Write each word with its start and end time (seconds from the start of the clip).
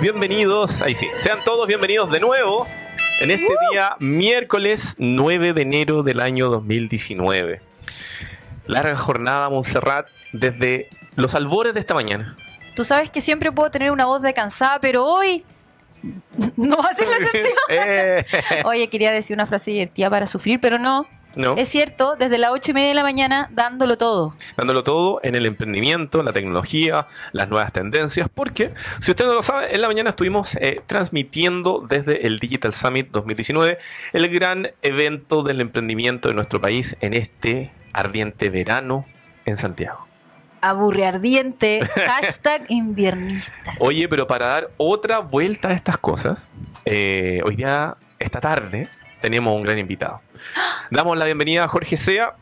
bienvenidos. 0.00 0.80
Ahí 0.82 0.94
sí, 0.94 1.08
sean 1.18 1.38
todos 1.44 1.66
bienvenidos 1.66 2.10
de 2.10 2.20
nuevo 2.20 2.66
en 3.20 3.30
este 3.30 3.52
día, 3.70 3.96
miércoles 3.98 4.94
9 4.98 5.52
de 5.52 5.62
enero 5.62 6.02
del 6.02 6.20
año 6.20 6.48
2019. 6.48 7.60
Larga 8.66 8.96
jornada, 8.96 9.50
Montserrat, 9.50 10.08
desde 10.32 10.88
los 11.16 11.34
albores 11.34 11.74
de 11.74 11.80
esta 11.80 11.94
mañana. 11.94 12.36
Tú 12.74 12.84
sabes 12.84 13.10
que 13.10 13.20
siempre 13.20 13.52
puedo 13.52 13.70
tener 13.70 13.90
una 13.90 14.06
voz 14.06 14.22
de 14.22 14.32
cansada, 14.32 14.78
pero 14.80 15.04
hoy 15.04 15.44
no 16.56 16.76
va 16.78 16.88
a 16.90 16.94
ser 16.94 17.08
la 17.08 17.16
excepción. 17.20 17.52
Eh, 17.68 18.24
Oye, 18.64 18.88
quería 18.88 19.10
decir 19.10 19.34
una 19.34 19.46
frase 19.46 19.70
divertida 19.72 20.08
para 20.08 20.26
sufrir, 20.26 20.60
pero 20.60 20.78
no. 20.78 21.06
No, 21.36 21.56
Es 21.56 21.68
cierto, 21.68 22.16
desde 22.18 22.38
las 22.38 22.50
ocho 22.50 22.72
y 22.72 22.74
media 22.74 22.88
de 22.88 22.94
la 22.94 23.02
mañana 23.02 23.48
dándolo 23.52 23.96
todo. 23.96 24.34
dándolo 24.56 24.82
todo 24.82 25.20
en 25.22 25.34
el 25.34 25.46
emprendimiento, 25.46 26.22
la 26.22 26.32
tecnología, 26.32 27.06
las 27.32 27.48
nuevas 27.48 27.72
tendencias, 27.72 28.28
porque 28.32 28.72
si 29.00 29.12
usted 29.12 29.26
no 29.26 29.34
lo 29.34 29.42
sabe, 29.42 29.74
en 29.74 29.80
la 29.80 29.88
mañana 29.88 30.10
estuvimos 30.10 30.56
eh, 30.56 30.82
transmitiendo 30.86 31.84
desde 31.88 32.26
el 32.26 32.38
Digital 32.38 32.74
Summit 32.74 33.10
2019 33.10 33.78
el 34.12 34.28
gran 34.28 34.70
evento 34.82 35.42
del 35.42 35.60
emprendimiento 35.60 36.28
de 36.28 36.34
nuestro 36.34 36.60
país 36.60 36.96
en 37.00 37.14
este 37.14 37.70
ardiente 37.92 38.50
verano 38.50 39.04
en 39.44 39.56
Santiago. 39.56 40.06
Aburre 40.62 41.06
ardiente, 41.06 41.80
hashtag 42.06 42.64
inviernista. 42.68 43.74
Oye, 43.78 44.08
pero 44.08 44.26
para 44.26 44.46
dar 44.46 44.70
otra 44.76 45.20
vuelta 45.20 45.68
a 45.68 45.72
estas 45.72 45.96
cosas, 45.96 46.48
eh, 46.84 47.40
hoy 47.44 47.56
día, 47.56 47.96
esta 48.18 48.40
tarde, 48.40 48.88
tenemos 49.20 49.54
un 49.54 49.62
gran 49.62 49.78
invitado. 49.78 50.20
Damos 50.90 51.16
la 51.16 51.24
bienvenida 51.24 51.64
a 51.64 51.68
Jorge 51.68 51.96
Sea, 51.96 52.34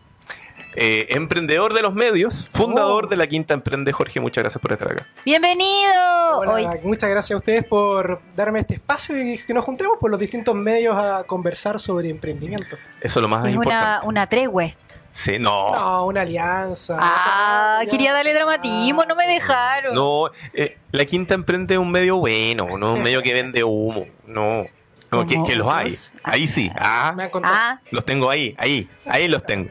eh, 0.76 1.06
emprendedor 1.10 1.74
de 1.74 1.82
los 1.82 1.94
medios, 1.94 2.48
fundador 2.52 3.06
Oh. 3.06 3.08
de 3.08 3.16
la 3.16 3.26
Quinta 3.26 3.54
Emprende. 3.54 3.90
Jorge, 3.92 4.20
muchas 4.20 4.42
gracias 4.44 4.60
por 4.60 4.72
estar 4.72 4.92
acá. 4.92 5.06
¡Bienvenido! 5.24 6.38
Hola, 6.38 6.52
Hoy- 6.52 6.66
muchas 6.84 7.10
gracias 7.10 7.34
a 7.34 7.36
ustedes 7.36 7.64
por 7.64 8.20
darme 8.36 8.60
este 8.60 8.74
espacio 8.74 9.20
y 9.20 9.38
que 9.38 9.52
nos 9.54 9.64
juntemos 9.64 9.96
por 9.98 10.10
los 10.10 10.20
distintos 10.20 10.54
medios 10.54 10.96
a 10.96 11.24
conversar 11.24 11.78
sobre 11.80 12.10
emprendimiento. 12.10 12.76
Eso 13.00 13.18
es 13.18 13.22
lo 13.22 13.28
más 13.28 13.40
es 13.46 13.56
una, 13.56 13.64
importante. 13.64 14.06
una 14.06 14.26
tregua 14.28 14.64
esto. 14.66 14.94
Sí, 15.10 15.38
no. 15.40 15.72
No, 15.72 16.06
una 16.06 16.20
alianza. 16.20 16.96
Ah, 17.00 17.80
quería 17.90 18.12
darle 18.12 18.34
dramatismo, 18.34 19.04
no 19.04 19.16
me 19.16 19.26
dejaron. 19.26 19.94
No, 19.94 20.30
eh, 20.52 20.76
la 20.92 21.04
Quinta 21.06 21.34
Emprende 21.34 21.74
es 21.74 21.80
un 21.80 21.90
medio 21.90 22.18
bueno, 22.18 22.78
no 22.78 22.92
un 22.92 23.02
medio 23.02 23.22
que 23.22 23.32
vende 23.32 23.64
humo. 23.64 24.06
No, 24.26 24.64
no 25.10 25.26
que, 25.26 25.42
que 25.44 25.56
los 25.56 25.72
hay. 25.72 25.94
Ahí 26.22 26.46
sí. 26.46 26.70
Ah, 26.76 27.14
contado. 27.30 27.54
Ah, 27.56 27.80
Los 27.90 28.04
tengo 28.04 28.30
ahí, 28.30 28.54
ahí, 28.58 28.88
ahí 29.06 29.28
los 29.28 29.44
tengo. 29.44 29.70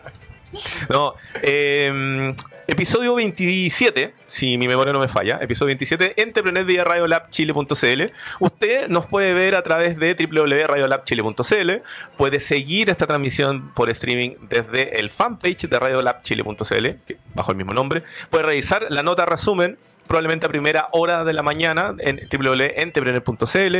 No, 0.89 1.13
eh, 1.41 2.33
episodio 2.67 3.13
27, 3.15 4.13
si 4.27 4.57
mi 4.57 4.67
memoria 4.67 4.93
no 4.93 4.99
me 4.99 5.07
falla, 5.09 5.37
episodio 5.41 5.67
27, 5.67 6.21
Entrepreneur 6.21 6.63
vía 6.65 6.83
radiolabchile.cl. 6.85 8.03
Usted 8.39 8.87
nos 8.87 9.05
puede 9.07 9.33
ver 9.33 9.55
a 9.55 9.61
través 9.61 9.97
de 9.99 10.15
www.radiolabchile.cl, 10.15 11.71
puede 12.15 12.39
seguir 12.39 12.89
esta 12.89 13.05
transmisión 13.05 13.71
por 13.73 13.89
streaming 13.89 14.31
desde 14.49 14.99
el 14.99 15.09
fanpage 15.09 15.67
de 15.67 15.79
radiolabchile.cl, 15.79 16.87
que- 17.05 17.17
bajo 17.35 17.51
el 17.51 17.57
mismo 17.57 17.73
nombre. 17.73 18.03
Puede 18.29 18.45
revisar 18.45 18.87
la 18.89 19.03
nota 19.03 19.25
resumen 19.25 19.77
probablemente 20.07 20.45
a 20.45 20.49
primera 20.49 20.87
hora 20.91 21.23
de 21.23 21.33
la 21.33 21.43
mañana 21.43 21.95
en 21.99 22.27
www.entrepreneur.cl. 22.31 23.77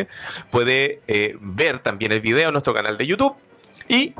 Puede 0.51 1.01
eh, 1.07 1.35
ver 1.39 1.79
también 1.79 2.11
el 2.11 2.21
video 2.21 2.47
en 2.47 2.53
nuestro 2.53 2.73
canal 2.73 2.97
de 2.97 3.07
YouTube. 3.07 3.35
Y 3.87 4.13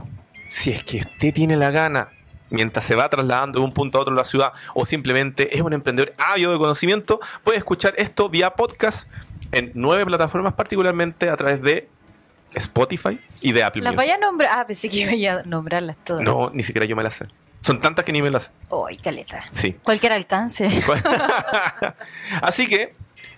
si 0.47 0.72
es 0.72 0.83
que 0.83 0.97
usted 0.99 1.33
tiene 1.33 1.55
la 1.58 1.72
gana, 1.72 2.09
mientras 2.49 2.86
se 2.86 2.95
va 2.95 3.09
trasladando 3.09 3.59
de 3.59 3.66
un 3.66 3.73
punto 3.73 3.97
a 3.97 4.02
otro 4.02 4.14
de 4.14 4.22
la 4.22 4.25
ciudad, 4.25 4.53
o 4.73 4.86
simplemente 4.86 5.55
es 5.55 5.61
un 5.61 5.73
emprendedor 5.73 6.14
ávido 6.17 6.52
de 6.52 6.58
conocimiento, 6.58 7.19
puede 7.44 7.58
escuchar 7.58 7.94
esto 7.97 8.30
vía 8.30 8.52
podcast 8.52 9.08
en 9.52 9.71
nueve 9.75 10.05
plataformas, 10.05 10.53
particularmente 10.53 11.30
a 11.30 11.38
través 11.38 11.61
de 11.61 11.88
Spotify 12.53 13.19
y 13.42 13.52
de 13.52 13.64
Apple 13.64 13.81
las 13.81 13.94
Music. 13.94 13.97
vaya 13.97 14.16
a 14.16 14.17
nombrar. 14.17 14.52
Ah, 14.59 14.66
pensé 14.66 14.89
que 14.89 14.97
iba 14.97 15.33
a 15.33 15.42
nombrarlas 15.43 15.98
todas. 16.04 16.23
No, 16.23 16.49
ni 16.52 16.64
siquiera 16.64 16.86
yo 16.86 16.95
me 16.95 17.04
las 17.04 17.15
sé. 17.15 17.27
Son 17.61 17.81
tantas 17.81 18.05
que 18.05 18.11
ni 18.11 18.21
me 18.21 18.31
las. 18.31 18.51
Ay, 18.71 18.97
caleta. 18.97 19.41
Sí. 19.51 19.73
Cualquier 19.83 20.13
alcance. 20.13 20.67
Así 22.41 22.67
que, 22.67 22.93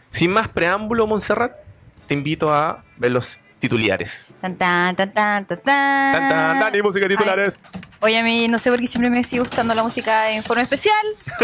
sin 0.09 0.31
más 0.31 0.47
preámbulo, 0.47 1.07
Montserrat, 1.07 1.53
te 2.07 2.13
invito 2.13 2.53
a 2.53 2.83
ver 2.97 3.11
los 3.11 3.39
titulares. 3.59 4.25
Tan, 4.41 4.55
tan, 4.55 4.95
tan, 4.95 5.13
tan, 5.13 5.45
tan, 5.45 5.59
tan. 5.61 6.11
Tan, 6.11 6.29
tan, 6.29 6.59
tan, 6.59 6.75
y 6.75 6.81
música 6.81 7.07
de 7.07 7.15
titulares. 7.15 7.59
Oye, 8.01 8.17
a 8.17 8.23
mí 8.23 8.47
no 8.47 8.57
sé 8.59 8.71
por 8.71 8.79
qué 8.79 8.87
siempre 8.87 9.09
me 9.09 9.23
sigue 9.23 9.41
gustando 9.41 9.75
la 9.75 9.83
música 9.83 10.31
en 10.31 10.41
forma 10.41 10.63
especial. 10.63 10.95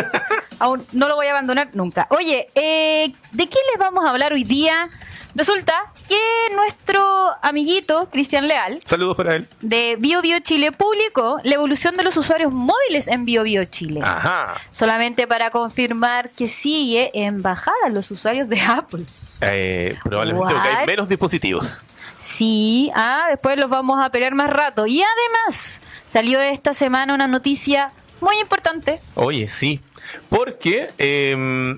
Aún 0.59 0.85
no 0.93 1.09
lo 1.09 1.15
voy 1.15 1.27
a 1.27 1.31
abandonar 1.31 1.69
nunca. 1.73 2.07
Oye, 2.09 2.47
eh, 2.55 3.11
¿de 3.31 3.49
qué 3.49 3.59
les 3.71 3.79
vamos 3.79 4.05
a 4.05 4.09
hablar 4.09 4.31
hoy 4.33 4.45
día? 4.45 4.89
Resulta 5.35 5.73
que 6.07 6.55
nuestro 6.55 7.03
amiguito 7.41 8.07
Cristian 8.09 8.47
Leal 8.47 8.79
Saludos 8.85 9.17
para 9.17 9.35
él. 9.35 9.47
de 9.59 9.97
Bio 9.99 10.21
Bio 10.21 10.39
Chile 10.39 10.71
publicó 10.71 11.39
la 11.43 11.55
evolución 11.55 11.97
de 11.97 12.03
los 12.03 12.15
usuarios 12.15 12.53
móviles 12.53 13.09
en 13.09 13.25
Bio 13.25 13.43
Bio 13.43 13.65
Chile. 13.65 13.99
Ajá. 14.01 14.55
Solamente 14.71 15.27
para 15.27 15.51
confirmar 15.51 16.29
que 16.29 16.47
sigue 16.47 17.11
en 17.13 17.41
bajada 17.41 17.89
los 17.89 18.09
usuarios 18.11 18.47
de 18.47 18.61
Apple. 18.61 19.03
Eh, 19.41 19.97
probablemente 20.03 20.53
porque 20.53 20.69
hay 20.69 20.85
menos 20.85 21.09
dispositivos. 21.09 21.83
Sí, 22.17 22.89
ah, 22.95 23.25
después 23.29 23.59
los 23.59 23.69
vamos 23.69 24.01
a 24.03 24.09
pelear 24.09 24.33
más 24.33 24.49
rato. 24.49 24.87
Y 24.87 25.03
además, 25.03 25.81
salió 26.05 26.39
esta 26.39 26.73
semana 26.73 27.13
una 27.13 27.27
noticia 27.27 27.91
muy 28.21 28.37
importante. 28.39 29.01
Oye, 29.15 29.49
sí. 29.49 29.81
Porque 30.29 30.89
eh, 30.97 31.77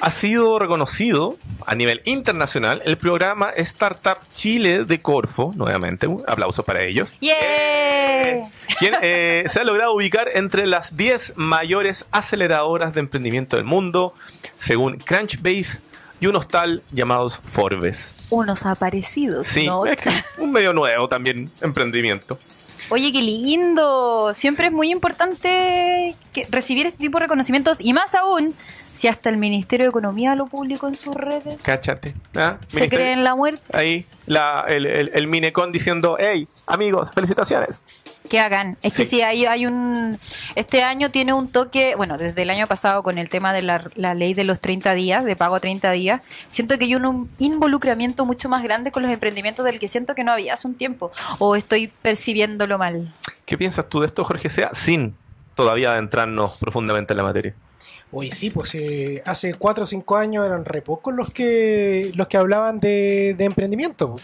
ha 0.00 0.10
sido 0.10 0.58
reconocido 0.58 1.36
a 1.64 1.74
nivel 1.74 2.02
internacional 2.04 2.82
el 2.84 2.98
programa 2.98 3.50
Startup 3.56 4.18
Chile 4.32 4.84
de 4.84 5.00
Corfo, 5.00 5.52
nuevamente, 5.56 6.06
un 6.06 6.22
aplauso 6.26 6.62
para 6.62 6.82
ellos. 6.82 7.12
¡Yeah! 7.20 7.34
Eh, 7.40 8.42
quien 8.78 8.94
eh, 9.02 9.44
se 9.46 9.60
ha 9.60 9.64
logrado 9.64 9.94
ubicar 9.94 10.28
entre 10.34 10.66
las 10.66 10.96
10 10.96 11.34
mayores 11.36 12.04
aceleradoras 12.10 12.92
de 12.94 13.00
emprendimiento 13.00 13.56
del 13.56 13.64
mundo, 13.64 14.12
según 14.56 14.98
Crunchbase 14.98 15.80
y 16.20 16.26
un 16.26 16.36
hostal 16.36 16.82
llamados 16.92 17.40
Forbes. 17.50 18.14
Unos 18.30 18.66
aparecidos. 18.66 19.46
Sí, 19.46 19.66
¿no? 19.66 19.86
es 19.86 20.00
que 20.00 20.10
un 20.38 20.50
medio 20.50 20.72
nuevo 20.72 21.08
también, 21.08 21.50
emprendimiento. 21.60 22.38
Oye, 22.88 23.12
qué 23.12 23.20
lindo. 23.22 24.32
Siempre 24.32 24.66
es 24.66 24.72
muy 24.72 24.90
importante 24.92 26.14
que- 26.32 26.46
recibir 26.50 26.86
este 26.86 26.98
tipo 27.00 27.18
de 27.18 27.24
reconocimientos 27.24 27.78
y 27.80 27.92
más 27.92 28.14
aún 28.14 28.54
si 28.96 29.08
hasta 29.08 29.28
el 29.28 29.36
Ministerio 29.36 29.84
de 29.84 29.90
Economía 29.90 30.34
lo 30.34 30.46
publicó 30.46 30.88
en 30.88 30.96
sus 30.96 31.14
redes. 31.14 31.62
Cáchate. 31.62 32.14
¿ah? 32.34 32.56
Se 32.66 32.88
cree 32.88 33.12
en 33.12 33.24
la 33.24 33.34
muerte. 33.34 33.62
Ahí 33.74 34.06
la, 34.24 34.64
el, 34.66 34.86
el, 34.86 35.10
el 35.12 35.26
Minecon 35.26 35.70
diciendo, 35.70 36.16
hey, 36.18 36.48
amigos, 36.66 37.10
felicitaciones. 37.14 37.84
Que 38.30 38.40
hagan. 38.40 38.78
Es 38.80 38.96
que 38.96 39.04
sí, 39.04 39.20
hay, 39.20 39.44
hay 39.44 39.66
un. 39.66 40.18
Este 40.54 40.82
año 40.82 41.10
tiene 41.10 41.34
un 41.34 41.52
toque. 41.52 41.94
Bueno, 41.94 42.16
desde 42.16 42.40
el 42.40 42.48
año 42.48 42.66
pasado 42.66 43.02
con 43.02 43.18
el 43.18 43.28
tema 43.28 43.52
de 43.52 43.60
la, 43.60 43.88
la 43.96 44.14
ley 44.14 44.32
de 44.32 44.44
los 44.44 44.60
30 44.60 44.94
días, 44.94 45.24
de 45.26 45.36
pago 45.36 45.56
a 45.56 45.60
30 45.60 45.90
días, 45.90 46.22
siento 46.48 46.78
que 46.78 46.86
hay 46.86 46.94
un 46.94 47.30
involucramiento 47.38 48.24
mucho 48.24 48.48
más 48.48 48.62
grande 48.62 48.90
con 48.90 49.02
los 49.02 49.12
emprendimientos 49.12 49.64
del 49.64 49.78
que 49.78 49.88
siento 49.88 50.14
que 50.14 50.24
no 50.24 50.32
había 50.32 50.54
hace 50.54 50.66
un 50.66 50.74
tiempo. 50.74 51.12
O 51.38 51.54
estoy 51.54 51.88
percibiéndolo 52.00 52.78
mal. 52.78 53.14
¿Qué 53.44 53.58
piensas 53.58 53.86
tú 53.90 54.00
de 54.00 54.06
esto, 54.06 54.24
Jorge 54.24 54.48
Sea, 54.48 54.70
sin 54.72 55.14
todavía 55.54 55.92
adentrarnos 55.92 56.56
profundamente 56.56 57.12
en 57.12 57.18
la 57.18 57.22
materia? 57.22 57.54
Oye, 58.18 58.32
sí, 58.32 58.48
pues 58.48 58.74
eh, 58.76 59.22
hace 59.26 59.52
cuatro 59.52 59.84
o 59.84 59.86
cinco 59.86 60.16
años 60.16 60.46
eran 60.46 60.64
re 60.64 60.80
pocos 60.80 61.12
los 61.12 61.30
que, 61.34 62.12
los 62.14 62.28
que 62.28 62.38
hablaban 62.38 62.80
de, 62.80 63.36
emprendimiento. 63.38 64.16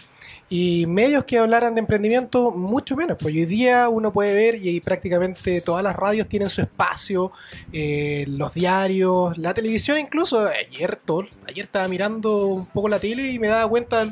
Y 0.49 0.87
medios 0.87 1.25
que 1.25 1.37
hablaran 1.37 1.75
de 1.75 1.81
emprendimiento, 1.81 2.49
mucho 2.49 2.95
menos. 2.95 3.17
Pues 3.19 3.35
hoy 3.35 3.45
día 3.45 3.89
uno 3.89 4.11
puede 4.11 4.33
ver 4.33 4.55
y 4.55 4.79
prácticamente 4.79 5.61
todas 5.61 5.83
las 5.83 5.95
radios 5.95 6.27
tienen 6.27 6.49
su 6.49 6.61
espacio, 6.61 7.33
eh, 7.71 8.25
los 8.29 8.55
diarios, 8.55 9.37
la 9.37 9.53
televisión 9.53 9.99
incluso. 9.99 10.47
Ayer, 10.47 10.95
todo, 10.95 11.27
ayer 11.47 11.65
estaba 11.65 11.87
mirando 11.87 12.47
un 12.47 12.65
poco 12.65 12.89
la 12.89 12.97
tele 12.97 13.31
y 13.31 13.37
me 13.37 13.47
daba 13.47 13.69
cuenta 13.69 14.11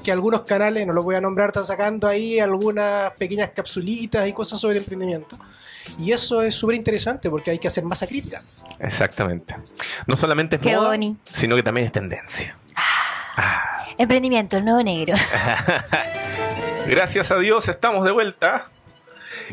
que 0.00 0.12
algunos 0.12 0.42
canales, 0.42 0.86
no 0.86 0.92
los 0.92 1.04
voy 1.04 1.14
a 1.14 1.20
nombrar, 1.20 1.48
están 1.48 1.64
sacando 1.64 2.06
ahí 2.06 2.38
algunas 2.40 3.12
pequeñas 3.12 3.50
capsulitas 3.54 4.26
y 4.28 4.32
cosas 4.32 4.60
sobre 4.60 4.78
emprendimiento. 4.78 5.36
Y 5.98 6.12
eso 6.12 6.42
es 6.42 6.54
súper 6.54 6.76
interesante 6.76 7.28
porque 7.30 7.50
hay 7.50 7.58
que 7.58 7.68
hacer 7.68 7.84
masa 7.84 8.06
crítica. 8.06 8.42
Exactamente. 8.78 9.56
No 10.06 10.16
solamente 10.16 10.56
es 10.56 10.62
Qué 10.62 10.76
moda, 10.76 10.88
boni. 10.88 11.16
sino 11.24 11.56
que 11.56 11.62
también 11.62 11.86
es 11.86 11.92
tendencia. 11.92 12.56
Ah. 13.36 13.86
Emprendimiento, 13.98 14.56
el 14.56 14.64
nuevo 14.64 14.82
negro. 14.82 15.14
Gracias 16.86 17.30
a 17.30 17.38
Dios 17.38 17.68
estamos 17.68 18.04
de 18.04 18.10
vuelta 18.10 18.70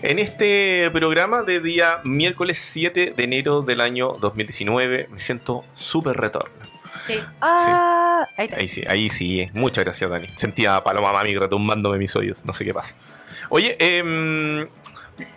en 0.01 0.19
este 0.19 0.89
programa 0.91 1.43
de 1.43 1.59
día 1.59 1.99
miércoles 2.03 2.59
7 2.61 3.13
de 3.15 3.23
enero 3.23 3.61
del 3.61 3.81
año 3.81 4.13
2019. 4.13 5.09
Me 5.11 5.19
siento 5.19 5.65
súper 5.73 6.17
retorno. 6.17 6.76
Sí. 7.01 7.19
Ah, 7.41 8.27
ahí 8.37 8.45
está. 8.45 8.57
Ahí 8.57 8.67
sí, 8.67 8.83
ahí 8.87 9.09
sí. 9.09 9.49
Muchas 9.53 9.83
gracias, 9.83 10.09
Dani. 10.09 10.27
Sentía 10.35 10.75
a 10.77 10.83
Paloma 10.83 11.13
Mami 11.13 11.35
retumbándome 11.35 11.97
mis 11.97 12.15
oídos. 12.15 12.43
No 12.45 12.53
sé 12.53 12.65
qué 12.65 12.73
pasa. 12.73 12.95
Oye, 13.49 13.75
em, 13.79 14.67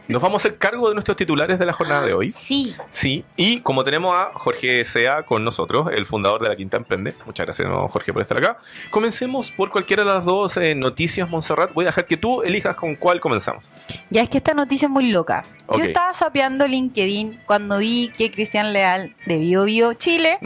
nos 0.09 0.21
vamos 0.21 0.45
a 0.45 0.49
hacer 0.49 0.59
cargo 0.59 0.89
de 0.89 0.95
nuestros 0.95 1.17
titulares 1.17 1.59
de 1.59 1.67
la 1.67 1.73
jornada 1.73 2.03
de 2.03 2.13
hoy. 2.13 2.31
Sí. 2.31 2.75
Sí, 2.89 3.25
y 3.37 3.61
como 3.61 3.85
tenemos 3.85 4.15
a 4.15 4.33
Jorge 4.35 4.85
Sea 4.85 5.23
con 5.25 5.45
nosotros, 5.45 5.89
el 5.93 6.07
fundador 6.07 6.43
de 6.43 6.49
la 6.49 6.57
Quinta 6.57 6.77
Emprende, 6.77 7.15
muchas 7.27 7.47
gracias 7.47 7.69
¿no, 7.69 7.89
Jorge 7.89 8.13
por 8.13 8.23
estar 8.23 8.39
acá. 8.39 8.59
Comencemos 8.91 9.51
por 9.51 9.71
cualquiera 9.71 10.05
de 10.05 10.11
las 10.11 10.25
dos 10.25 10.57
eh, 10.57 10.75
noticias, 10.75 11.29
Montserrat. 11.29 11.73
Voy 11.73 11.85
a 11.85 11.89
dejar 11.89 12.07
que 12.07 12.17
tú 12.17 12.43
elijas 12.43 12.77
con 12.77 12.97
cuál 12.97 13.21
comenzamos. 13.21 13.65
Ya 14.11 14.23
es 14.23 14.29
que 14.29 14.39
esta 14.39 14.55
noticia 14.55 14.87
es 14.87 14.91
muy 14.91 15.11
loca. 15.11 15.45
Yo 15.73 15.85
estaba 15.85 16.13
sapeando 16.15 16.67
LinkedIn 16.67 17.41
cuando 17.47 17.79
vi 17.79 18.13
que 18.17 18.31
Cristian 18.33 18.73
Leal 18.73 19.15
de 19.27 19.39
Bio 19.39 19.65
Bio 19.65 19.95
Chile 19.95 20.39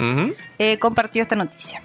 eh, 0.59 0.79
compartió 0.79 1.23
esta 1.23 1.37
noticia. 1.37 1.83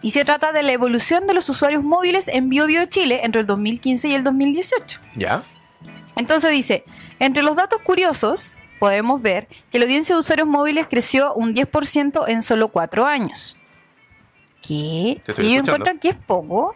Y 0.00 0.12
se 0.12 0.24
trata 0.24 0.52
de 0.52 0.62
la 0.62 0.72
evolución 0.72 1.26
de 1.26 1.34
los 1.34 1.48
usuarios 1.48 1.82
móviles 1.82 2.28
en 2.28 2.48
Bio 2.48 2.66
Bio 2.66 2.84
Chile 2.84 3.20
entre 3.24 3.40
el 3.40 3.46
2015 3.46 4.08
y 4.08 4.14
el 4.14 4.22
2018. 4.22 5.00
¿Ya? 5.16 5.42
Entonces 6.18 6.50
dice, 6.50 6.84
entre 7.20 7.42
los 7.42 7.56
datos 7.56 7.80
curiosos 7.82 8.58
podemos 8.80 9.22
ver 9.22 9.46
que 9.70 9.78
la 9.78 9.84
audiencia 9.84 10.14
de 10.14 10.18
usuarios 10.18 10.48
móviles 10.48 10.86
creció 10.88 11.32
un 11.34 11.54
10% 11.54 12.24
en 12.28 12.42
solo 12.42 12.68
cuatro 12.68 13.06
años. 13.06 13.56
¿Qué? 14.60 15.22
¿Y 15.38 15.46
ellos 15.46 15.66
encuentran 15.68 15.98
que 15.98 16.10
es 16.10 16.16
poco? 16.16 16.66
O 16.66 16.74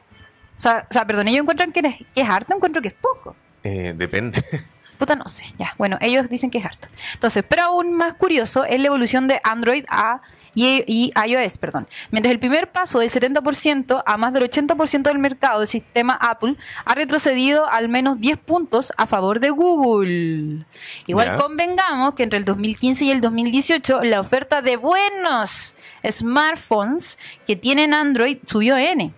sea, 0.56 0.86
o 0.88 0.92
sea, 0.92 1.06
perdón, 1.06 1.28
ellos 1.28 1.42
encuentran 1.42 1.72
que 1.72 1.80
es, 1.80 1.96
que 2.14 2.20
es 2.20 2.28
harto, 2.28 2.54
encuentro 2.54 2.80
que 2.80 2.88
es 2.88 2.94
poco. 2.94 3.34
Eh, 3.64 3.94
depende. 3.96 4.44
Puta, 4.98 5.16
no 5.16 5.26
sé. 5.26 5.44
Ya, 5.58 5.74
bueno, 5.76 5.98
ellos 6.00 6.28
dicen 6.28 6.48
que 6.48 6.58
es 6.58 6.64
harto. 6.64 6.86
Entonces, 7.14 7.44
pero 7.48 7.62
aún 7.62 7.92
más 7.92 8.14
curioso 8.14 8.64
es 8.64 8.78
la 8.78 8.86
evolución 8.86 9.26
de 9.26 9.40
Android 9.42 9.84
a 9.90 10.22
y, 10.54 10.84
y 10.86 11.12
iOS, 11.28 11.58
perdón. 11.58 11.88
Mientras 12.10 12.32
el 12.32 12.38
primer 12.38 12.70
paso 12.70 12.98
del 12.98 13.10
70% 13.10 14.02
a 14.04 14.16
más 14.16 14.32
del 14.32 14.50
80% 14.50 15.02
del 15.02 15.18
mercado 15.18 15.60
del 15.60 15.68
sistema 15.68 16.14
Apple 16.14 16.56
ha 16.84 16.94
retrocedido 16.94 17.68
al 17.68 17.88
menos 17.88 18.20
10 18.20 18.38
puntos 18.38 18.92
a 18.96 19.06
favor 19.06 19.40
de 19.40 19.50
Google. 19.50 20.64
Igual 21.06 21.36
convengamos 21.36 22.14
que 22.14 22.22
entre 22.22 22.38
el 22.38 22.44
2015 22.44 23.04
y 23.04 23.10
el 23.10 23.20
2018 23.20 24.04
la 24.04 24.20
oferta 24.20 24.62
de 24.62 24.76
buenos 24.76 25.76
smartphones 26.08 27.18
que 27.46 27.56
tienen 27.56 27.94
Android 27.94 28.38
subió 28.46 28.76
N. 28.76 29.12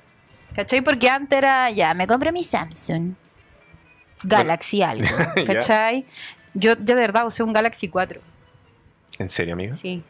¿Cachai? 0.54 0.82
Porque 0.82 1.08
antes 1.08 1.36
era, 1.36 1.70
ya, 1.70 1.94
me 1.94 2.06
compré 2.06 2.30
mi 2.30 2.44
Samsung. 2.44 3.14
Galaxy 4.22 4.82
algo. 4.82 5.08
¿Cachai? 5.46 6.06
Yo, 6.54 6.74
yo 6.74 6.76
de 6.76 6.94
verdad 6.94 7.26
usé 7.26 7.42
un 7.42 7.52
Galaxy 7.52 7.88
4. 7.88 8.20
¿En 9.18 9.28
serio, 9.28 9.54
amiga? 9.54 9.74
Sí. 9.74 10.02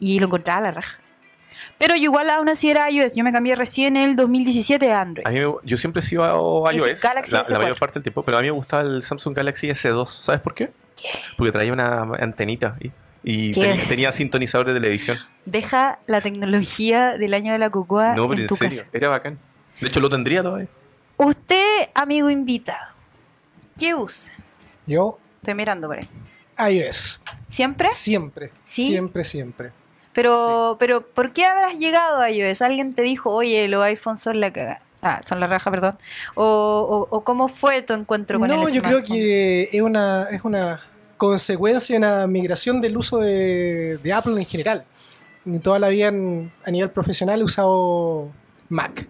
Y 0.00 0.18
lo 0.18 0.26
encontraba 0.26 0.58
a 0.58 0.62
la 0.62 0.70
raja. 0.72 0.98
Pero 1.78 1.94
yo 1.94 2.04
igual 2.04 2.28
aún 2.30 2.48
así 2.48 2.70
era 2.70 2.90
iOS. 2.90 3.14
Yo 3.14 3.22
me 3.24 3.32
cambié 3.32 3.54
recién 3.54 3.96
en 3.96 4.10
el 4.10 4.16
2017 4.16 4.90
a 4.92 5.00
Android. 5.02 5.26
A 5.26 5.30
mí 5.30 5.40
me- 5.40 5.54
yo 5.62 5.76
siempre 5.76 6.00
he 6.00 6.02
sido 6.02 6.24
Es 6.68 6.76
iOS 6.76 7.00
Galaxy 7.02 7.32
la, 7.32 7.38
la 7.38 7.44
S4. 7.44 7.58
mayor 7.58 7.78
parte 7.78 7.94
del 7.94 8.02
tiempo, 8.02 8.22
pero 8.22 8.38
a 8.38 8.40
mí 8.40 8.46
me 8.48 8.52
gustaba 8.52 8.82
el 8.82 9.02
Samsung 9.02 9.34
Galaxy 9.36 9.68
S2. 9.68 10.06
¿Sabes 10.08 10.40
por 10.40 10.54
qué? 10.54 10.70
Porque 11.36 11.52
traía 11.52 11.72
una 11.72 12.02
antenita 12.20 12.76
y, 12.80 12.90
y 13.22 13.52
¿Qué? 13.52 13.60
tenía, 13.62 13.88
tenía 13.88 14.12
sintonizador 14.12 14.66
de 14.68 14.74
televisión. 14.74 15.18
Deja 15.46 15.98
la 16.06 16.20
tecnología 16.20 17.16
del 17.16 17.32
año 17.34 17.52
de 17.52 17.58
la 17.58 17.70
cocoa 17.70 18.14
No, 18.14 18.28
pero 18.28 18.42
en 18.42 18.48
serio, 18.48 18.78
casa. 18.78 18.90
era 18.92 19.08
bacán. 19.08 19.38
De 19.80 19.88
hecho, 19.88 20.00
lo 20.00 20.08
tendría 20.10 20.42
todavía. 20.42 20.68
Usted, 21.16 21.88
amigo 21.94 22.28
invitado, 22.30 22.86
¿qué 23.78 23.94
usa? 23.94 24.32
Yo, 24.86 25.18
Estoy 25.40 25.54
mirando 25.54 25.88
por 25.88 25.98
ahí. 25.98 26.74
iOS. 26.76 27.22
¿Siempre? 27.48 27.88
Siempre. 27.92 28.50
¿Sí? 28.64 28.88
Siempre, 28.88 29.24
siempre. 29.24 29.72
Pero, 30.12 30.76
pero, 30.80 31.02
¿por 31.02 31.32
qué 31.32 31.44
habrás 31.44 31.78
llegado 31.78 32.18
a 32.18 32.30
iOS? 32.30 32.62
¿Alguien 32.62 32.94
te 32.94 33.02
dijo, 33.02 33.30
oye, 33.32 33.68
los 33.68 33.82
iPhones 33.84 34.20
son 34.20 34.40
la 34.40 34.52
caga? 34.52 34.82
Ah, 35.02 35.20
son 35.26 35.40
la 35.40 35.46
raja, 35.46 35.70
perdón. 35.70 35.96
O, 36.34 37.06
o, 37.10 37.16
o 37.16 37.20
cómo 37.24 37.48
fue 37.48 37.82
tu 37.82 37.94
encuentro 37.94 38.38
con 38.38 38.48
No, 38.48 38.68
el 38.68 38.74
yo 38.74 38.82
creo 38.82 39.02
que 39.02 39.68
es 39.72 39.80
una, 39.80 40.28
es 40.30 40.42
una 40.44 40.80
consecuencia, 41.16 41.96
una 41.96 42.26
migración 42.26 42.80
del 42.80 42.96
uso 42.96 43.18
de, 43.18 43.98
de 44.02 44.12
Apple 44.12 44.38
en 44.38 44.46
general. 44.46 44.84
Toda 45.62 45.78
la 45.78 45.88
vida 45.88 46.08
en- 46.08 46.52
a 46.64 46.70
nivel 46.70 46.90
profesional 46.90 47.40
he 47.40 47.44
usado 47.44 48.28
Mac. 48.70 49.06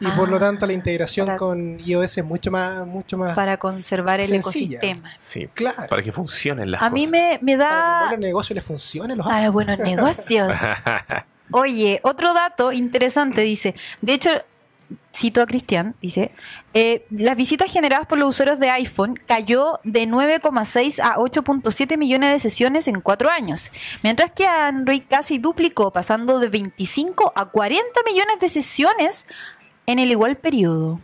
Y 0.00 0.06
por 0.08 0.28
Ah, 0.28 0.30
lo 0.32 0.38
tanto 0.38 0.66
la 0.66 0.72
integración 0.72 1.26
para- 1.26 1.38
con 1.38 1.78
iOS 1.80 2.18
es 2.18 2.24
mucho 2.24 2.50
más, 2.50 2.86
mucho 2.86 3.16
más 3.16 3.34
Para 3.34 3.56
conservar 3.56 4.20
el 4.20 4.26
Sencilla. 4.26 4.78
ecosistema. 4.78 5.12
Sí, 5.18 5.48
clara. 5.54 5.86
para 5.88 6.02
que 6.02 6.12
funcionen 6.12 6.70
las 6.70 6.82
A 6.82 6.90
mí 6.90 7.06
cosas. 7.06 7.10
me, 7.12 7.38
me 7.42 7.56
Para 7.56 7.68
que 7.70 7.74
a 7.74 8.04
da 8.04 8.10
los 8.12 8.20
negocios 8.20 8.54
les 8.54 8.64
funcione 8.64 9.16
los 9.16 9.26
para 9.26 9.50
buenos 9.50 9.78
negocios. 9.78 10.52
Oye, 11.50 12.00
otro 12.02 12.32
dato 12.34 12.72
interesante 12.72 13.40
dice, 13.42 13.74
de 14.00 14.14
hecho, 14.14 14.30
cito 15.14 15.40
a 15.40 15.46
Cristian, 15.46 15.94
dice, 16.02 16.32
eh, 16.74 17.06
las 17.10 17.36
visitas 17.36 17.70
generadas 17.70 18.06
por 18.06 18.18
los 18.18 18.30
usuarios 18.30 18.58
de 18.58 18.70
iPhone 18.70 19.18
cayó 19.26 19.78
de 19.84 20.06
9,6 20.06 21.00
a 21.00 21.16
8,7 21.16 21.96
millones 21.96 22.32
de 22.32 22.38
sesiones 22.40 22.88
en 22.88 23.00
cuatro 23.00 23.30
años, 23.30 23.70
mientras 24.02 24.32
que 24.32 24.46
Android 24.46 25.02
casi 25.08 25.38
duplicó, 25.38 25.92
pasando 25.92 26.40
de 26.40 26.48
25 26.48 27.32
a 27.36 27.46
40 27.46 27.84
millones 28.04 28.40
de 28.40 28.48
sesiones 28.48 29.26
en 29.86 29.98
el 30.00 30.10
igual 30.10 30.36
periodo. 30.36 31.00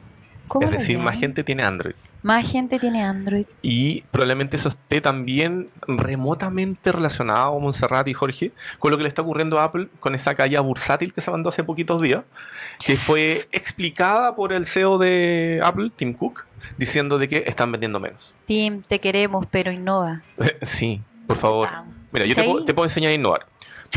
¿Cómo 0.50 0.66
es 0.66 0.72
decir, 0.72 0.98
más 0.98 1.16
gente 1.16 1.44
tiene 1.44 1.62
Android. 1.62 1.94
Más 2.22 2.50
gente 2.50 2.80
tiene 2.80 3.04
Android. 3.04 3.46
Y 3.62 4.00
probablemente 4.10 4.56
eso 4.56 4.68
esté 4.68 5.00
también 5.00 5.70
remotamente 5.86 6.90
relacionado, 6.90 7.58
Montserrat 7.60 8.08
y 8.08 8.14
Jorge, 8.14 8.50
con 8.80 8.90
lo 8.90 8.96
que 8.96 9.04
le 9.04 9.08
está 9.08 9.22
ocurriendo 9.22 9.60
a 9.60 9.64
Apple 9.64 9.86
con 10.00 10.16
esa 10.16 10.34
caída 10.34 10.60
bursátil 10.60 11.12
que 11.14 11.20
se 11.20 11.30
mandó 11.30 11.50
hace 11.50 11.62
poquitos 11.62 12.02
días, 12.02 12.24
que 12.84 12.96
fue 12.96 13.42
explicada 13.52 14.34
por 14.34 14.52
el 14.52 14.66
CEO 14.66 14.98
de 14.98 15.60
Apple, 15.62 15.92
Tim 15.94 16.14
Cook, 16.14 16.44
diciendo 16.76 17.16
de 17.18 17.28
que 17.28 17.44
están 17.46 17.70
vendiendo 17.70 18.00
menos. 18.00 18.34
Tim, 18.46 18.82
te 18.82 18.98
queremos, 18.98 19.46
pero 19.50 19.70
innova. 19.70 20.22
Sí, 20.62 21.00
por 21.28 21.36
favor. 21.36 21.68
Mira, 22.10 22.26
yo 22.26 22.34
te, 22.34 22.42
puedo- 22.42 22.64
te 22.64 22.74
puedo 22.74 22.86
enseñar 22.86 23.12
a 23.12 23.14
innovar. 23.14 23.46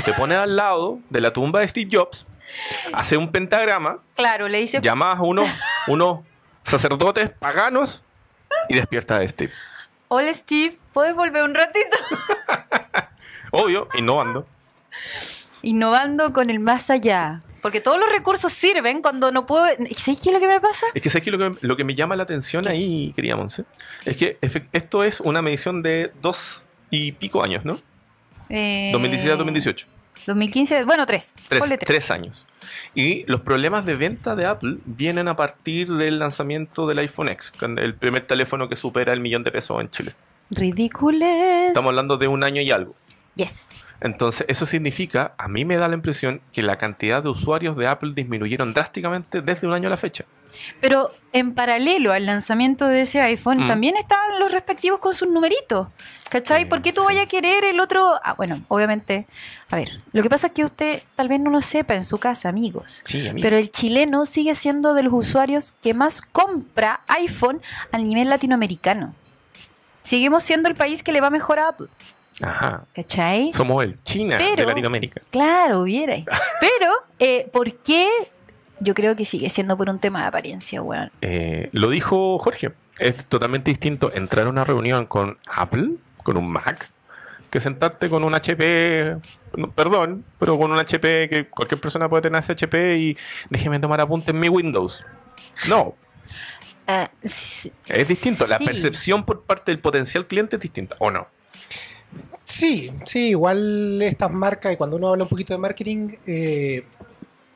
Te 0.06 0.14
pones 0.14 0.38
al 0.38 0.56
lado 0.56 1.00
de 1.10 1.20
la 1.20 1.34
tumba 1.34 1.62
de 1.62 1.68
Steve 1.68 1.90
Jobs, 1.92 2.26
hace 2.94 3.18
un 3.18 3.32
pentagrama, 3.32 4.00
Claro, 4.16 4.48
le 4.48 4.60
dice 4.60 4.80
llamas 4.82 5.18
a 5.18 5.22
unos, 5.24 5.48
unos 5.88 6.20
sacerdotes 6.64 7.30
paganos 7.30 8.02
y 8.70 8.76
despierta 8.76 9.18
a 9.18 9.28
Steve. 9.28 9.52
Hola 10.08 10.34
Steve, 10.34 10.78
¿puedes 10.94 11.16
volver 11.16 11.44
un 11.44 11.56
ratito? 11.56 11.98
Obvio, 13.52 13.88
innovando. 13.98 14.48
Innovando 15.62 16.34
con 16.34 16.50
el 16.50 16.60
más 16.60 16.90
allá. 16.90 17.42
Porque 17.62 17.80
todos 17.80 17.98
los 17.98 18.12
recursos 18.12 18.52
sirven 18.52 19.02
cuando 19.02 19.32
no 19.32 19.46
puedo. 19.48 19.66
¿Sabes 19.96 20.20
qué 20.20 20.30
es 20.30 20.34
lo 20.34 20.40
que 20.42 20.48
me 20.50 20.60
pasa? 20.60 20.86
Es 20.94 21.02
que 21.02 21.10
¿sabes 21.10 21.24
qué? 21.24 21.32
lo 21.32 21.38
que 21.38 21.66
lo 21.66 21.78
que 21.78 21.86
me 21.86 21.96
llama 21.96 22.18
la 22.18 22.24
atención 22.24 22.68
ahí, 22.68 23.14
querida 23.16 23.38
Monse, 23.38 23.64
es 24.04 24.18
que 24.18 24.38
esto 24.74 25.06
es 25.06 25.22
una 25.22 25.42
medición 25.42 25.82
de 25.82 26.12
dos 26.22 26.66
y 26.90 27.14
pico 27.14 27.42
años, 27.42 27.64
¿no? 27.64 27.80
Eh, 28.50 28.90
2017 28.92 29.34
a 29.34 29.38
2018. 29.38 29.88
2015, 30.28 30.84
bueno, 30.84 31.06
tres. 31.06 31.34
Tres, 31.48 31.64
tres. 31.64 31.80
tres 31.80 32.12
años. 32.12 32.46
Y 32.96 33.24
los 33.26 33.42
problemas 33.42 33.86
de 33.86 33.96
venta 33.96 34.36
de 34.36 34.46
Apple 34.46 34.78
vienen 34.86 35.28
a 35.28 35.36
partir 35.36 35.92
del 35.92 36.20
lanzamiento 36.20 36.88
del 36.88 37.00
iPhone 37.00 37.30
X, 37.30 37.52
con 37.58 37.80
el 37.80 37.96
primer 37.96 38.26
teléfono 38.26 38.70
que 38.70 38.76
supera 38.76 39.14
el 39.14 39.20
millón 39.20 39.44
de 39.44 39.52
pesos 39.52 39.82
en 39.82 39.90
Chile. 39.90 40.16
Ridícules. 40.50 41.68
Estamos 41.68 41.90
hablando 41.90 42.18
de 42.18 42.28
un 42.28 42.44
año 42.44 42.62
y 42.62 42.72
algo. 42.72 42.96
Yes. 43.36 43.73
Entonces, 44.04 44.46
eso 44.50 44.66
significa, 44.66 45.34
a 45.38 45.48
mí 45.48 45.64
me 45.66 45.78
da 45.78 45.88
la 45.88 45.96
impresión 45.96 46.42
que 46.52 46.62
la 46.62 46.78
cantidad 46.78 47.24
de 47.24 47.30
usuarios 47.30 47.76
de 47.78 47.88
Apple 47.88 48.12
disminuyeron 48.14 48.74
drásticamente 48.74 49.42
desde 49.42 49.66
un 49.66 49.74
año 49.74 49.88
a 49.88 49.92
la 49.92 49.98
fecha. 49.98 50.26
Pero 50.82 51.12
en 51.32 51.56
paralelo 51.56 52.12
al 52.14 52.28
lanzamiento 52.28 52.86
de 52.88 53.02
ese 53.02 53.22
iPhone 53.22 53.64
Mm. 53.64 53.68
también 53.68 53.96
estaban 53.98 54.40
los 54.40 54.52
respectivos 54.52 55.00
con 55.00 55.14
sus 55.16 55.28
numeritos. 55.30 55.88
¿Cachai? 56.30 56.64
Eh, 56.64 56.66
¿Por 56.68 56.82
qué 56.84 56.94
tú 56.94 57.02
sí. 57.02 57.08
vayas 57.08 57.24
a 57.24 57.28
querer 57.28 57.64
el 57.66 57.80
otro? 57.80 58.14
Ah, 58.24 58.34
bueno, 58.34 58.62
obviamente. 58.68 59.26
A 59.72 59.78
ver, 59.78 59.90
lo 60.12 60.22
que 60.22 60.30
pasa 60.30 60.48
es 60.48 60.54
que 60.54 60.64
usted 60.64 61.02
tal 61.16 61.28
vez 61.28 61.40
no 61.40 61.50
lo 61.50 61.62
sepa 61.62 61.96
en 61.96 62.04
su 62.06 62.20
casa, 62.20 62.50
amigos. 62.50 63.02
Sí, 63.06 63.28
a 63.28 63.34
mí. 63.34 63.42
Pero 63.42 63.58
el 63.58 63.72
chileno 63.72 64.26
sigue 64.28 64.54
siendo 64.54 64.94
de 64.94 65.04
los 65.04 65.14
usuarios 65.14 65.72
que 65.82 65.94
más 65.96 66.22
compra 66.22 67.02
iPhone 67.08 67.62
a 67.92 67.98
nivel 67.98 68.30
latinoamericano. 68.30 69.16
Seguimos 70.04 70.44
siendo 70.44 70.68
el 70.70 70.76
país 70.76 71.02
que 71.02 71.14
le 71.14 71.22
va 71.22 71.30
mejor 71.30 71.58
a 71.60 71.70
Apple. 71.70 71.88
Ajá. 72.44 72.86
¿Cachai? 72.94 73.52
Somos 73.54 73.84
el 73.84 74.02
China 74.04 74.38
de 74.38 74.66
Latinoamérica. 74.66 75.22
Claro, 75.32 75.82
hubiera. 75.82 76.16
Pero, 76.60 76.92
eh, 77.20 77.50
¿por 77.52 77.74
qué? 77.74 78.10
Yo 78.80 78.94
creo 78.94 79.16
que 79.16 79.24
sigue 79.24 79.50
siendo 79.50 79.78
por 79.78 79.90
un 79.90 80.00
tema 80.00 80.22
de 80.22 80.28
apariencia, 80.28 80.82
weón. 80.82 81.12
Eh, 81.22 81.70
lo 81.72 81.90
dijo 81.90 82.38
Jorge. 82.40 82.74
Es 83.00 83.26
totalmente 83.26 83.72
distinto 83.72 84.12
entrar 84.14 84.46
a 84.46 84.50
una 84.50 84.66
reunión 84.66 85.06
con 85.06 85.38
Apple, 85.48 85.92
con 86.24 86.38
un 86.38 86.52
Mac, 86.52 86.90
que 87.50 87.60
sentarte 87.60 88.10
con 88.10 88.24
un 88.24 88.36
HP, 88.36 89.18
perdón, 89.74 90.26
pero 90.40 90.58
con 90.58 90.72
un 90.72 90.78
HP 90.78 91.30
que 91.30 91.48
cualquier 91.50 91.80
persona 91.82 92.08
puede 92.10 92.24
tener 92.24 92.40
ese 92.40 92.54
HP 92.54 92.98
y 92.98 93.18
déjeme 93.50 93.80
tomar 93.80 94.02
apunte 94.02 94.32
en 94.32 94.40
mi 94.40 94.50
Windows. 94.50 95.04
No, 95.68 95.96
Ah, 96.86 97.10
es 97.24 97.72
distinto. 98.08 98.46
La 98.48 98.60
percepción 98.60 99.24
por 99.26 99.44
parte 99.44 99.72
del 99.72 99.80
potencial 99.80 100.28
cliente 100.28 100.58
es 100.58 100.62
distinta, 100.62 100.96
¿o 101.00 101.12
no? 101.12 101.28
Sí, 102.54 102.92
sí, 103.06 103.30
igual 103.30 104.00
estas 104.04 104.32
marcas, 104.32 104.74
y 104.74 104.76
cuando 104.78 104.98
uno 104.98 105.08
habla 105.08 105.24
un 105.24 105.30
poquito 105.30 105.54
de 105.54 105.58
marketing, 105.58 106.10
eh, 106.28 106.84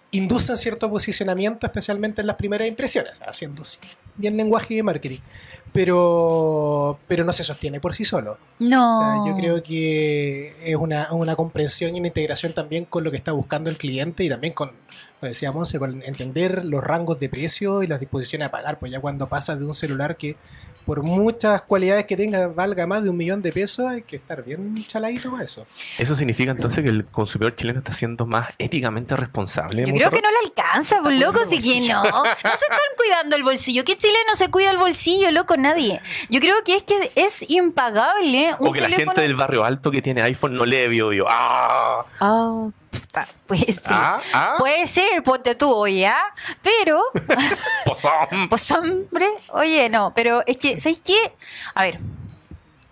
inducen 0.10 0.58
cierto 0.58 0.90
posicionamiento, 0.90 1.68
especialmente 1.68 2.22
en 2.22 2.28
las 2.28 2.36
primeras 2.36 2.68
impresiones, 2.68 3.22
haciendo 3.22 3.64
sí. 3.64 3.78
bien 4.16 4.36
lenguaje 4.36 4.74
de 4.74 4.82
marketing. 4.82 5.20
Pero, 5.72 6.98
pero 7.08 7.24
no 7.24 7.32
se 7.32 7.44
sostiene 7.44 7.80
por 7.80 7.94
sí 7.94 8.06
solo. 8.06 8.40
No. 8.58 8.98
O 8.98 9.02
sea, 9.02 9.32
yo 9.32 9.38
creo 9.40 9.62
que 9.62 10.56
es 10.64 10.76
una, 10.76 11.14
una 11.14 11.36
comprensión 11.36 11.96
y 11.96 12.00
una 12.00 12.08
integración 12.08 12.54
también 12.54 12.86
con 12.86 13.04
lo 13.04 13.12
que 13.12 13.18
está 13.18 13.34
buscando 13.34 13.70
el 13.70 13.78
cliente 13.78 14.24
y 14.24 14.30
también 14.30 14.54
con, 14.54 14.70
como 15.20 15.30
decía 15.30 15.52
Monse, 15.52 15.78
con 15.78 16.02
entender 16.02 16.66
los 16.66 16.84
rangos 16.84 17.20
de 17.20 17.30
precio 17.30 17.84
y 17.84 17.88
las 17.88 18.00
disposiciones 18.00 18.48
a 18.48 18.52
pagar. 18.52 18.80
Pues 18.80 18.92
ya 18.92 19.00
cuando 19.00 19.28
pasas 19.28 19.60
de 19.60 19.66
un 19.66 19.76
celular 19.76 20.18
que 20.18 20.38
por 20.88 21.04
muchas 21.04 21.64
cualidades 21.64 22.06
que 22.06 22.16
tenga 22.16 22.48
valga 22.48 22.88
más 22.88 23.04
de 23.04 23.10
un 23.10 23.18
millón 23.18 23.42
de 23.42 23.52
pesos, 23.52 23.86
hay 23.86 24.04
que 24.04 24.16
estar 24.16 24.42
bien 24.42 24.86
chaladito 24.88 25.30
para 25.30 25.44
eso. 25.44 25.68
¿Eso 25.98 26.16
significa 26.16 26.52
entonces 26.52 26.82
que 26.82 26.90
el 26.90 27.04
consumidor 27.04 27.58
chileno 27.58 27.80
está 27.80 27.92
siendo 27.92 28.26
más 28.26 28.48
éticamente 28.58 29.14
responsable? 29.18 29.86
Yo 29.86 29.94
creo 29.94 30.10
que 30.12 30.22
no 30.22 30.30
le 30.32 30.38
alcanza, 30.46 31.02
pues 31.04 31.20
loco, 31.20 31.42
si 31.46 31.60
que 31.60 31.90
no. 31.90 32.04
No 32.04 32.24
se 32.24 32.30
están 32.32 32.80
cuidando 32.98 33.36
el 33.36 33.44
bolsillo. 33.44 33.84
¿Qué 33.84 33.98
chileno 33.98 34.36
se 34.36 34.48
cuida 34.48 34.72
el 34.72 34.78
bolsillo, 34.78 35.30
loco? 35.32 35.58
Nadie. 35.58 36.00
Yo 36.30 36.40
creo 36.40 36.56
que 36.64 36.78
es 36.78 36.84
que 36.84 37.12
es 37.16 37.50
impagable. 37.50 38.56
Un 38.58 38.70
o 38.70 38.72
que 38.72 38.80
la 38.80 38.90
gente 38.90 39.20
del 39.20 39.36
barrio 39.36 39.66
alto 39.66 39.92
que 39.92 40.02
tiene 40.02 40.22
iPhone 40.22 40.56
no 40.56 40.66
lee 40.66 40.88
video. 40.88 41.10
digo, 41.10 41.28
¡Ah! 41.30 42.06
Ah, 42.22 42.70
puede 43.48 43.72
ser. 43.72 43.84
¿Ah? 43.88 44.20
¿Ah? 44.34 44.56
Puede 44.58 44.86
ser, 44.88 45.24
ponte 45.24 45.56
tú, 45.56 45.88
¿ya? 45.88 46.18
Pero, 46.62 47.02
Pozón. 47.86 48.48
pues 48.50 48.72
hombre, 48.72 49.28
oye, 49.50 49.90
no, 49.90 50.14
pero 50.16 50.44
es 50.46 50.58
que, 50.58 50.80
¿sabes 50.80 51.02
qué? 51.02 51.34
A 51.74 51.84
ver, 51.84 52.00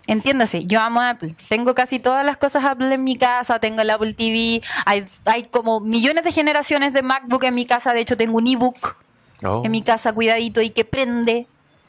entiéndase, 0.06 0.64
yo 0.64 0.80
amo 0.80 1.02
Apple. 1.02 1.34
Tengo 1.48 1.74
casi 1.74 1.98
todas 1.98 2.24
las 2.24 2.36
cosas 2.36 2.64
Apple 2.64 2.92
en 2.94 3.04
mi 3.04 3.16
casa, 3.16 3.58
tengo 3.58 3.82
el 3.82 3.90
Apple 3.90 4.14
TV, 4.14 4.62
hay, 4.84 5.08
hay 5.24 5.44
como 5.44 5.80
millones 5.80 6.24
de 6.24 6.32
generaciones 6.32 6.92
de 6.94 7.02
MacBook 7.02 7.44
en 7.44 7.54
mi 7.54 7.66
casa, 7.66 7.92
de 7.92 8.00
hecho 8.00 8.16
tengo 8.16 8.38
un 8.38 8.46
ebook 8.46 8.96
Oh. 9.42 9.62
en 9.64 9.70
mi 9.70 9.82
casa, 9.82 10.12
cuidadito, 10.12 10.60
y 10.60 10.70
que 10.70 10.84
prende. 10.84 11.46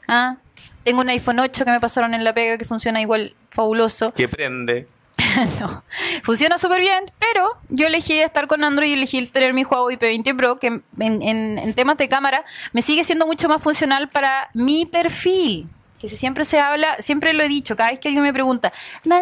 ¿ah? 0.08 0.36
Tengo 0.84 1.02
un 1.02 1.10
iPhone 1.10 1.40
8 1.40 1.66
que 1.66 1.72
me 1.72 1.80
pasaron 1.80 2.14
en 2.14 2.24
la 2.24 2.34
pega 2.34 2.58
que 2.58 2.66
funciona 2.66 3.02
igual 3.02 3.36
fabuloso. 3.50 4.14
Que 4.14 4.28
prende. 4.28 4.88
no, 5.60 5.84
funciona 6.24 6.58
súper 6.58 6.80
bien, 6.80 7.04
pero 7.20 7.48
yo 7.70 7.88
elegí 7.88 8.20
estar 8.20 8.48
con 8.48 8.64
Android 8.64 8.90
y 8.90 8.94
elegí 8.94 9.26
tener 9.28 9.54
mi 9.54 9.64
Huawei 9.64 9.98
P20 9.98 10.36
Pro, 10.36 10.60
que 10.60 10.68
en, 10.68 10.84
en- 11.00 11.58
en 11.58 11.74
temas 11.74 11.98
de 11.98 12.08
cámara 12.08 12.44
me 12.74 12.82
sigue 12.82 13.04
siendo 13.04 13.26
mucho 13.26 13.48
más 13.50 13.62
funcional 13.62 14.10
para 14.10 14.50
mi 14.54 14.86
perfil. 14.86 15.68
Que 16.00 16.10
si 16.10 16.16
siempre 16.16 16.46
se 16.46 16.60
habla, 16.60 16.96
siempre 17.00 17.34
lo 17.34 17.42
he 17.42 17.48
dicho, 17.48 17.76
cada 17.76 17.90
vez 17.90 18.00
que 18.00 18.08
alguien 18.08 18.24
me 18.24 18.32
pregunta, 18.32 18.72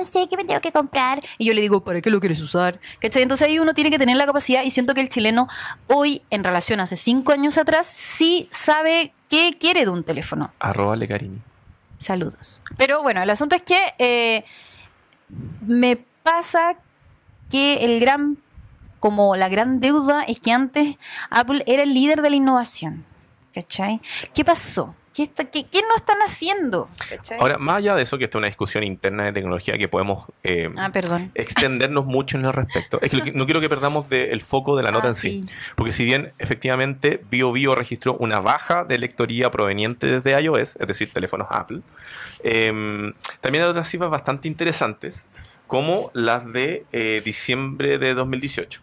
sé 0.04 0.28
¿qué 0.30 0.36
me 0.36 0.44
tengo 0.44 0.60
que 0.60 0.74
comprar? 0.74 1.22
Y 1.38 1.46
yo 1.46 1.54
le 1.54 1.62
digo, 1.62 1.82
¿para 1.86 2.02
qué 2.02 2.10
lo 2.10 2.20
quieres 2.20 2.42
usar? 2.42 2.82
¿Cachai? 3.00 3.22
Entonces 3.24 3.48
ahí 3.48 3.60
uno 3.60 3.74
tiene 3.74 3.90
que 3.90 3.98
tener 3.98 4.18
la 4.18 4.26
capacidad 4.26 4.62
y 4.62 4.72
siento 4.72 4.94
que 4.94 5.00
el 5.00 5.08
chileno 5.08 5.48
hoy, 5.88 6.22
en 6.32 6.44
relación 6.44 6.82
a 6.82 6.84
hace 6.84 6.98
cinco 6.98 7.32
años 7.32 7.58
atrás, 7.58 7.88
sí 7.88 8.50
sabe 8.52 9.14
qué 9.30 9.56
quiere 9.58 9.86
de 9.86 9.90
un 9.92 10.04
teléfono. 10.04 10.54
Arroba 10.60 10.98
le 10.98 11.08
cariño. 11.08 11.40
Saludos. 11.98 12.62
Pero 12.76 13.02
bueno, 13.02 13.22
el 13.24 13.30
asunto 13.30 13.56
es 13.56 13.62
que 13.62 13.94
eh, 13.98 14.44
me 15.62 15.98
pasa 16.24 16.78
que 17.50 17.86
el 17.86 18.00
gran, 18.00 18.38
como 19.00 19.36
la 19.36 19.50
gran 19.50 19.80
deuda 19.80 20.24
es 20.24 20.40
que 20.40 20.52
antes 20.52 20.98
Apple 21.30 21.64
era 21.68 21.84
el 21.84 21.94
líder 21.94 22.22
de 22.22 22.30
la 22.30 22.36
innovación. 22.36 23.06
¿Cachai? 23.54 24.02
¿Qué 24.34 24.44
pasó? 24.44 24.96
¿Qué, 25.16 25.24
está- 25.24 25.46
qué, 25.46 25.66
qué 25.66 25.82
no 25.88 25.96
están 25.96 26.18
haciendo? 26.20 26.90
¿Cachai? 27.10 27.40
Ahora, 27.40 27.58
más 27.58 27.78
allá 27.78 27.96
de 27.96 28.04
eso, 28.04 28.18
que 28.18 28.26
esto 28.26 28.38
es 28.38 28.40
una 28.42 28.48
discusión 28.48 28.84
interna 28.84 29.24
de 29.24 29.32
tecnología 29.32 29.78
que 29.78 29.88
podemos 29.88 30.28
eh, 30.44 30.70
ah, 30.76 30.92
extendernos 31.36 32.06
mucho 32.06 32.38
en 32.38 32.44
el 32.46 32.52
respecto. 32.52 33.00
Es 33.02 33.10
que 33.12 33.32
no 33.32 33.46
quiero 33.46 33.62
que 33.62 33.70
perdamos 33.70 34.10
de- 34.10 34.32
el 34.34 34.42
foco 34.42 34.76
de 34.76 34.84
la 34.84 34.92
nota 34.92 35.06
Ah, 35.08 35.12
en 35.12 35.16
sí. 35.16 35.44
sí. 35.48 35.54
Porque 35.76 35.94
si 35.94 36.04
bien 36.04 36.32
efectivamente 36.38 37.24
BioBio 37.32 37.76
registró 37.76 38.16
una 38.16 38.42
baja 38.42 38.84
de 38.84 38.98
lectoría 38.98 39.50
proveniente 39.52 40.06
desde 40.08 40.38
iOS, 40.42 40.76
es 40.80 40.88
decir, 40.88 41.10
teléfonos 41.14 41.48
Apple, 41.50 41.80
eh, 42.44 42.68
también 43.40 43.64
hay 43.64 43.70
otras 43.70 43.88
cifras 43.90 44.10
bastante 44.12 44.50
interesantes, 44.50 45.26
como 45.68 46.12
las 46.14 46.52
de 46.52 46.86
eh, 46.92 47.22
diciembre 47.26 47.98
de 47.98 48.14
2018, 48.14 48.82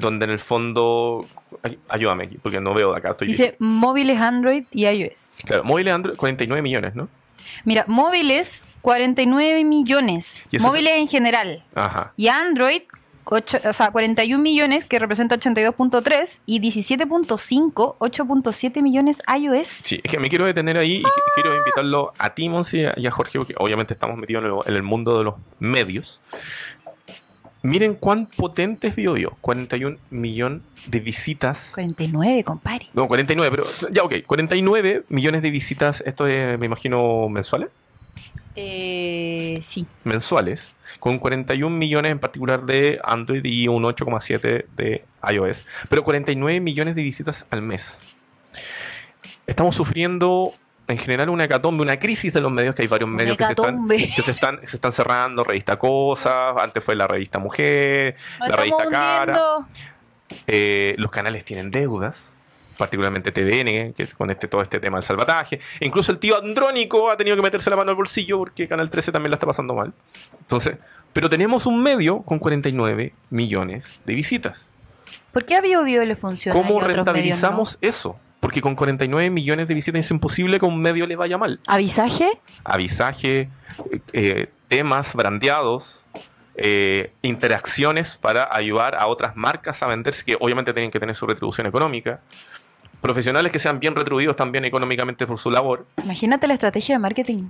donde 0.00 0.24
en 0.24 0.30
el 0.32 0.38
fondo... 0.38 1.26
ay, 1.62 1.78
ayúdame 1.88 2.24
aquí, 2.24 2.38
porque 2.42 2.60
no 2.60 2.74
veo 2.74 2.90
de 2.92 2.98
acá. 2.98 3.10
Estoy 3.10 3.28
Dice 3.28 3.56
móviles 3.58 4.20
Android 4.20 4.64
y 4.72 4.86
iOS. 4.86 5.38
Claro, 5.44 5.64
móviles 5.64 5.94
Android, 5.94 6.16
49 6.16 6.62
millones, 6.62 6.94
¿no? 6.94 7.08
Mira, 7.64 7.84
móviles 7.88 8.66
49 8.82 9.64
millones. 9.64 10.48
¿Y 10.50 10.56
eso 10.56 10.66
Móviles 10.66 10.92
en 10.94 11.08
general. 11.08 11.62
Ajá. 11.74 12.12
Y 12.16 12.28
Android, 12.28 12.82
o 13.24 13.72
sea, 13.72 13.90
41 13.92 14.42
millones, 14.42 14.84
que 14.86 14.98
representa 14.98 15.36
82.3, 15.36 16.40
y 16.46 16.60
17.5, 16.60 17.96
8.7 17.98 18.82
millones 18.82 19.20
iOS. 19.38 19.66
Sí, 19.66 20.00
es 20.02 20.10
que 20.10 20.18
me 20.18 20.28
quiero 20.28 20.44
detener 20.46 20.76
ahí 20.78 20.96
y 20.98 21.02
qu- 21.02 21.10
quiero 21.34 21.56
invitarlo 21.56 22.12
a 22.18 22.30
ti, 22.34 22.48
Monsi, 22.48 22.84
y 22.96 23.06
a 23.06 23.10
Jorge, 23.10 23.38
porque 23.38 23.54
obviamente 23.58 23.94
estamos 23.94 24.16
metidos 24.16 24.66
en 24.66 24.74
el 24.74 24.82
mundo 24.82 25.18
de 25.18 25.24
los 25.24 25.34
medios. 25.58 26.20
Miren 27.62 27.94
cuán 27.94 28.26
potente 28.26 28.88
es 28.88 28.96
BioBio. 28.96 29.36
41 29.40 29.98
millones 30.10 30.62
de 30.86 31.00
visitas. 31.00 31.72
49, 31.74 32.42
compadre. 32.42 32.88
No, 32.94 33.06
49, 33.06 33.50
pero 33.50 33.64
ya, 33.92 34.02
ok. 34.02 34.14
49 34.26 35.04
millones 35.08 35.42
de 35.42 35.50
visitas. 35.50 36.02
Esto 36.06 36.26
es, 36.26 36.58
me 36.58 36.66
imagino, 36.66 37.28
mensuales. 37.28 37.68
Eh, 38.56 39.58
sí. 39.62 39.86
Mensuales. 40.04 40.72
Con 40.98 41.18
41 41.18 41.76
millones 41.76 42.12
en 42.12 42.18
particular 42.18 42.64
de 42.64 42.98
Android 43.04 43.44
y 43.44 43.68
un 43.68 43.84
8,7 43.84 44.66
de 44.76 45.04
iOS. 45.30 45.64
Pero 45.88 46.02
49 46.02 46.60
millones 46.60 46.94
de 46.94 47.02
visitas 47.02 47.46
al 47.50 47.62
mes. 47.62 48.02
Estamos 49.46 49.76
sufriendo 49.76 50.54
en 50.90 50.98
general 50.98 51.30
una 51.30 51.44
hecatombe, 51.44 51.82
una 51.82 51.98
crisis 51.98 52.32
de 52.32 52.40
los 52.40 52.50
medios, 52.50 52.74
que 52.74 52.82
hay 52.82 52.88
varios 52.88 53.08
medios 53.08 53.36
que 53.36 53.44
se, 53.44 53.50
están, 53.52 53.88
que 53.88 54.22
se 54.22 54.30
están 54.30 54.60
se 54.64 54.76
están 54.76 54.92
cerrando, 54.92 55.44
revista 55.44 55.78
Cosas, 55.78 56.56
antes 56.58 56.82
fue 56.82 56.94
la 56.94 57.06
revista 57.06 57.38
Mujer, 57.38 58.16
Nos 58.38 58.48
la 58.48 58.56
revista 58.56 58.86
Cara, 58.90 59.40
eh, 60.46 60.94
los 60.98 61.10
canales 61.10 61.44
tienen 61.44 61.70
deudas, 61.70 62.30
particularmente 62.76 63.32
TVN, 63.32 63.92
que 63.92 64.06
con 64.16 64.30
este 64.30 64.48
todo 64.48 64.62
este 64.62 64.80
tema 64.80 64.98
del 64.98 65.04
salvataje, 65.04 65.60
incluso 65.80 66.12
el 66.12 66.18
tío 66.18 66.38
Andrónico 66.38 67.10
ha 67.10 67.16
tenido 67.16 67.36
que 67.36 67.42
meterse 67.42 67.70
la 67.70 67.76
mano 67.76 67.90
al 67.90 67.96
bolsillo 67.96 68.38
porque 68.38 68.66
Canal 68.68 68.90
13 68.90 69.12
también 69.12 69.30
la 69.30 69.36
está 69.36 69.46
pasando 69.46 69.74
mal. 69.74 69.92
Entonces, 70.40 70.76
pero 71.12 71.28
tenemos 71.28 71.66
un 71.66 71.82
medio 71.82 72.22
con 72.22 72.38
49 72.38 73.12
millones 73.30 73.92
de 74.04 74.14
visitas. 74.14 74.70
¿Por 75.32 75.44
qué 75.44 75.56
a 75.56 75.60
BioBio 75.60 76.04
le 76.04 76.16
funciona? 76.16 76.58
y 76.58 76.60
a 76.60 76.62
¿Cómo 76.62 76.76
otros 76.78 76.96
rentabilizamos 76.96 77.78
eso? 77.80 78.16
Porque 78.40 78.62
con 78.62 78.74
49 78.74 79.30
millones 79.30 79.68
de 79.68 79.74
visitas 79.74 80.04
es 80.04 80.10
imposible 80.10 80.58
que 80.58 80.64
un 80.64 80.80
medio 80.80 81.06
le 81.06 81.14
vaya 81.14 81.38
mal. 81.38 81.60
¿Avisaje? 81.66 82.40
Avisaje, 82.64 83.48
eh, 83.90 84.00
eh, 84.12 84.46
temas 84.68 85.14
brandeados, 85.14 86.00
eh, 86.56 87.12
interacciones 87.22 88.16
para 88.16 88.48
ayudar 88.54 88.94
a 88.94 89.06
otras 89.06 89.36
marcas 89.36 89.82
a 89.82 89.86
venderse, 89.86 90.24
que 90.24 90.36
obviamente 90.40 90.72
tienen 90.72 90.90
que 90.90 90.98
tener 90.98 91.14
su 91.14 91.26
retribución 91.26 91.66
económica. 91.66 92.20
Profesionales 93.00 93.50
que 93.52 93.58
sean 93.58 93.80
bien 93.80 93.94
retribuidos 93.94 94.36
también 94.36 94.64
económicamente 94.64 95.26
por 95.26 95.38
su 95.38 95.50
labor. 95.50 95.86
Imagínate 96.04 96.46
la 96.46 96.54
estrategia 96.54 96.96
de 96.96 96.98
marketing. 96.98 97.48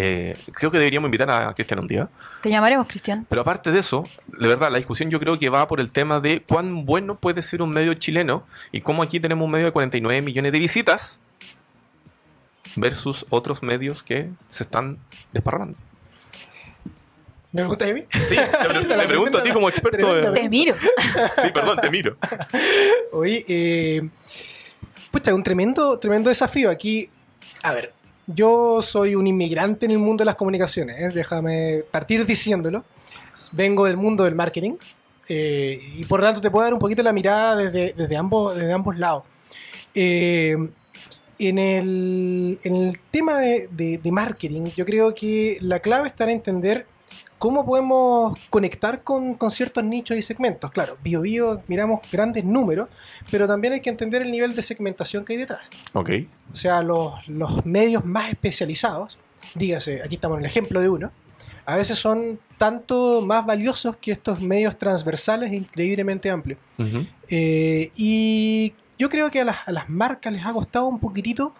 Eh, 0.00 0.36
creo 0.52 0.70
que 0.70 0.78
deberíamos 0.78 1.08
invitar 1.08 1.28
a 1.28 1.52
Cristian 1.54 1.80
un 1.80 1.88
día. 1.88 2.08
Te 2.40 2.50
llamaremos, 2.50 2.86
Cristian. 2.86 3.26
Pero 3.28 3.40
aparte 3.40 3.72
de 3.72 3.80
eso, 3.80 4.04
de 4.28 4.46
verdad, 4.46 4.70
la 4.70 4.78
discusión 4.78 5.10
yo 5.10 5.18
creo 5.18 5.38
que 5.40 5.48
va 5.48 5.66
por 5.66 5.80
el 5.80 5.90
tema 5.90 6.20
de 6.20 6.40
cuán 6.42 6.84
bueno 6.86 7.16
puede 7.16 7.42
ser 7.42 7.62
un 7.62 7.70
medio 7.70 7.92
chileno 7.94 8.46
y 8.70 8.80
cómo 8.80 9.02
aquí 9.02 9.18
tenemos 9.18 9.44
un 9.44 9.50
medio 9.50 9.66
de 9.66 9.72
49 9.72 10.22
millones 10.22 10.52
de 10.52 10.58
visitas 10.60 11.18
versus 12.76 13.26
otros 13.30 13.62
medios 13.62 14.02
que 14.04 14.30
se 14.48 14.62
están 14.64 14.98
desparramando. 15.32 15.76
¿Me 17.50 17.62
pregunta 17.62 17.86
a 17.86 17.92
mí? 17.92 18.04
Sí, 18.28 18.36
te, 18.36 18.68
pre- 18.68 18.80
te 18.84 19.08
pregunto 19.08 19.38
a 19.38 19.42
ti 19.42 19.50
como 19.50 19.68
experto 19.68 20.14
de... 20.14 20.30
Te 20.32 20.48
miro. 20.48 20.74
Sí, 21.42 21.48
perdón, 21.52 21.78
te 21.80 21.90
miro. 21.90 22.16
Oye, 23.12 23.44
eh, 23.48 24.08
pucha, 25.10 25.34
un 25.34 25.42
tremendo, 25.42 25.98
tremendo 25.98 26.28
desafío. 26.28 26.70
Aquí, 26.70 27.08
a 27.62 27.72
ver, 27.72 27.94
yo 28.28 28.80
soy 28.82 29.14
un 29.14 29.26
inmigrante 29.26 29.86
en 29.86 29.92
el 29.92 29.98
mundo 29.98 30.22
de 30.22 30.26
las 30.26 30.36
comunicaciones, 30.36 31.00
¿eh? 31.00 31.08
déjame 31.12 31.82
partir 31.90 32.24
diciéndolo. 32.26 32.84
Vengo 33.52 33.86
del 33.86 33.96
mundo 33.96 34.24
del 34.24 34.34
marketing 34.34 34.72
eh, 35.28 35.80
y 35.96 36.04
por 36.04 36.20
tanto 36.20 36.40
te 36.40 36.50
puedo 36.50 36.64
dar 36.64 36.74
un 36.74 36.78
poquito 36.80 37.02
la 37.02 37.12
mirada 37.12 37.56
desde, 37.56 37.92
desde, 37.94 38.16
ambos, 38.16 38.54
desde 38.56 38.72
ambos 38.72 38.98
lados. 38.98 39.24
Eh, 39.94 40.56
en, 41.38 41.58
el, 41.58 42.58
en 42.64 42.76
el 42.76 42.98
tema 43.10 43.38
de, 43.38 43.68
de- 43.70 43.98
de 43.98 44.12
marketing, 44.12 44.70
yo 44.76 44.84
creo 44.84 45.14
que 45.14 45.56
la 45.60 45.80
clave 45.80 46.08
está 46.08 46.24
en 46.24 46.30
entender 46.30 46.86
cómo 47.38 47.64
podemos 47.64 48.38
conectar 48.50 49.02
con, 49.02 49.34
con 49.34 49.50
ciertos 49.50 49.84
nichos 49.84 50.16
y 50.16 50.22
segmentos. 50.22 50.70
Claro, 50.70 50.98
bio 51.02 51.22
bio 51.22 51.62
miramos 51.68 52.00
grandes 52.10 52.44
números, 52.44 52.88
pero 53.30 53.46
también 53.46 53.72
hay 53.74 53.80
que 53.80 53.90
entender 53.90 54.22
el 54.22 54.30
nivel 54.30 54.54
de 54.54 54.62
segmentación 54.62 55.24
que 55.24 55.34
hay 55.34 55.38
detrás. 55.38 55.70
Ok. 55.92 56.10
O 56.52 56.56
sea, 56.56 56.82
los, 56.82 57.26
los 57.28 57.64
medios 57.64 58.04
más 58.04 58.28
especializados, 58.28 59.18
dígase, 59.54 60.02
aquí 60.02 60.16
estamos 60.16 60.36
en 60.38 60.44
el 60.44 60.50
ejemplo 60.50 60.80
de 60.80 60.88
uno, 60.88 61.12
a 61.64 61.76
veces 61.76 61.98
son 61.98 62.40
tanto 62.56 63.20
más 63.20 63.44
valiosos 63.44 63.96
que 63.98 64.10
estos 64.10 64.40
medios 64.40 64.78
transversales 64.78 65.52
e 65.52 65.56
increíblemente 65.56 66.30
amplios. 66.30 66.58
Eh, 67.28 67.90
y 67.94 68.72
yo 68.98 69.10
creo 69.10 69.30
que 69.30 69.40
a 69.40 69.44
las, 69.44 69.68
a 69.68 69.72
las 69.72 69.90
marcas 69.90 70.32
les 70.32 70.46
ha 70.46 70.52
costado 70.54 70.86
un 70.86 70.98
poquitito 70.98 71.54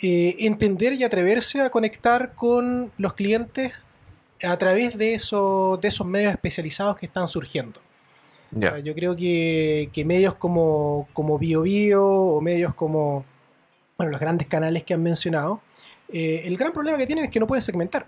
eh, 0.00 0.34
entender 0.40 0.94
y 0.94 1.04
atreverse 1.04 1.60
a 1.60 1.70
conectar 1.70 2.34
con 2.34 2.90
los 2.98 3.12
clientes 3.12 3.80
a 4.44 4.56
través 4.58 4.96
de, 4.98 5.14
eso, 5.14 5.78
de 5.80 5.88
esos 5.88 6.06
medios 6.06 6.32
especializados 6.32 6.96
que 6.96 7.06
están 7.06 7.28
surgiendo. 7.28 7.80
O 8.56 8.60
sea, 8.60 8.78
yo 8.80 8.94
creo 8.94 9.16
que, 9.16 9.88
que 9.92 10.04
medios 10.04 10.34
como, 10.34 11.08
como 11.14 11.38
BioBio 11.38 12.04
o 12.04 12.40
medios 12.40 12.74
como 12.74 13.24
bueno, 13.96 14.10
los 14.12 14.20
grandes 14.20 14.46
canales 14.46 14.84
que 14.84 14.92
han 14.94 15.02
mencionado, 15.02 15.60
eh, 16.12 16.42
el 16.44 16.56
gran 16.56 16.72
problema 16.72 16.98
que 16.98 17.06
tienen 17.06 17.24
es 17.24 17.30
que 17.30 17.40
no 17.40 17.46
pueden 17.46 17.62
segmentar. 17.62 18.06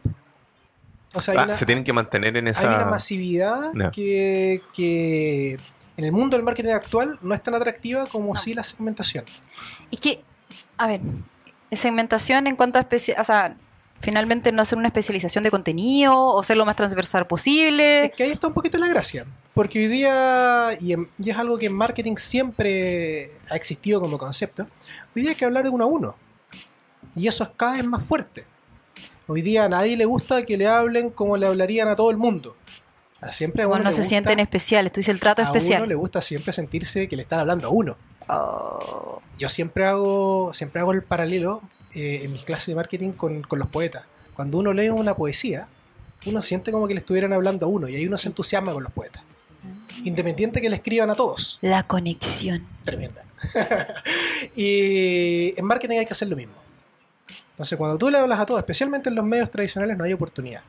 O 1.14 1.20
sea, 1.20 1.32
hay, 1.32 1.38
Ah, 1.38 1.44
una, 1.44 1.54
se 1.54 1.64
tienen 1.64 1.84
que 1.84 1.92
mantener 1.92 2.36
en 2.36 2.46
hay 2.46 2.50
esa. 2.50 2.66
una 2.66 2.84
masividad 2.86 3.70
que, 3.92 4.60
que 4.74 5.52
en 5.96 6.04
el 6.04 6.10
mundo 6.12 6.36
del 6.36 6.44
marketing 6.44 6.70
actual 6.70 7.18
no 7.22 7.34
es 7.34 7.42
tan 7.42 7.54
atractiva 7.54 8.06
como 8.06 8.34
No. 8.34 8.40
sí 8.40 8.52
la 8.52 8.64
segmentación. 8.64 9.24
Es 9.92 10.00
que, 10.00 10.20
a 10.76 10.88
ver, 10.88 11.00
segmentación 11.72 12.46
en 12.48 12.56
cuanto 12.56 12.78
a 12.78 12.82
especi- 12.88 13.14
o 13.18 13.24
sea, 13.24 13.56
finalmente 14.04 14.52
no 14.52 14.62
hacer 14.62 14.78
una 14.78 14.88
especialización 14.88 15.42
de 15.44 15.50
contenido 15.50 16.16
o 16.16 16.42
ser 16.42 16.56
lo 16.56 16.64
más 16.64 16.76
transversal 16.76 17.22
Es 17.22 17.28
posible. 17.28 18.12
que 18.16 18.24
ahí 18.24 18.30
está 18.30 18.46
un 18.48 18.54
poquito 18.54 18.78
la 18.78 18.86
gracia. 18.88 19.24
Porque 19.54 19.78
hoy 19.80 19.86
día, 19.88 20.70
y, 20.80 20.92
en- 20.92 21.08
y 21.18 21.30
es 21.30 21.36
algo 21.38 21.56
que 21.58 21.66
en 21.66 21.72
marketing 21.74 22.16
siempre 22.16 23.32
ha 23.50 23.56
existido 23.56 24.00
como 24.00 24.18
concepto, 24.18 24.66
hoy 25.14 25.22
día 25.22 25.30
hay 25.30 25.36
que 25.36 25.44
hablar 25.44 25.64
de 25.64 25.70
uno 25.70 25.84
a 25.84 25.86
uno. 25.86 26.14
Y 27.16 27.28
eso 27.28 27.44
es 27.44 27.50
cada 27.56 27.74
vez 27.76 27.84
más 27.84 28.04
fuerte. 28.04 28.44
Hoy 29.26 29.40
día 29.42 29.64
a 29.64 29.68
nadie 29.68 29.96
le 29.96 30.04
gusta 30.04 30.44
que 30.44 30.56
le 30.56 30.66
hablen 30.66 31.10
como 31.10 31.36
le 31.36 31.46
hablarían 31.46 31.88
a 31.88 31.96
todo 31.96 32.10
el 32.10 32.16
mundo. 32.16 32.56
A 33.20 33.32
siempre 33.32 33.62
a 33.62 33.66
uno 33.68 33.76
no 33.78 33.90
se 33.90 33.98
gusta- 33.98 34.08
sienten 34.08 34.38
especiales, 34.40 34.92
tú 34.92 35.00
dices 35.00 35.14
el 35.14 35.20
trato 35.20 35.40
a 35.42 35.46
uno 35.50 35.54
especial. 35.56 35.88
le 35.88 35.94
gusta 35.94 36.20
siempre 36.20 36.52
sentirse 36.52 37.08
que 37.08 37.16
le 37.16 37.22
están 37.22 37.40
hablando 37.40 37.68
a 37.68 37.70
uno. 37.70 37.96
Oh, 38.28 39.20
Yo 39.38 39.48
siempre 39.48 39.86
hago, 39.86 40.52
siempre 40.52 40.80
hago 40.80 40.92
el 40.92 41.02
paralelo 41.02 41.62
eh, 41.94 42.20
en 42.24 42.32
mis 42.32 42.44
clases 42.44 42.68
de 42.68 42.74
marketing 42.74 43.12
con, 43.12 43.42
con 43.42 43.58
los 43.58 43.68
poetas. 43.68 44.04
Cuando 44.34 44.58
uno 44.58 44.72
lee 44.72 44.88
una 44.88 45.14
poesía, 45.14 45.68
uno 46.26 46.42
siente 46.42 46.72
como 46.72 46.88
que 46.88 46.94
le 46.94 47.00
estuvieran 47.00 47.32
hablando 47.32 47.66
a 47.66 47.68
uno 47.68 47.88
y 47.88 47.96
ahí 47.96 48.06
uno 48.06 48.18
se 48.18 48.28
entusiasma 48.28 48.72
con 48.72 48.82
los 48.82 48.92
poetas. 48.92 49.22
Independiente 50.04 50.60
que 50.60 50.68
le 50.68 50.76
escriban 50.76 51.10
a 51.10 51.14
todos. 51.14 51.58
la 51.62 51.82
conexión. 51.84 52.66
Tremenda. 52.84 53.24
y 54.56 55.58
en 55.58 55.64
marketing 55.64 55.98
hay 55.98 56.06
que 56.06 56.12
hacer 56.12 56.28
lo 56.28 56.36
mismo. 56.36 56.54
Entonces, 57.50 57.78
cuando 57.78 57.96
tú 57.96 58.10
le 58.10 58.18
hablas 58.18 58.40
a 58.40 58.46
todos, 58.46 58.58
especialmente 58.58 59.08
en 59.08 59.14
los 59.14 59.24
medios 59.24 59.50
tradicionales, 59.50 59.96
no 59.96 60.04
hay 60.04 60.12
oportunidad. 60.12 60.62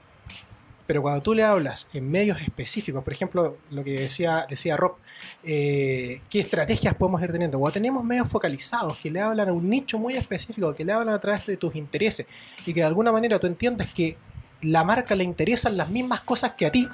Pero 0.87 1.01
cuando 1.01 1.21
tú 1.21 1.33
le 1.33 1.43
hablas 1.43 1.87
en 1.93 2.09
medios 2.09 2.39
específicos, 2.41 3.03
por 3.03 3.11
ejemplo, 3.11 3.57
lo 3.71 3.83
que 3.83 3.99
decía, 4.01 4.45
decía 4.47 4.77
Rob, 4.77 4.95
eh, 5.43 6.21
¿qué 6.29 6.41
estrategias 6.41 6.93
podemos 6.93 7.21
ir 7.23 7.31
teniendo? 7.31 7.57
Cuando 7.57 7.73
tenemos 7.73 8.03
medios 8.03 8.29
focalizados 8.29 8.97
que 8.97 9.09
le 9.09 9.19
hablan 9.19 9.49
a 9.49 9.53
un 9.53 9.67
nicho 9.67 9.97
muy 9.97 10.15
específico, 10.15 10.73
que 10.75 10.85
le 10.85 10.93
hablan 10.93 11.15
a 11.15 11.19
través 11.19 11.45
de 11.47 11.57
tus 11.57 11.75
intereses 11.75 12.27
y 12.65 12.73
que 12.73 12.81
de 12.81 12.85
alguna 12.85 13.11
manera 13.11 13.39
tú 13.39 13.47
entiendes 13.47 13.91
que 13.93 14.15
la 14.61 14.83
marca 14.83 15.15
le 15.15 15.23
interesan 15.23 15.75
las 15.75 15.89
mismas 15.89 16.21
cosas 16.21 16.53
que 16.53 16.67
a 16.67 16.71
ti. 16.71 16.87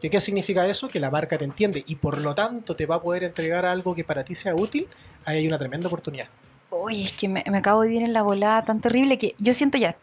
¿Qué, 0.00 0.10
¿Qué 0.10 0.20
significa 0.20 0.66
eso? 0.66 0.88
Que 0.88 1.00
la 1.00 1.10
marca 1.10 1.38
te 1.38 1.44
entiende 1.44 1.82
y 1.86 1.96
por 1.96 2.18
lo 2.18 2.34
tanto 2.34 2.74
te 2.74 2.86
va 2.86 2.96
a 2.96 3.02
poder 3.02 3.24
entregar 3.24 3.64
algo 3.64 3.94
que 3.94 4.04
para 4.04 4.24
ti 4.24 4.34
sea 4.34 4.54
útil. 4.54 4.88
Ahí 5.24 5.38
hay 5.38 5.46
una 5.46 5.58
tremenda 5.58 5.86
oportunidad. 5.88 6.28
Oye, 6.70 7.04
es 7.04 7.12
que 7.12 7.28
me, 7.28 7.44
me 7.50 7.58
acabo 7.58 7.82
de 7.82 7.94
ir 7.94 8.02
en 8.02 8.12
la 8.12 8.22
volada 8.22 8.64
tan 8.64 8.80
terrible 8.80 9.18
que 9.18 9.34
yo 9.38 9.52
siento 9.52 9.76
ya, 9.76 9.94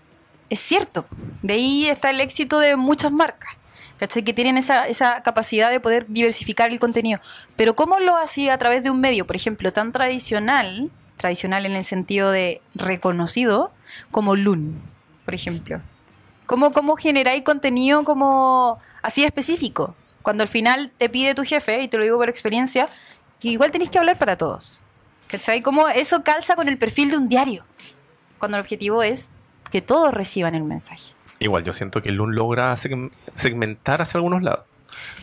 es 0.50 0.60
cierto, 0.60 1.06
de 1.42 1.54
ahí 1.54 1.88
está 1.88 2.10
el 2.10 2.22
éxito 2.22 2.60
de 2.60 2.76
muchas 2.76 3.12
marcas, 3.12 3.52
¿cachai? 4.00 4.24
Que 4.24 4.34
tienen 4.34 4.58
esa, 4.58 4.88
esa 4.88 5.22
capacidad 5.24 5.70
de 5.70 5.80
poder 5.80 6.06
diversificar 6.08 6.72
el 6.72 6.80
contenido. 6.80 7.20
Pero 7.56 7.76
¿cómo 7.76 8.00
lo 8.00 8.18
hacía 8.18 8.54
a 8.54 8.58
través 8.58 8.84
de 8.84 8.90
un 8.90 9.02
medio, 9.02 9.28
por 9.28 9.36
ejemplo, 9.36 9.74
tan 9.74 9.92
tradicional, 9.92 10.90
tradicional 11.18 11.66
en 11.66 11.76
el 11.76 11.84
sentido 11.84 12.32
de 12.32 12.62
reconocido, 12.76 13.72
como 14.12 14.36
Loon, 14.36 14.82
por 15.26 15.36
ejemplo? 15.36 15.82
¿Cómo, 16.46 16.72
cómo 16.72 16.96
generáis 16.96 17.44
contenido 17.44 18.06
como 18.06 18.80
así 19.02 19.26
específico? 19.26 19.96
Cuando 20.22 20.44
al 20.44 20.50
final 20.50 20.92
te 20.98 21.10
pide 21.10 21.36
tu 21.36 21.44
jefe, 21.44 21.82
y 21.82 21.88
te 21.90 21.98
lo 21.98 22.04
digo 22.04 22.18
por 22.18 22.30
experiencia, 22.30 22.88
que 23.40 23.50
igual 23.50 23.72
tenéis 23.72 23.90
que 23.90 24.00
hablar 24.00 24.18
para 24.18 24.38
todos. 24.38 24.82
¿Cachai? 25.28 25.62
Cómo 25.62 25.90
eso 25.90 26.24
calza 26.24 26.56
con 26.56 26.70
el 26.70 26.78
perfil 26.78 27.12
de 27.12 27.18
un 27.18 27.28
diario. 27.28 27.66
Cuando 28.40 28.58
el 28.58 28.62
objetivo 28.62 29.04
es 29.04 29.30
que 29.70 29.82
todos 29.82 30.14
reciban 30.14 30.56
el 30.56 30.64
mensaje. 30.64 31.14
Igual, 31.40 31.64
yo 31.64 31.74
siento 31.74 32.02
que 32.02 32.12
Loon 32.12 32.34
logra 32.36 32.74
seg- 32.76 33.12
segmentar 33.36 34.02
hacia 34.02 34.18
algunos 34.18 34.42
lados. 34.42 34.66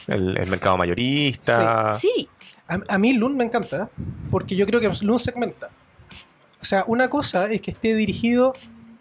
El, 0.06 0.36
el 0.38 0.48
mercado 0.50 0.76
mayorista. 0.76 1.98
Sí, 1.98 2.28
A, 2.68 2.78
a 2.88 2.98
mí 2.98 3.12
Loon 3.14 3.36
me 3.36 3.44
encanta 3.44 3.90
porque 4.30 4.56
yo 4.56 4.66
creo 4.66 4.80
que 4.80 4.90
Loon 5.02 5.18
segmenta. 5.18 5.70
O 6.60 6.64
sea, 6.64 6.84
una 6.86 7.08
cosa 7.10 7.46
es 7.50 7.60
que 7.60 7.70
esté 7.72 7.94
dirigido 7.94 8.54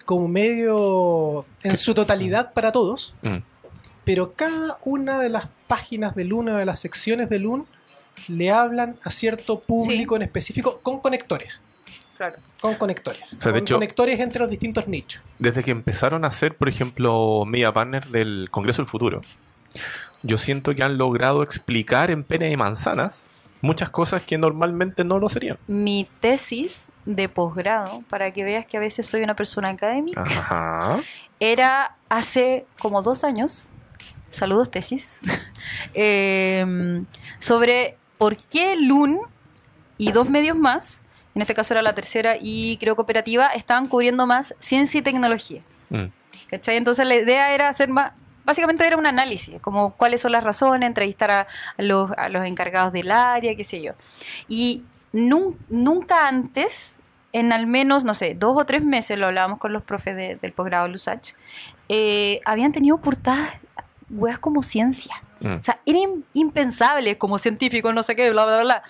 como 0.06 0.28
medio 0.28 1.46
en 1.64 1.78
su 1.78 1.94
totalidad 1.94 2.52
para 2.54 2.72
todos, 2.72 3.16
Mm. 3.22 3.38
pero 4.04 4.34
cada 4.34 4.78
una 4.84 5.20
de 5.20 5.30
las 5.30 5.48
páginas 5.68 6.14
de 6.16 6.26
Loon 6.26 6.50
o 6.50 6.58
de 6.58 6.66
las 6.66 6.80
secciones 6.80 7.30
de 7.30 7.40
Loon 7.40 7.66
le 8.28 8.52
hablan 8.52 8.98
a 9.04 9.10
cierto 9.12 9.62
público 9.62 10.16
en 10.18 10.24
específico 10.24 10.80
con 10.84 11.00
conectores. 11.00 11.62
Claro. 12.18 12.38
Con 12.62 12.76
conectores. 12.76 13.34
O 13.34 13.42
sea, 13.42 13.52
de 13.52 13.60
con 13.60 13.64
hecho- 13.64 13.76
conectores 13.76 14.20
entre 14.20 14.40
los 14.42 14.50
distintos 14.50 14.88
nichos. 14.88 15.22
Desde 15.40 15.64
que 15.64 15.72
empezaron 15.72 16.24
a 16.26 16.28
hacer, 16.30 16.56
por 16.56 16.70
ejemplo, 16.70 17.44
media 17.46 17.72
partner 17.74 18.06
del 18.08 18.48
Congreso 18.52 18.82
del 18.82 18.88
Futuro, 18.90 19.22
yo 20.22 20.38
siento 20.38 20.74
que 20.76 20.84
han 20.84 20.98
logrado 20.98 21.44
explicar 21.44 22.12
en 22.12 22.24
pene 22.24 22.46
de 22.50 22.58
manzanas 22.58 23.28
muchas 23.62 23.90
cosas 23.90 24.22
que 24.24 24.38
normalmente 24.38 25.04
no 25.06 25.20
lo 25.20 25.30
serían. 25.30 25.58
Mi 25.68 26.08
tesis 26.20 26.90
de 27.06 27.30
posgrado, 27.30 28.04
para 28.10 28.32
que 28.32 28.44
veas 28.44 28.66
que 28.66 28.76
a 28.78 28.80
veces 28.82 29.06
soy 29.06 29.24
una 29.24 29.36
persona 29.36 29.70
académica, 29.70 30.22
Ajá. 30.22 31.00
era 31.40 31.96
hace 32.10 32.66
como 32.80 33.02
dos 33.02 33.24
años, 33.24 33.70
saludos 34.32 34.70
tesis, 34.70 35.22
eh, 35.94 37.04
sobre 37.40 37.98
por 38.18 38.36
qué 38.38 38.76
Loon 38.76 39.20
y 39.98 40.12
dos 40.12 40.30
medios 40.30 40.58
más, 40.58 41.02
en 41.36 41.42
este 41.42 41.54
caso 41.54 41.74
era 41.74 41.82
la 41.82 41.94
tercera 41.96 42.36
y 42.40 42.78
creo 42.78 42.96
cooperativa, 42.96 43.48
estaban 43.48 43.88
cubriendo 43.88 44.26
más 44.28 44.54
ciencia 44.60 45.00
y 45.00 45.02
tecnología. 45.02 45.62
Mm. 45.90 46.06
¿Cachai? 46.50 46.78
Entonces 46.78 47.06
la 47.08 47.16
idea 47.16 47.54
era 47.54 47.68
hacer 47.70 47.90
más, 47.90 48.14
básicamente 48.46 48.86
era 48.86 48.98
un 48.98 49.06
análisis, 49.08 49.60
como 49.62 49.96
cuáles 49.96 50.22
son 50.22 50.32
las 50.34 50.44
razones, 50.44 50.86
entrevistar 50.86 51.32
a, 51.32 51.48
los, 51.78 52.12
a 52.12 52.30
los 52.30 52.46
encargados 52.46 52.94
del 52.94 53.12
área, 53.12 53.56
qué 53.56 53.64
sé 53.64 53.82
yo. 53.82 53.94
Y 54.48 54.84
nun- 55.14 55.58
nunca 55.70 56.28
antes, 56.28 57.00
en 57.32 57.52
al 57.52 57.66
menos, 57.66 58.04
no 58.06 58.14
sé, 58.14 58.36
dos 58.36 58.56
o 58.56 58.66
tres 58.66 58.84
meses, 58.84 59.18
lo 59.18 59.26
hablábamos 59.28 59.58
con 59.58 59.74
los 59.74 59.82
profes 59.82 60.16
de- 60.16 60.36
del 60.36 60.52
posgrado 60.52 60.88
Lusach, 60.88 61.30
eh, 61.90 62.40
habían 62.46 62.72
tenido 62.72 62.98
portadas, 63.00 63.50
weas 64.14 64.40
como 64.40 64.64
ciencia. 64.64 65.14
Mm. 65.40 65.56
O 65.56 65.62
sea, 65.62 65.80
era 65.86 66.00
im- 66.00 66.24
impensable 66.34 67.18
como 67.18 67.38
científico, 67.40 67.92
no 67.92 68.04
sé 68.04 68.16
qué, 68.16 68.32
bla, 68.32 68.46
bla, 68.46 68.62
bla. 68.62 68.84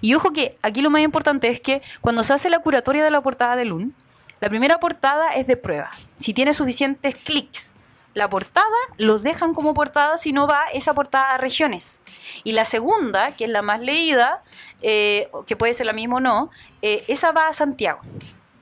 Y 0.00 0.14
ojo 0.14 0.32
que 0.32 0.56
aquí 0.62 0.80
lo 0.82 0.90
más 0.90 1.02
importante 1.02 1.48
es 1.48 1.60
que 1.60 1.82
cuando 2.00 2.24
se 2.24 2.32
hace 2.32 2.50
la 2.50 2.58
curatoria 2.58 3.04
de 3.04 3.10
la 3.10 3.20
portada 3.20 3.56
de 3.56 3.64
Loon, 3.64 3.94
la 4.40 4.48
primera 4.48 4.78
portada 4.78 5.30
es 5.30 5.46
de 5.46 5.56
prueba. 5.56 5.90
Si 6.16 6.32
tiene 6.34 6.54
suficientes 6.54 7.14
clics 7.14 7.74
la 8.14 8.28
portada, 8.28 8.64
los 8.96 9.22
dejan 9.22 9.54
como 9.54 9.72
portada, 9.72 10.16
si 10.16 10.32
no 10.32 10.48
va 10.48 10.64
esa 10.72 10.94
portada 10.94 11.34
a 11.34 11.38
regiones. 11.38 12.02
Y 12.42 12.52
la 12.52 12.64
segunda, 12.64 13.36
que 13.36 13.44
es 13.44 13.50
la 13.50 13.62
más 13.62 13.80
leída, 13.80 14.42
eh, 14.82 15.30
que 15.46 15.54
puede 15.54 15.74
ser 15.74 15.86
la 15.86 15.92
misma 15.92 16.16
o 16.16 16.20
no, 16.20 16.50
eh, 16.82 17.04
esa 17.06 17.30
va 17.30 17.46
a 17.46 17.52
Santiago. 17.52 18.00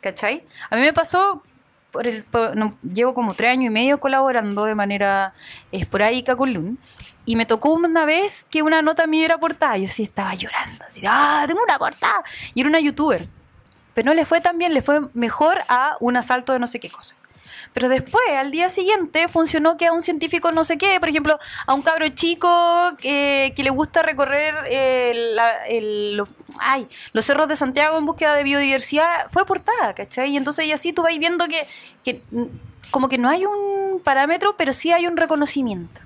¿Cachai? 0.02 0.44
A 0.68 0.76
mí 0.76 0.83
me 0.83 0.92
pasó, 0.92 1.42
por 1.90 2.07
el, 2.07 2.24
por- 2.24 2.57
no, 2.57 2.77
llevo 2.83 3.14
como 3.14 3.35
tres 3.35 3.51
años 3.53 3.66
y 3.66 3.70
medio 3.70 3.98
colaborando 4.01 4.64
de 4.64 4.74
manera 4.74 5.33
esporádica 5.72 6.37
con 6.37 6.53
Loon. 6.53 6.79
Y 7.24 7.37
me 7.37 7.44
tocó 7.44 7.72
una 7.72 8.05
vez 8.07 8.46
que 8.48 8.62
una 8.62 8.81
nota 8.81 9.07
mía 9.07 9.27
era 9.27 9.38
portada. 9.38 9.77
Yo 9.77 9.88
sí 9.88 10.03
estaba 10.03 10.35
llorando. 10.35 10.85
Así, 10.88 11.03
¡ah, 11.07 11.44
tengo 11.46 11.61
una 11.62 11.79
portada! 11.79 12.22
Y 12.55 12.61
era 12.61 12.68
una 12.70 12.81
youtuber. 12.81 13.29
Pero 13.92 14.07
no 14.07 14.14
le 14.14 14.24
fue 14.24 14.40
tan 14.40 14.57
bien, 14.59 14.72
le 14.72 14.81
fue 14.81 15.01
mejor 15.12 15.59
a 15.68 15.96
un 16.01 16.16
asalto 16.16 16.53
de 16.53 16.59
no 16.59 16.66
sé 16.66 16.81
qué 16.81 16.88
cosa. 16.88 17.16
Pero 17.73 17.88
después, 17.88 18.25
al 18.37 18.51
día 18.51 18.68
siguiente, 18.68 19.29
funcionó 19.29 19.77
que 19.77 19.87
a 19.87 19.92
un 19.92 20.03
científico 20.03 20.53
no 20.53 20.64
sé 20.64 20.79
qué, 20.79 20.99
por 21.01 21.09
ejemplo, 21.09 21.38
a 21.66 21.75
un 21.75 21.83
cabro 21.83 22.09
chico 22.11 22.49
que, 22.99 23.53
que 23.55 23.62
le 23.62 23.71
gusta 23.71 24.03
recorrer 24.03 24.55
eh, 24.68 26.16
los 27.12 27.25
cerros 27.25 27.49
de 27.49 27.57
Santiago 27.57 27.99
en 27.99 28.07
búsqueda 28.07 28.35
de 28.35 28.44
biodiversidad, 28.44 29.29
fue 29.31 29.44
portada, 29.44 29.94
¿cachai? 29.94 30.31
Y 30.31 30.37
entonces 30.37 30.66
y 30.66 30.73
así 30.73 30.92
tú 30.92 31.03
vas 31.03 31.16
viendo 31.18 31.47
que, 31.49 31.66
que 32.05 32.21
mm, 32.31 32.44
como 32.90 33.09
que 33.09 33.18
no 33.18 33.29
hay 33.29 33.44
un 33.44 34.01
parámetro, 34.03 34.55
pero 34.57 34.73
sí 34.73 34.92
hay 34.92 35.07
un 35.07 35.16
reconocimiento. 35.16 36.01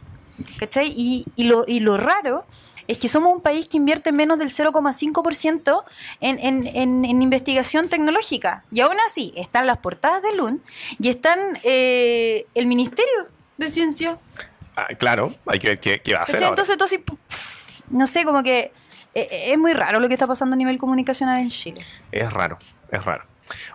¿Cachai? 0.59 0.93
Y, 0.97 1.25
y, 1.37 1.45
lo, 1.45 1.65
y 1.67 1.81
lo 1.81 1.97
raro 1.97 2.45
es 2.92 2.98
que 2.98 3.09
somos 3.09 3.35
un 3.35 3.40
país 3.40 3.68
que 3.68 3.76
invierte 3.76 4.12
menos 4.12 4.38
del 4.38 4.48
0,5% 4.48 5.85
en, 6.20 6.38
en, 6.38 6.66
en, 6.66 7.05
en 7.05 7.22
investigación 7.22 7.88
tecnológica. 7.88 8.64
Y 8.70 8.81
aún 8.81 8.96
así, 9.07 9.33
están 9.37 9.66
las 9.66 9.78
portadas 9.78 10.22
de 10.22 10.35
LUN 10.35 10.62
y 10.98 11.09
están 11.09 11.59
eh, 11.62 12.46
el 12.55 12.66
Ministerio 12.66 13.28
de 13.57 13.68
Ciencia. 13.68 14.18
Ah, 14.76 14.88
claro, 14.98 15.35
hay 15.46 15.59
que 15.59 15.68
ver 15.68 15.81
qué, 15.81 16.00
qué 16.00 16.14
va 16.14 16.20
a 16.20 16.22
hacer. 16.24 16.42
Entonces, 16.42 16.70
entonces, 16.70 17.00
no 17.90 18.07
sé, 18.07 18.24
como 18.24 18.42
que 18.42 18.72
eh, 19.14 19.28
eh, 19.31 19.52
es 19.52 19.59
muy 19.59 19.72
raro 19.72 20.00
lo 20.00 20.09
que 20.09 20.14
está 20.14 20.26
pasando 20.26 20.55
a 20.55 20.57
nivel 20.57 20.78
comunicacional 20.78 21.38
en 21.40 21.48
Chile. 21.48 21.81
Es 22.11 22.33
raro. 22.33 22.59
Es 22.90 23.05
raro. 23.05 23.24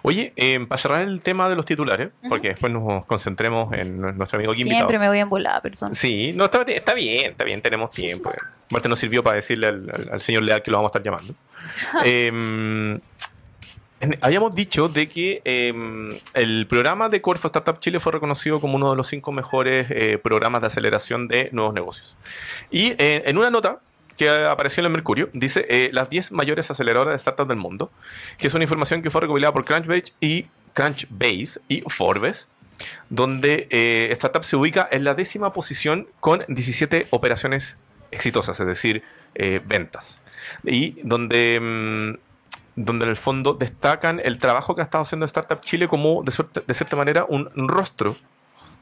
Oye, 0.02 0.34
eh, 0.36 0.60
para 0.68 0.82
cerrar 0.82 1.02
el 1.02 1.22
tema 1.22 1.50
de 1.50 1.56
los 1.56 1.66
titulares, 1.66 2.10
porque 2.28 2.50
después 2.50 2.72
nos 2.74 3.06
concentremos 3.06 3.74
en 3.74 4.00
nuestro 4.00 4.38
amigo 4.38 4.54
invitado. 4.54 4.80
Siempre 4.80 5.00
me 5.00 5.08
voy 5.08 5.20
en 5.20 5.30
volada, 5.30 5.62
persona. 5.62 5.94
Sí, 5.94 6.34
no, 6.34 6.46
está, 6.46 6.62
está 6.64 6.94
bien, 6.94 7.32
está 7.32 7.44
bien, 7.44 7.62
tenemos 7.62 7.92
tiempo. 7.92 8.32
Aparte 8.70 8.90
nos 8.90 9.00
sirvió 9.00 9.24
para 9.24 9.36
decirle 9.38 9.68
al, 9.68 9.90
al- 9.90 10.10
al 10.14 10.22
señor 10.22 10.44
Leal 10.44 10.62
que 10.62 10.72
lo 10.72 10.78
vamos 10.78 10.90
a 10.90 10.98
estar 10.98 11.04
llamando. 11.04 11.34
En- 14.00 14.16
habíamos 14.22 14.54
dicho 14.54 14.90
de 14.90 15.10
que 15.10 15.42
em, 15.44 16.20
el 16.36 16.68
programa 16.68 17.10
de 17.10 17.20
Corfo 17.20 17.48
Startup 17.48 17.80
Chile 17.80 18.00
fue 18.00 18.12
reconocido 18.12 18.62
como 18.62 18.76
uno 18.76 18.92
de 18.92 18.96
los 18.96 19.08
cinco 19.08 19.32
mejores 19.32 19.88
eh, 19.90 20.20
programas 20.20 20.62
de 20.62 20.68
aceleración 20.68 21.28
de 21.28 21.50
nuevos 21.52 21.74
negocios. 21.74 22.16
Y 22.70 22.92
eh, 23.00 23.24
en 23.26 23.40
una 23.40 23.50
nota 23.50 23.80
que 24.16 24.30
apareció 24.30 24.82
en 24.82 24.86
el 24.88 24.92
Mercurio, 24.92 25.30
dice 25.34 25.66
eh, 25.70 25.90
las 25.94 26.10
10 26.12 26.32
mayores 26.32 26.70
aceleradoras 26.70 27.14
de 27.16 27.20
startups 27.20 27.48
del 27.50 27.58
mundo, 27.58 27.92
que 28.38 28.48
es 28.48 28.54
una 28.54 28.64
información 28.64 29.02
que 29.02 29.10
fue 29.10 29.22
recopilada 29.22 29.52
por 29.54 29.66
Crunchbase 29.66 30.14
y, 30.22 30.46
Crunchbase 30.74 31.60
y 31.68 31.82
Forbes, 31.88 32.48
donde 33.10 33.68
eh, 33.72 34.10
Startup 34.12 34.44
se 34.44 34.56
ubica 34.56 34.88
en 34.92 35.06
la 35.06 35.16
décima 35.16 35.54
posición 35.54 36.08
con 36.20 36.44
17 36.48 37.08
operaciones 37.10 37.78
exitosas, 38.12 38.60
es 38.60 38.68
decir, 38.68 39.04
eh, 39.36 39.62
ventas. 39.66 40.20
Y 40.64 41.00
donde, 41.04 41.60
mm, 41.60 42.82
donde 42.82 43.06
en 43.06 43.10
el 43.10 43.18
fondo 43.18 43.54
destacan 43.54 44.22
el 44.24 44.38
trabajo 44.40 44.76
que 44.76 44.82
ha 44.82 44.84
estado 44.86 45.04
haciendo 45.04 45.26
Startup 45.26 45.60
Chile 45.62 45.88
como, 45.88 46.24
de, 46.24 46.32
suerte- 46.32 46.64
de 46.66 46.74
cierta 46.74 46.96
manera, 46.96 47.26
un 47.28 47.50
rostro 47.68 48.16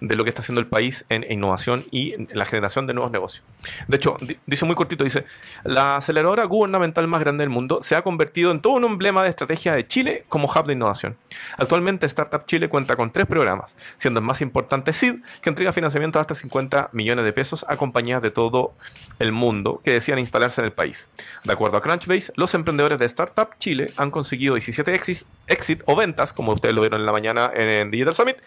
de 0.07 0.15
lo 0.15 0.23
que 0.23 0.29
está 0.29 0.41
haciendo 0.41 0.61
el 0.61 0.67
país 0.67 1.03
en 1.09 1.25
innovación 1.29 1.85
y 1.91 2.13
la 2.33 2.45
generación 2.45 2.85
de 2.85 2.93
nuevos 2.93 3.11
negocios. 3.11 3.43
De 3.87 3.97
hecho, 3.97 4.17
di- 4.21 4.37
dice 4.45 4.63
muy 4.65 4.75
cortito, 4.75 5.03
dice, 5.03 5.25
la 5.63 5.95
aceleradora 5.97 6.43
gubernamental 6.45 7.07
más 7.07 7.19
grande 7.21 7.41
del 7.41 7.49
mundo 7.49 7.79
se 7.81 7.95
ha 7.95 8.03
convertido 8.03 8.51
en 8.51 8.59
todo 8.59 8.73
un 8.73 8.83
emblema 8.83 9.23
de 9.23 9.29
estrategia 9.29 9.73
de 9.73 9.87
Chile 9.87 10.25
como 10.29 10.47
hub 10.47 10.65
de 10.67 10.73
innovación. 10.73 11.17
Actualmente 11.57 12.05
Startup 12.05 12.45
Chile 12.45 12.69
cuenta 12.69 12.95
con 12.95 13.11
tres 13.11 13.25
programas, 13.25 13.75
siendo 13.97 14.19
el 14.19 14.25
más 14.25 14.41
importante 14.41 14.93
SID, 14.93 15.15
que 15.41 15.49
entrega 15.49 15.73
financiamiento 15.73 16.19
de 16.19 16.21
hasta 16.21 16.35
50 16.35 16.89
millones 16.91 17.25
de 17.25 17.33
pesos 17.33 17.65
a 17.67 17.75
compañías 17.77 18.21
de 18.21 18.29
todo 18.29 18.73
el 19.17 19.31
mundo 19.31 19.81
que 19.83 19.91
desean 19.91 20.19
instalarse 20.19 20.61
en 20.61 20.65
el 20.65 20.73
país. 20.73 21.09
De 21.43 21.51
acuerdo 21.53 21.77
a 21.77 21.81
Crunchbase, 21.81 22.31
los 22.35 22.53
emprendedores 22.53 22.99
de 22.99 23.05
Startup 23.05 23.49
Chile 23.59 23.91
han 23.97 24.11
conseguido 24.11 24.53
17 24.55 24.93
exit, 24.93 25.23
exit 25.47 25.81
o 25.85 25.95
ventas, 25.95 26.31
como 26.33 26.51
ustedes 26.53 26.75
lo 26.75 26.81
vieron 26.81 26.99
en 26.99 27.05
la 27.05 27.11
mañana 27.11 27.51
en 27.55 27.89
Digital 27.89 28.13
Summit, 28.13 28.37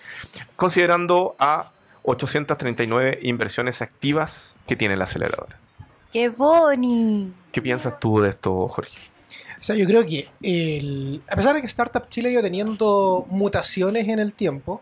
considerando 0.56 1.34
a 1.38 1.47
839 2.02 3.18
inversiones 3.22 3.82
activas 3.82 4.54
que 4.66 4.76
tiene 4.76 4.96
la 4.96 5.04
aceleradora. 5.04 5.58
¡Qué 6.12 6.28
boni! 6.28 7.32
¿Qué 7.52 7.60
piensas 7.60 7.98
tú 8.00 8.20
de 8.20 8.30
esto, 8.30 8.66
Jorge? 8.68 8.98
O 9.58 9.62
sea, 9.62 9.74
yo 9.76 9.84
creo 9.86 10.06
que 10.06 10.28
el- 10.42 11.20
a 11.28 11.34
pesar 11.36 11.54
de 11.54 11.60
que 11.60 11.66
Startup 11.66 12.08
Chile 12.08 12.28
ha 12.28 12.32
ido 12.32 12.42
teniendo 12.42 13.26
mutaciones 13.28 14.08
en 14.08 14.18
el 14.20 14.32
tiempo, 14.32 14.80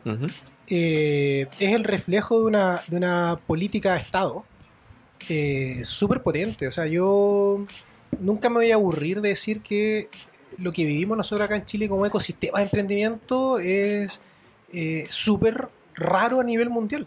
eh, 0.68 1.46
es 1.58 1.72
el 1.72 1.84
reflejo 1.84 2.40
de 2.40 2.44
una, 2.46 2.82
de 2.86 2.96
una 2.96 3.38
política 3.46 3.94
de 3.94 4.00
Estado 4.00 4.44
eh, 5.28 5.80
súper 5.84 6.22
potente. 6.22 6.68
O 6.68 6.72
sea, 6.72 6.86
yo 6.86 7.64
nunca 8.20 8.48
me 8.48 8.56
voy 8.56 8.70
a 8.70 8.74
aburrir 8.76 9.20
de 9.20 9.30
decir 9.30 9.60
que 9.62 10.08
lo 10.58 10.72
que 10.72 10.84
vivimos 10.84 11.16
nosotros 11.16 11.44
acá 11.44 11.56
en 11.56 11.64
Chile 11.64 11.88
como 11.88 12.06
ecosistema 12.06 12.58
de 12.58 12.64
emprendimiento 12.64 13.58
es 13.58 14.20
eh, 14.72 15.06
súper 15.08 15.68
raro 15.96 16.40
a 16.40 16.44
nivel 16.44 16.70
mundial. 16.70 17.06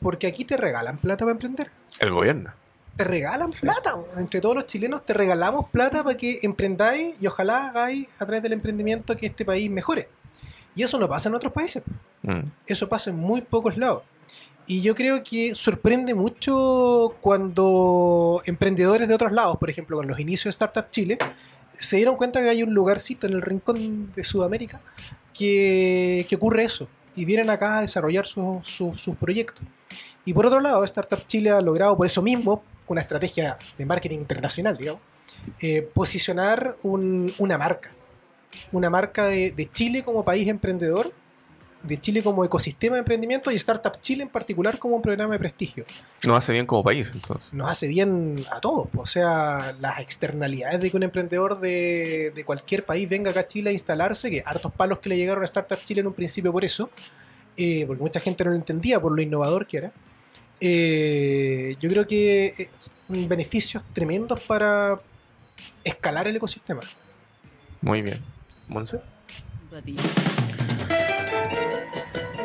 Porque 0.00 0.26
aquí 0.26 0.44
te 0.44 0.56
regalan 0.56 0.98
plata 0.98 1.24
para 1.24 1.32
emprender. 1.32 1.70
El 2.00 2.12
gobierno. 2.12 2.52
Te 2.96 3.04
regalan 3.04 3.52
plata. 3.52 3.94
Entre 4.16 4.40
todos 4.40 4.54
los 4.54 4.66
chilenos 4.66 5.04
te 5.04 5.14
regalamos 5.14 5.70
plata 5.70 6.02
para 6.02 6.16
que 6.16 6.40
emprendáis 6.42 7.22
y 7.22 7.26
ojalá 7.26 7.68
hagáis 7.68 8.08
a 8.18 8.26
través 8.26 8.42
del 8.42 8.52
emprendimiento 8.52 9.16
que 9.16 9.26
este 9.26 9.44
país 9.44 9.70
mejore. 9.70 10.08
Y 10.74 10.82
eso 10.82 10.98
no 10.98 11.08
pasa 11.08 11.28
en 11.28 11.34
otros 11.34 11.52
países. 11.52 11.82
Mm. 12.22 12.40
Eso 12.66 12.88
pasa 12.88 13.10
en 13.10 13.16
muy 13.16 13.40
pocos 13.40 13.76
lados. 13.76 14.02
Y 14.66 14.82
yo 14.82 14.94
creo 14.94 15.22
que 15.24 15.54
sorprende 15.54 16.14
mucho 16.14 17.16
cuando 17.20 18.42
emprendedores 18.44 19.08
de 19.08 19.14
otros 19.14 19.32
lados, 19.32 19.56
por 19.56 19.70
ejemplo, 19.70 19.96
con 19.96 20.06
los 20.06 20.20
inicios 20.20 20.44
de 20.44 20.50
Startup 20.50 20.90
Chile, 20.90 21.18
se 21.78 21.96
dieron 21.96 22.16
cuenta 22.16 22.40
que 22.40 22.50
hay 22.50 22.62
un 22.62 22.74
lugarcito 22.74 23.26
en 23.26 23.32
el 23.32 23.42
rincón 23.42 24.12
de 24.12 24.24
Sudamérica 24.24 24.80
que, 25.32 26.26
que 26.28 26.36
ocurre 26.36 26.64
eso. 26.64 26.86
Y 27.18 27.24
vienen 27.24 27.50
acá 27.50 27.78
a 27.78 27.80
desarrollar 27.80 28.26
su- 28.26 28.60
su- 28.62 28.92
sus 28.92 29.16
proyectos. 29.16 29.62
Y 30.24 30.32
por 30.32 30.46
otro 30.46 30.60
lado, 30.60 30.84
Startup 30.84 31.26
Chile 31.26 31.50
ha 31.50 31.60
logrado, 31.60 31.96
por 31.96 32.06
eso 32.06 32.22
mismo, 32.22 32.62
una 32.86 33.00
estrategia 33.00 33.58
de 33.76 33.84
marketing 33.84 34.18
internacional, 34.18 34.76
digamos, 34.76 35.00
eh, 35.60 35.82
posicionar 35.82 36.76
un- 36.82 37.32
una 37.38 37.58
marca. 37.58 37.90
Una 38.72 38.88
marca 38.90 39.26
de 39.26 39.68
Chile 39.72 40.02
como 40.02 40.24
país 40.24 40.46
emprendedor 40.48 41.12
de 41.82 42.00
Chile 42.00 42.22
como 42.22 42.44
ecosistema 42.44 42.96
de 42.96 43.00
emprendimiento 43.00 43.50
y 43.50 43.56
Startup 43.56 43.92
Chile 44.00 44.24
en 44.24 44.28
particular 44.28 44.78
como 44.78 44.96
un 44.96 45.02
programa 45.02 45.32
de 45.32 45.38
prestigio. 45.38 45.84
Nos 46.24 46.36
hace 46.36 46.52
bien 46.52 46.66
como 46.66 46.82
país, 46.82 47.10
entonces. 47.14 47.52
Nos 47.52 47.70
hace 47.70 47.86
bien 47.86 48.44
a 48.50 48.60
todos, 48.60 48.88
o 48.96 49.06
sea, 49.06 49.76
las 49.80 50.00
externalidades 50.00 50.80
de 50.80 50.90
que 50.90 50.96
un 50.96 51.04
emprendedor 51.04 51.60
de, 51.60 52.32
de 52.34 52.44
cualquier 52.44 52.84
país 52.84 53.08
venga 53.08 53.30
acá 53.30 53.40
a 53.40 53.46
Chile 53.46 53.70
a 53.70 53.72
instalarse, 53.72 54.30
que 54.30 54.42
hartos 54.44 54.72
palos 54.72 54.98
que 54.98 55.08
le 55.08 55.16
llegaron 55.16 55.42
a 55.42 55.46
Startup 55.46 55.78
Chile 55.84 56.00
en 56.00 56.08
un 56.08 56.14
principio 56.14 56.52
por 56.52 56.64
eso, 56.64 56.90
eh, 57.56 57.84
porque 57.86 58.02
mucha 58.02 58.20
gente 58.20 58.44
no 58.44 58.50
lo 58.50 58.56
entendía 58.56 59.00
por 59.00 59.12
lo 59.12 59.20
innovador 59.20 59.66
que 59.66 59.78
era. 59.78 59.92
Eh, 60.60 61.76
yo 61.80 61.88
creo 61.88 62.06
que 62.06 62.46
eh, 62.58 62.70
son 63.06 63.28
beneficios 63.28 63.82
tremendos 63.92 64.40
para 64.40 64.96
escalar 65.82 66.28
el 66.28 66.36
ecosistema. 66.36 66.82
Muy 67.80 68.02
bien. 68.02 68.20
Monse. 68.68 69.00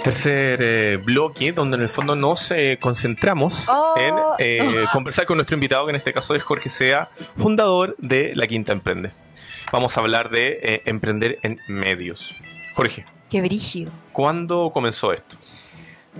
Tercer 0.03 0.59
eh, 0.61 0.97
bloque, 0.97 1.53
donde 1.53 1.77
en 1.77 1.83
el 1.83 1.89
fondo 1.89 2.15
nos 2.15 2.51
eh, 2.51 2.77
concentramos 2.81 3.65
Oh. 3.69 3.93
en 3.97 4.15
eh, 4.39 4.85
conversar 4.91 5.25
con 5.25 5.37
nuestro 5.37 5.55
invitado, 5.55 5.85
que 5.85 5.91
en 5.91 5.95
este 5.95 6.11
caso 6.13 6.35
es 6.35 6.43
Jorge 6.43 6.67
Sea, 6.69 7.09
fundador 7.37 7.95
de 7.99 8.33
La 8.35 8.45
Quinta 8.47 8.73
Emprende. 8.73 9.11
Vamos 9.71 9.95
a 9.97 10.01
hablar 10.01 10.29
de 10.29 10.59
eh, 10.61 10.81
emprender 10.85 11.39
en 11.41 11.59
medios. 11.67 12.35
Jorge, 12.75 13.05
¡Qué 13.29 13.41
brígido! 13.41 13.91
¿cuándo 14.11 14.71
comenzó 14.73 15.13
esto? 15.13 15.37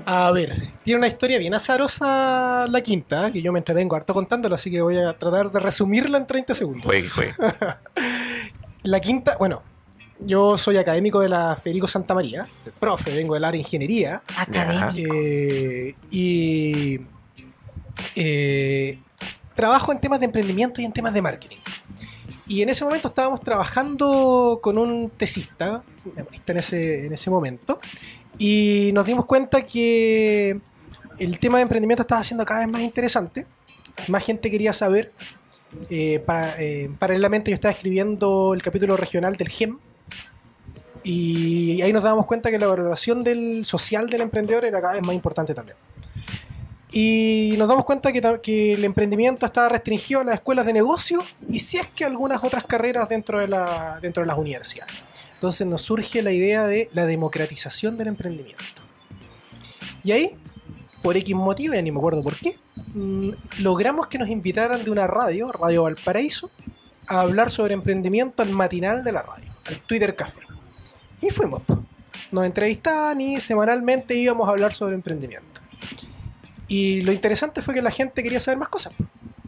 A 0.06 0.32
ver, 0.32 0.56
tiene 0.84 0.98
una 1.00 1.08
historia 1.08 1.38
bien 1.38 1.54
azarosa 1.54 2.66
la 2.68 2.82
quinta, 2.82 3.32
que 3.32 3.42
yo 3.44 3.52
me 3.52 3.60
entretengo 3.60 3.96
harto 3.96 4.14
contándolo, 4.14 4.56
así 4.56 4.72
que 4.72 4.82
voy 4.82 4.98
a 4.98 5.14
tratar 5.14 5.52
de 5.52 5.60
resumirla 5.60 6.18
en 6.18 6.26
30 6.26 6.56
segundos. 6.56 6.86
Fue, 6.86 7.02
fue. 7.04 7.36
La 8.84 9.00
quinta, 9.00 9.36
bueno, 9.38 9.62
yo 10.26 10.58
soy 10.58 10.78
académico 10.78 11.20
de 11.20 11.30
la 11.30 11.56
Federico 11.56 11.88
Santa 11.88 12.14
María, 12.14 12.46
profe, 12.80 13.14
vengo 13.16 13.34
del 13.34 13.44
área 13.44 13.54
de 13.54 13.60
ingeniería, 13.60 14.22
Académico. 14.38 15.14
eh, 15.14 15.96
y 16.12 17.00
eh, 18.16 19.00
trabajo 19.56 19.92
en 19.92 20.00
temas 20.00 20.20
de 20.20 20.26
emprendimiento 20.26 20.82
y 20.82 20.86
en 20.86 20.92
temas 20.94 21.14
de 21.14 21.22
marketing. 21.22 21.58
Y 22.48 22.62
en 22.62 22.70
ese 22.70 22.84
momento 22.84 23.08
estábamos 23.08 23.42
trabajando 23.42 24.60
con 24.62 24.78
un 24.78 25.10
tesista, 25.10 25.84
en 26.48 26.58
ese, 26.58 27.06
en 27.06 27.14
ese 27.14 27.30
momento, 27.30 27.80
y 28.38 28.92
nos 28.94 29.06
dimos 29.06 29.26
cuenta 29.26 29.62
que 29.64 30.60
el 31.20 31.40
tema 31.40 31.58
de 31.60 31.64
emprendimiento 31.64 32.02
estaba 32.02 32.24
siendo 32.24 32.46
cada 32.46 32.62
vez 32.62 32.70
más 32.70 32.82
interesante. 32.82 33.46
Más 34.08 34.24
gente 34.24 34.50
quería 34.52 34.74
saber. 34.74 35.12
Eh, 35.90 36.22
para- 36.26 36.60
eh, 36.62 36.90
paralelamente 37.00 37.50
yo 37.50 37.56
estaba 37.56 37.72
escribiendo 37.72 38.54
el 38.54 38.62
capítulo 38.62 38.98
regional 38.98 39.36
del 39.36 39.50
GEM. 39.50 39.78
Y 41.04 41.82
ahí 41.82 41.92
nos 41.92 42.04
dábamos 42.04 42.26
cuenta 42.26 42.50
que 42.50 42.58
la 42.58 42.68
valoración 42.68 43.22
del 43.22 43.66
social 43.66 44.10
del 44.10 44.22
emprendedor 44.22 44.66
era 44.66 44.82
cada 44.82 44.94
vez 44.94 45.04
más 45.04 45.16
importante 45.16 45.54
también. 45.54 45.78
Y 46.92 47.56
nos 47.58 47.68
damos 47.68 47.86
cuenta 47.86 48.12
que, 48.12 48.22
que 48.42 48.74
el 48.74 48.86
emprendimiento 48.86 49.48
estaba 49.48 49.68
restringido 49.68 50.20
a 50.20 50.24
las 50.24 50.36
escuelas 50.36 50.66
de 50.66 50.74
negocio 50.74 51.24
y 51.50 51.60
si 51.60 51.78
es 51.78 51.88
que 51.88 52.06
algunas 52.06 52.44
otras 52.44 52.66
carreras 52.66 53.10
dentro 53.10 53.40
de, 53.40 53.48
la, 53.48 54.00
dentro 54.00 54.22
de 54.22 54.28
las 54.28 54.38
universidades. 54.38 54.94
Entonces 55.34 55.66
nos 55.66 55.82
surge 55.82 56.22
la 56.22 56.32
idea 56.32 56.68
de 56.68 56.90
la 56.94 57.08
democratización 57.08 57.98
del 57.98 58.10
emprendimiento. 58.10 58.64
Y 60.04 60.12
ahí, 60.12 60.38
por 61.02 61.18
X 61.18 61.36
motivo, 61.36 61.74
ya 61.74 61.82
ni 61.82 61.92
me 61.92 61.98
acuerdo 61.98 62.22
por 62.22 62.38
qué, 62.38 62.58
mm, 62.94 63.30
logramos 63.60 64.06
que 64.06 64.20
nos 64.20 64.30
invitaran 64.30 64.84
de 64.84 64.92
una 64.92 65.08
radio, 65.08 65.52
Radio 65.52 65.84
Valparaíso, 65.84 66.52
a 67.08 67.22
hablar 67.22 67.50
sobre 67.50 67.74
emprendimiento 67.74 68.44
al 68.44 68.52
matinal 68.52 69.04
de 69.04 69.12
la 69.12 69.24
radio, 69.24 69.52
al 69.66 69.80
Twitter 69.80 70.16
Café. 70.16 70.42
Y 71.24 71.30
fuimos. 71.30 71.62
Nos 72.32 72.46
entrevistaban 72.46 73.22
y 73.22 73.40
semanalmente 73.40 74.14
íbamos 74.14 74.48
a 74.48 74.52
hablar 74.52 74.74
sobre 74.74 74.96
emprendimiento. 74.96 75.62
Y 76.68 77.02
lo 77.02 77.14
interesante 77.14 77.62
fue 77.62 77.74
que 77.74 77.82
la 77.82 77.92
gente 77.92 78.22
quería 78.24 78.42
saber 78.42 78.58
más 78.58 78.68
cosas. 78.68 78.94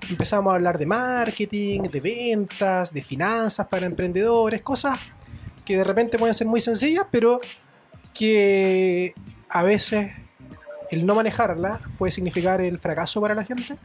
Empezamos 0.10 0.52
a 0.52 0.56
hablar 0.56 0.78
de 0.78 0.86
marketing, 0.86 1.82
de 1.82 2.00
ventas, 2.00 2.94
de 2.94 3.02
finanzas 3.02 3.68
para 3.68 3.86
emprendedores, 3.86 4.62
cosas 4.62 5.00
que 5.66 5.76
de 5.76 5.84
repente 5.84 6.18
pueden 6.18 6.34
ser 6.34 6.48
muy 6.48 6.62
sencillas, 6.62 7.08
pero 7.12 7.40
que 8.14 9.14
a 9.50 9.64
veces 9.64 10.14
el 10.92 11.06
no 11.06 11.16
manejarlas 11.16 11.82
puede 11.98 12.12
significar 12.12 12.62
el 12.62 12.80
fracaso 12.80 13.20
para 13.20 13.36
la 13.36 13.44
gente 13.44 13.76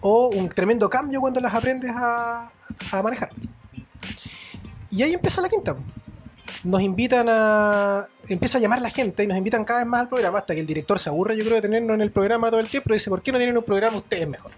o 0.00 0.28
un 0.28 0.48
tremendo 0.48 0.88
cambio 0.88 1.20
cuando 1.20 1.40
las 1.40 1.54
aprendes 1.54 1.90
a, 1.94 2.50
a 2.90 3.02
manejar. 3.02 3.30
Y 4.90 5.02
ahí 5.02 5.12
empieza 5.12 5.42
la 5.42 5.48
quinta. 5.50 5.76
Nos 6.68 6.82
invitan 6.82 7.26
a. 7.30 8.06
Empieza 8.28 8.58
a 8.58 8.60
llamar 8.60 8.82
la 8.82 8.90
gente 8.90 9.24
y 9.24 9.26
nos 9.26 9.38
invitan 9.38 9.64
cada 9.64 9.80
vez 9.80 9.88
más 9.88 10.02
al 10.02 10.08
programa 10.08 10.38
hasta 10.38 10.54
que 10.54 10.60
el 10.60 10.66
director 10.66 10.98
se 10.98 11.08
aburre, 11.08 11.36
yo 11.36 11.42
creo, 11.44 11.56
de 11.56 11.62
tenernos 11.62 11.94
en 11.94 12.02
el 12.02 12.10
programa 12.10 12.50
todo 12.50 12.60
el 12.60 12.68
tiempo 12.68 12.90
y 12.90 12.94
dice: 12.94 13.08
¿Por 13.08 13.22
qué 13.22 13.32
no 13.32 13.38
tienen 13.38 13.56
un 13.56 13.64
programa 13.64 13.96
ustedes 13.96 14.28
mejor? 14.28 14.52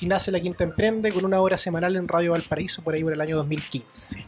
Y 0.00 0.06
nace 0.06 0.32
La 0.32 0.40
Quinta 0.40 0.64
Emprende 0.64 1.12
con 1.12 1.24
una 1.24 1.40
hora 1.40 1.56
semanal 1.56 1.94
en 1.94 2.08
Radio 2.08 2.32
Valparaíso 2.32 2.82
por 2.82 2.94
ahí 2.94 3.04
por 3.04 3.12
el 3.12 3.20
año 3.20 3.36
2015. 3.36 4.26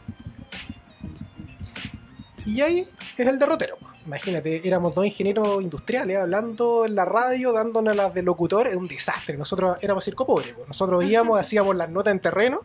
Y 2.45 2.61
ahí 2.61 2.87
es 3.17 3.27
el 3.27 3.37
derrotero. 3.37 3.77
Imagínate, 4.05 4.65
éramos 4.65 4.95
dos 4.95 5.05
ingenieros 5.05 5.61
industriales 5.61 6.17
hablando 6.17 6.85
en 6.85 6.95
la 6.95 7.03
radio, 7.03 7.51
dándonos 7.51 7.95
las 7.95 8.13
de 8.13 8.23
locutor, 8.23 8.67
era 8.67 8.77
un 8.77 8.87
desastre. 8.87 9.37
Nosotros 9.37 9.77
éramos 9.83 10.05
circo 10.05 10.25
pobre. 10.25 10.53
pues. 10.53 10.67
Nosotros 10.69 11.03
íbamos, 11.03 11.37
hacíamos 11.37 11.75
las 11.75 11.89
notas 11.89 12.13
en 12.13 12.19
terreno 12.21 12.61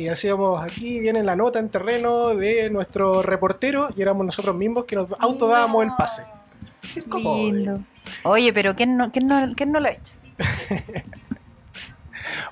y 0.00 0.08
hacíamos 0.08 0.62
aquí 0.62 0.98
viene 0.98 1.22
la 1.22 1.36
nota 1.36 1.58
en 1.58 1.68
terreno 1.68 2.34
de 2.34 2.70
nuestro 2.70 3.22
reportero 3.22 3.88
y 3.96 4.02
éramos 4.02 4.24
nosotros 4.24 4.56
mismos 4.56 4.84
que 4.84 4.96
nos 4.96 5.12
autodábamos 5.18 5.84
el 5.84 5.90
pase. 5.96 6.22
Lindo. 6.94 7.80
Oye, 8.24 8.52
pero 8.52 8.74
¿quién 8.74 8.96
no, 8.96 9.12
quién 9.12 9.26
no, 9.26 9.52
quién 9.54 9.70
no 9.70 9.80
lo 9.80 9.88
ha 9.88 9.92
hecho? 9.92 10.14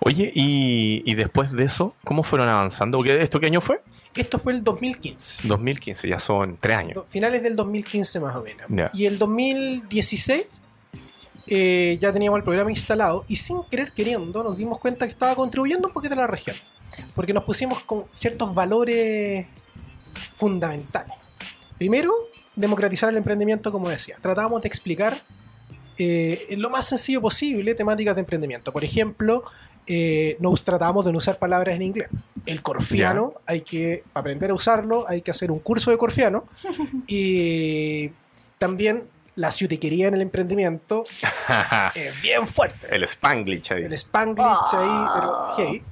Oye, 0.01 0.31
y, 0.35 1.03
y 1.05 1.15
después 1.15 1.53
de 1.53 1.65
eso, 1.65 1.95
¿cómo 2.05 2.23
fueron 2.23 2.49
avanzando? 2.49 3.03
¿Esto 3.05 3.41
qué 3.41 3.47
año 3.47 3.61
fue? 3.61 3.81
Esto 4.15 4.39
fue 4.39 4.53
el 4.53 4.63
2015. 4.63 5.49
2015, 5.49 6.09
ya 6.09 6.19
son 6.19 6.59
tres 6.61 6.77
años. 6.77 7.05
Finales 7.09 7.43
del 7.43 7.57
2015 7.57 8.21
más 8.21 8.37
o 8.37 8.43
menos. 8.43 8.67
Ya. 8.69 8.89
Y 8.93 9.07
el 9.07 9.19
2016 9.19 10.45
eh, 11.47 11.97
ya 11.99 12.13
teníamos 12.13 12.39
el 12.39 12.45
programa 12.45 12.71
instalado 12.71 13.25
y 13.27 13.37
sin 13.37 13.63
querer 13.65 13.93
queriendo 13.93 14.43
nos 14.43 14.59
dimos 14.59 14.79
cuenta 14.79 15.07
que 15.07 15.13
estaba 15.13 15.35
contribuyendo 15.35 15.89
un 15.89 15.95
poquito 15.95 16.15
a 16.15 16.19
la 16.19 16.27
región. 16.27 16.57
Porque 17.15 17.33
nos 17.33 17.45
pusimos 17.45 17.83
con 17.85 18.05
ciertos 18.13 18.55
valores 18.55 19.47
fundamentales. 20.35 21.17
Primero, 21.77 22.13
democratizar 22.55 23.09
el 23.11 23.17
emprendimiento, 23.17 23.71
como 23.71 23.89
decía. 23.89 24.17
Tratábamos 24.21 24.63
de 24.63 24.69
explicar 24.69 25.23
eh, 25.97 26.55
lo 26.57 26.71
más 26.71 26.89
sencillo 26.89 27.21
posible 27.21 27.75
temáticas 27.75 28.15
de 28.15 28.21
emprendimiento. 28.21 28.73
Por 28.73 28.85
ejemplo, 28.85 29.45
eh, 29.87 30.37
nos 30.39 30.65
tratamos 30.65 31.05
de 31.05 31.13
no 31.13 31.19
usar 31.19 31.39
palabras 31.39 31.75
en 31.75 31.83
inglés. 31.83 32.09
El 32.47 32.63
corfiano, 32.63 33.35
hay 33.47 33.63
que 33.63 34.05
aprender 34.15 34.51
a 34.51 34.55
usarlo, 34.55 35.07
hay 35.09 35.23
que 35.23 35.31
hacer 35.31 35.51
un 35.51 35.59
curso 35.59 35.91
de 35.91 35.97
corfiano. 35.97 36.45
y 37.07 38.11
también 38.59 39.05
la 39.35 39.53
ciutiquería 39.53 40.09
en 40.09 40.15
el 40.15 40.21
emprendimiento 40.21 41.05
es 41.95 42.23
bien 42.23 42.47
fuerte. 42.47 42.95
el 42.95 43.05
Spanglish 43.05 43.73
ahí. 43.73 43.85
El 43.85 43.93
spanglish 43.93 44.75
ahí, 44.75 45.07
pero 45.15 45.47
hey. 45.57 45.83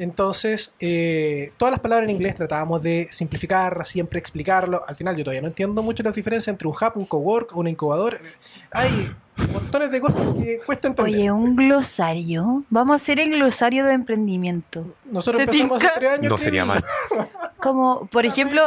Entonces, 0.00 0.72
eh, 0.80 1.52
todas 1.58 1.70
las 1.72 1.80
palabras 1.80 2.08
en 2.08 2.16
inglés 2.16 2.34
tratábamos 2.34 2.82
de 2.82 3.06
simplificarlas, 3.10 3.88
siempre 3.88 4.18
explicarlo. 4.18 4.82
Al 4.88 4.96
final, 4.96 5.14
yo 5.16 5.24
todavía 5.24 5.42
no 5.42 5.48
entiendo 5.48 5.82
mucho 5.82 6.02
las 6.02 6.14
diferencias 6.14 6.48
entre 6.48 6.66
un 6.68 6.74
hub, 6.74 6.92
un 6.96 7.04
cowork, 7.04 7.54
un 7.54 7.68
incubador. 7.68 8.18
Hay 8.72 9.12
montones 9.52 9.90
de 9.90 10.00
cosas 10.00 10.22
que 10.38 10.60
cuesta 10.64 10.88
entender. 10.88 11.14
Oye, 11.14 11.30
un 11.30 11.54
glosario. 11.54 12.64
Vamos 12.70 12.94
a 12.94 12.96
hacer 12.96 13.20
el 13.20 13.30
glosario 13.30 13.84
de 13.84 13.92
emprendimiento. 13.92 14.86
Nosotros 15.04 15.38
¿te 15.40 15.44
empezamos 15.44 15.84
hace 15.84 15.92
tres 15.98 16.10
años. 16.18 16.30
No 16.30 16.38
sería 16.38 16.64
mal. 16.64 16.82
Como, 17.58 18.06
por 18.06 18.24
ejemplo, 18.24 18.62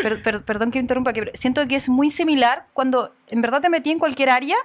per- 0.00 0.22
per- 0.22 0.42
perdón 0.44 0.70
que 0.70 0.78
interrumpa, 0.78 1.12
que 1.12 1.32
siento 1.34 1.66
que 1.66 1.74
es 1.74 1.88
muy 1.88 2.10
similar 2.10 2.66
cuando 2.72 3.12
en 3.28 3.42
verdad 3.42 3.60
te 3.60 3.68
metí 3.70 3.90
en 3.90 3.98
cualquier 3.98 4.30
área 4.30 4.56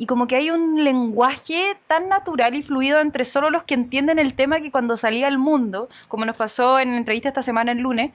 y 0.00 0.06
como 0.06 0.26
que 0.26 0.34
hay 0.36 0.50
un 0.50 0.82
lenguaje 0.82 1.76
tan 1.86 2.08
natural 2.08 2.54
y 2.54 2.62
fluido 2.62 3.00
entre 3.02 3.26
solo 3.26 3.50
los 3.50 3.64
que 3.64 3.74
entienden 3.74 4.18
el 4.18 4.32
tema 4.32 4.62
que 4.62 4.70
cuando 4.70 4.96
salía 4.96 5.28
al 5.28 5.36
mundo, 5.36 5.90
como 6.08 6.24
nos 6.24 6.38
pasó 6.38 6.78
en 6.80 6.92
la 6.92 6.96
entrevista 6.96 7.28
esta 7.28 7.42
semana 7.42 7.72
el 7.72 7.80
lunes, 7.80 8.12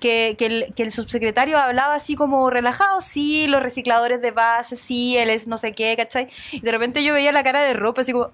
que, 0.00 0.36
el, 0.40 0.90
subsecretario 0.90 1.56
hablaba 1.56 1.94
así 1.94 2.16
como 2.16 2.50
relajado, 2.50 3.00
sí, 3.00 3.46
los 3.46 3.62
recicladores 3.62 4.20
de 4.20 4.32
base, 4.32 4.74
sí, 4.74 5.16
él 5.16 5.30
es 5.30 5.46
no 5.46 5.58
sé 5.58 5.74
qué, 5.74 5.94
¿cachai? 5.96 6.26
Y 6.50 6.58
de 6.58 6.72
repente 6.72 7.04
yo 7.04 7.14
veía 7.14 7.30
la 7.30 7.44
cara 7.44 7.60
de 7.60 7.72
ropa 7.72 8.00
así 8.00 8.10
como... 8.12 8.30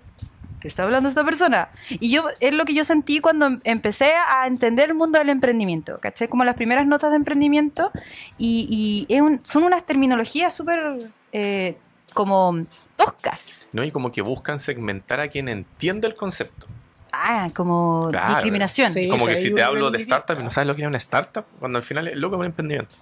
¿Qué 0.60 0.68
está 0.68 0.84
hablando 0.84 1.10
esta 1.10 1.24
persona? 1.24 1.68
Y 1.90 2.08
yo 2.08 2.24
es 2.40 2.54
lo 2.54 2.64
que 2.64 2.72
yo 2.72 2.84
sentí 2.84 3.20
cuando 3.20 3.44
em- 3.44 3.60
empecé 3.64 4.14
a 4.14 4.46
entender 4.46 4.88
el 4.88 4.94
mundo 4.94 5.18
del 5.18 5.28
emprendimiento, 5.28 5.98
¿cachai? 6.00 6.26
Como 6.26 6.42
las 6.42 6.54
primeras 6.54 6.86
notas 6.86 7.10
de 7.10 7.16
emprendimiento 7.16 7.90
y, 8.38 9.04
y 9.06 9.20
un- 9.20 9.44
son 9.44 9.64
unas 9.64 9.84
terminologías 9.84 10.54
súper 10.56 10.96
eh, 11.32 11.76
como 12.14 12.64
toscas. 12.96 13.68
¿No? 13.72 13.84
Y 13.84 13.90
como 13.90 14.10
que 14.10 14.22
buscan 14.22 14.58
segmentar 14.60 15.20
a 15.20 15.28
quien 15.28 15.48
entiende 15.48 16.06
el 16.06 16.14
concepto. 16.14 16.66
Ah, 17.12 17.48
como 17.54 18.08
Claro. 18.10 18.28
discriminación. 18.34 18.90
Sí. 18.90 19.08
Como 19.08 19.26
sí, 19.26 19.32
que 19.32 19.36
si 19.38 19.54
te 19.54 19.62
hablo 19.62 19.90
de 19.90 19.98
startup 19.98 20.38
y 20.40 20.42
no 20.42 20.50
sabes 20.50 20.66
lo 20.68 20.74
que 20.74 20.82
es 20.82 20.88
una 20.88 20.96
startup, 20.98 21.44
cuando 21.60 21.78
al 21.78 21.84
final 21.84 22.08
es 22.08 22.16
lo 22.16 22.30
que 22.30 22.36
es 22.36 22.40
un 22.40 22.46
emprendimiento. 22.46 22.94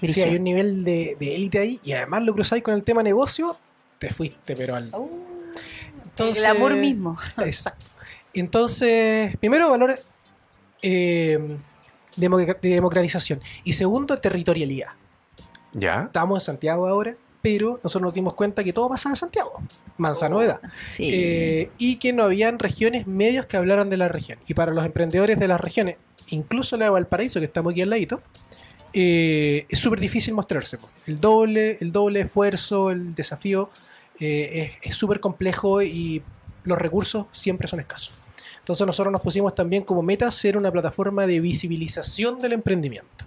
Sí, 0.00 0.20
hay 0.20 0.36
un 0.36 0.42
nivel 0.44 0.82
de 0.84 1.16
de 1.20 1.36
élite 1.36 1.58
ahí 1.60 1.78
y 1.84 1.92
además 1.92 2.22
lo 2.22 2.34
cruzáis 2.34 2.62
con 2.62 2.74
el 2.74 2.82
tema 2.82 3.02
negocio, 3.04 3.56
te 3.98 4.10
fuiste, 4.10 4.56
pero 4.56 4.74
al. 4.74 4.88
Uh, 4.92 5.08
Entonces- 6.04 6.44
el 6.44 6.50
amor 6.50 6.74
mismo. 6.74 7.16
Exacto. 7.38 7.86
Entonces, 8.34 9.36
primero, 9.36 9.68
valor 9.70 9.98
eh, 10.80 11.38
de 12.16 12.58
democratización. 12.62 13.40
Y 13.62 13.74
segundo, 13.74 14.18
territorialidad. 14.18 14.88
¿Ya? 15.72 16.04
Estamos 16.06 16.42
en 16.42 16.46
Santiago 16.46 16.86
ahora, 16.86 17.16
pero 17.40 17.80
nosotros 17.82 18.02
nos 18.02 18.14
dimos 18.14 18.34
cuenta 18.34 18.62
que 18.62 18.72
todo 18.72 18.88
pasa 18.88 19.08
en 19.08 19.16
Santiago. 19.16 19.60
Mansa 19.96 20.28
novedad. 20.28 20.60
Sí. 20.86 21.10
Eh, 21.12 21.70
y 21.78 21.96
que 21.96 22.12
no 22.12 22.24
habían 22.24 22.58
regiones 22.58 23.06
medios 23.06 23.46
que 23.46 23.56
hablaran 23.56 23.90
de 23.90 23.96
la 23.96 24.08
región. 24.08 24.38
Y 24.46 24.54
para 24.54 24.72
los 24.72 24.84
emprendedores 24.84 25.38
de 25.38 25.48
las 25.48 25.60
regiones, 25.60 25.96
incluso 26.28 26.76
la 26.76 26.86
de 26.86 26.90
Valparaíso, 26.90 27.40
que 27.40 27.46
estamos 27.46 27.72
aquí 27.72 27.82
al 27.82 27.90
ladito, 27.90 28.20
eh, 28.94 29.66
es 29.68 29.78
súper 29.78 30.00
difícil 30.00 30.34
mostrarse. 30.34 30.78
El 31.06 31.18
doble, 31.18 31.78
el 31.80 31.92
doble 31.92 32.20
esfuerzo, 32.20 32.90
el 32.90 33.14
desafío 33.14 33.70
eh, 34.20 34.76
es 34.82 34.90
es 34.90 34.96
súper 34.96 35.20
complejo 35.20 35.82
y 35.82 36.22
los 36.64 36.78
recursos 36.78 37.26
siempre 37.32 37.66
son 37.66 37.80
escasos. 37.80 38.14
Entonces 38.60 38.86
nosotros 38.86 39.12
nos 39.12 39.22
pusimos 39.22 39.54
también 39.54 39.82
como 39.82 40.02
meta 40.02 40.30
ser 40.30 40.56
una 40.56 40.70
plataforma 40.70 41.26
de 41.26 41.40
visibilización 41.40 42.40
del 42.40 42.52
emprendimiento. 42.52 43.24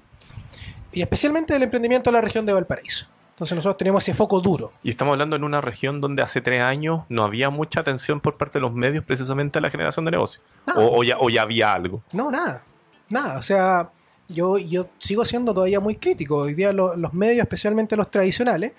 Y 0.96 1.02
especialmente 1.04 1.54
del 1.54 1.62
emprendimiento 1.64 2.10
en 2.10 2.16
la 2.16 2.22
región 2.22 2.46
de 2.46 2.54
Valparaíso. 2.54 3.06
Entonces 3.32 3.54
nosotros 3.56 3.78
tenemos 3.78 4.02
ese 4.02 4.14
foco 4.14 4.40
duro. 4.40 4.72
Y 4.82 4.90
estamos 4.90 5.12
hablando 5.12 5.36
en 5.36 5.44
una 5.44 5.60
región 5.60 6.00
donde 6.00 6.24
hace 6.24 6.40
tres 6.42 6.62
años 6.62 7.02
no 7.10 7.24
había 7.26 7.50
mucha 7.50 7.82
atención 7.82 8.22
por 8.22 8.38
parte 8.38 8.60
de 8.60 8.62
los 8.62 8.74
medios 8.74 9.04
precisamente 9.06 9.60
a 9.60 9.62
la 9.62 9.70
generación 9.70 10.06
de 10.06 10.12
negocios. 10.12 10.42
O, 10.76 11.00
o 11.00 11.04
ya, 11.04 11.18
o 11.20 11.30
ya 11.30 11.42
había 11.42 11.74
algo. 11.74 12.02
No, 12.14 12.32
nada. 12.32 12.64
Nada. 13.10 13.38
O 13.38 13.42
sea, 13.42 13.90
yo, 14.30 14.58
yo 14.58 14.88
sigo 15.00 15.26
siendo 15.26 15.54
todavía 15.54 15.82
muy 15.82 15.98
crítico. 15.98 16.38
Hoy 16.38 16.54
día 16.54 16.72
lo- 16.72 16.96
los 16.96 17.14
medios, 17.14 17.40
especialmente 17.44 17.98
los 17.98 18.10
tradicionales, 18.10 18.72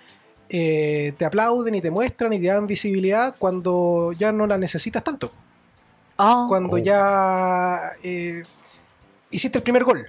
eh, 0.49 1.13
te 1.19 1.25
aplauden 1.27 1.75
y 1.75 1.83
te 1.83 1.91
muestran 1.91 2.33
y 2.33 2.41
te 2.41 2.47
dan 2.47 2.67
visibilidad 2.67 3.35
cuando 3.39 4.13
ya 4.13 4.33
no 4.33 4.47
la 4.47 4.57
necesitas 4.57 5.05
tanto. 5.05 5.31
Oh. 6.17 6.47
Cuando 6.49 6.77
Oh. 6.77 6.79
ya 6.79 7.91
eh, 8.03 8.43
hiciste 9.31 9.59
el 9.59 9.63
primer 9.63 9.85
gol. 9.85 10.07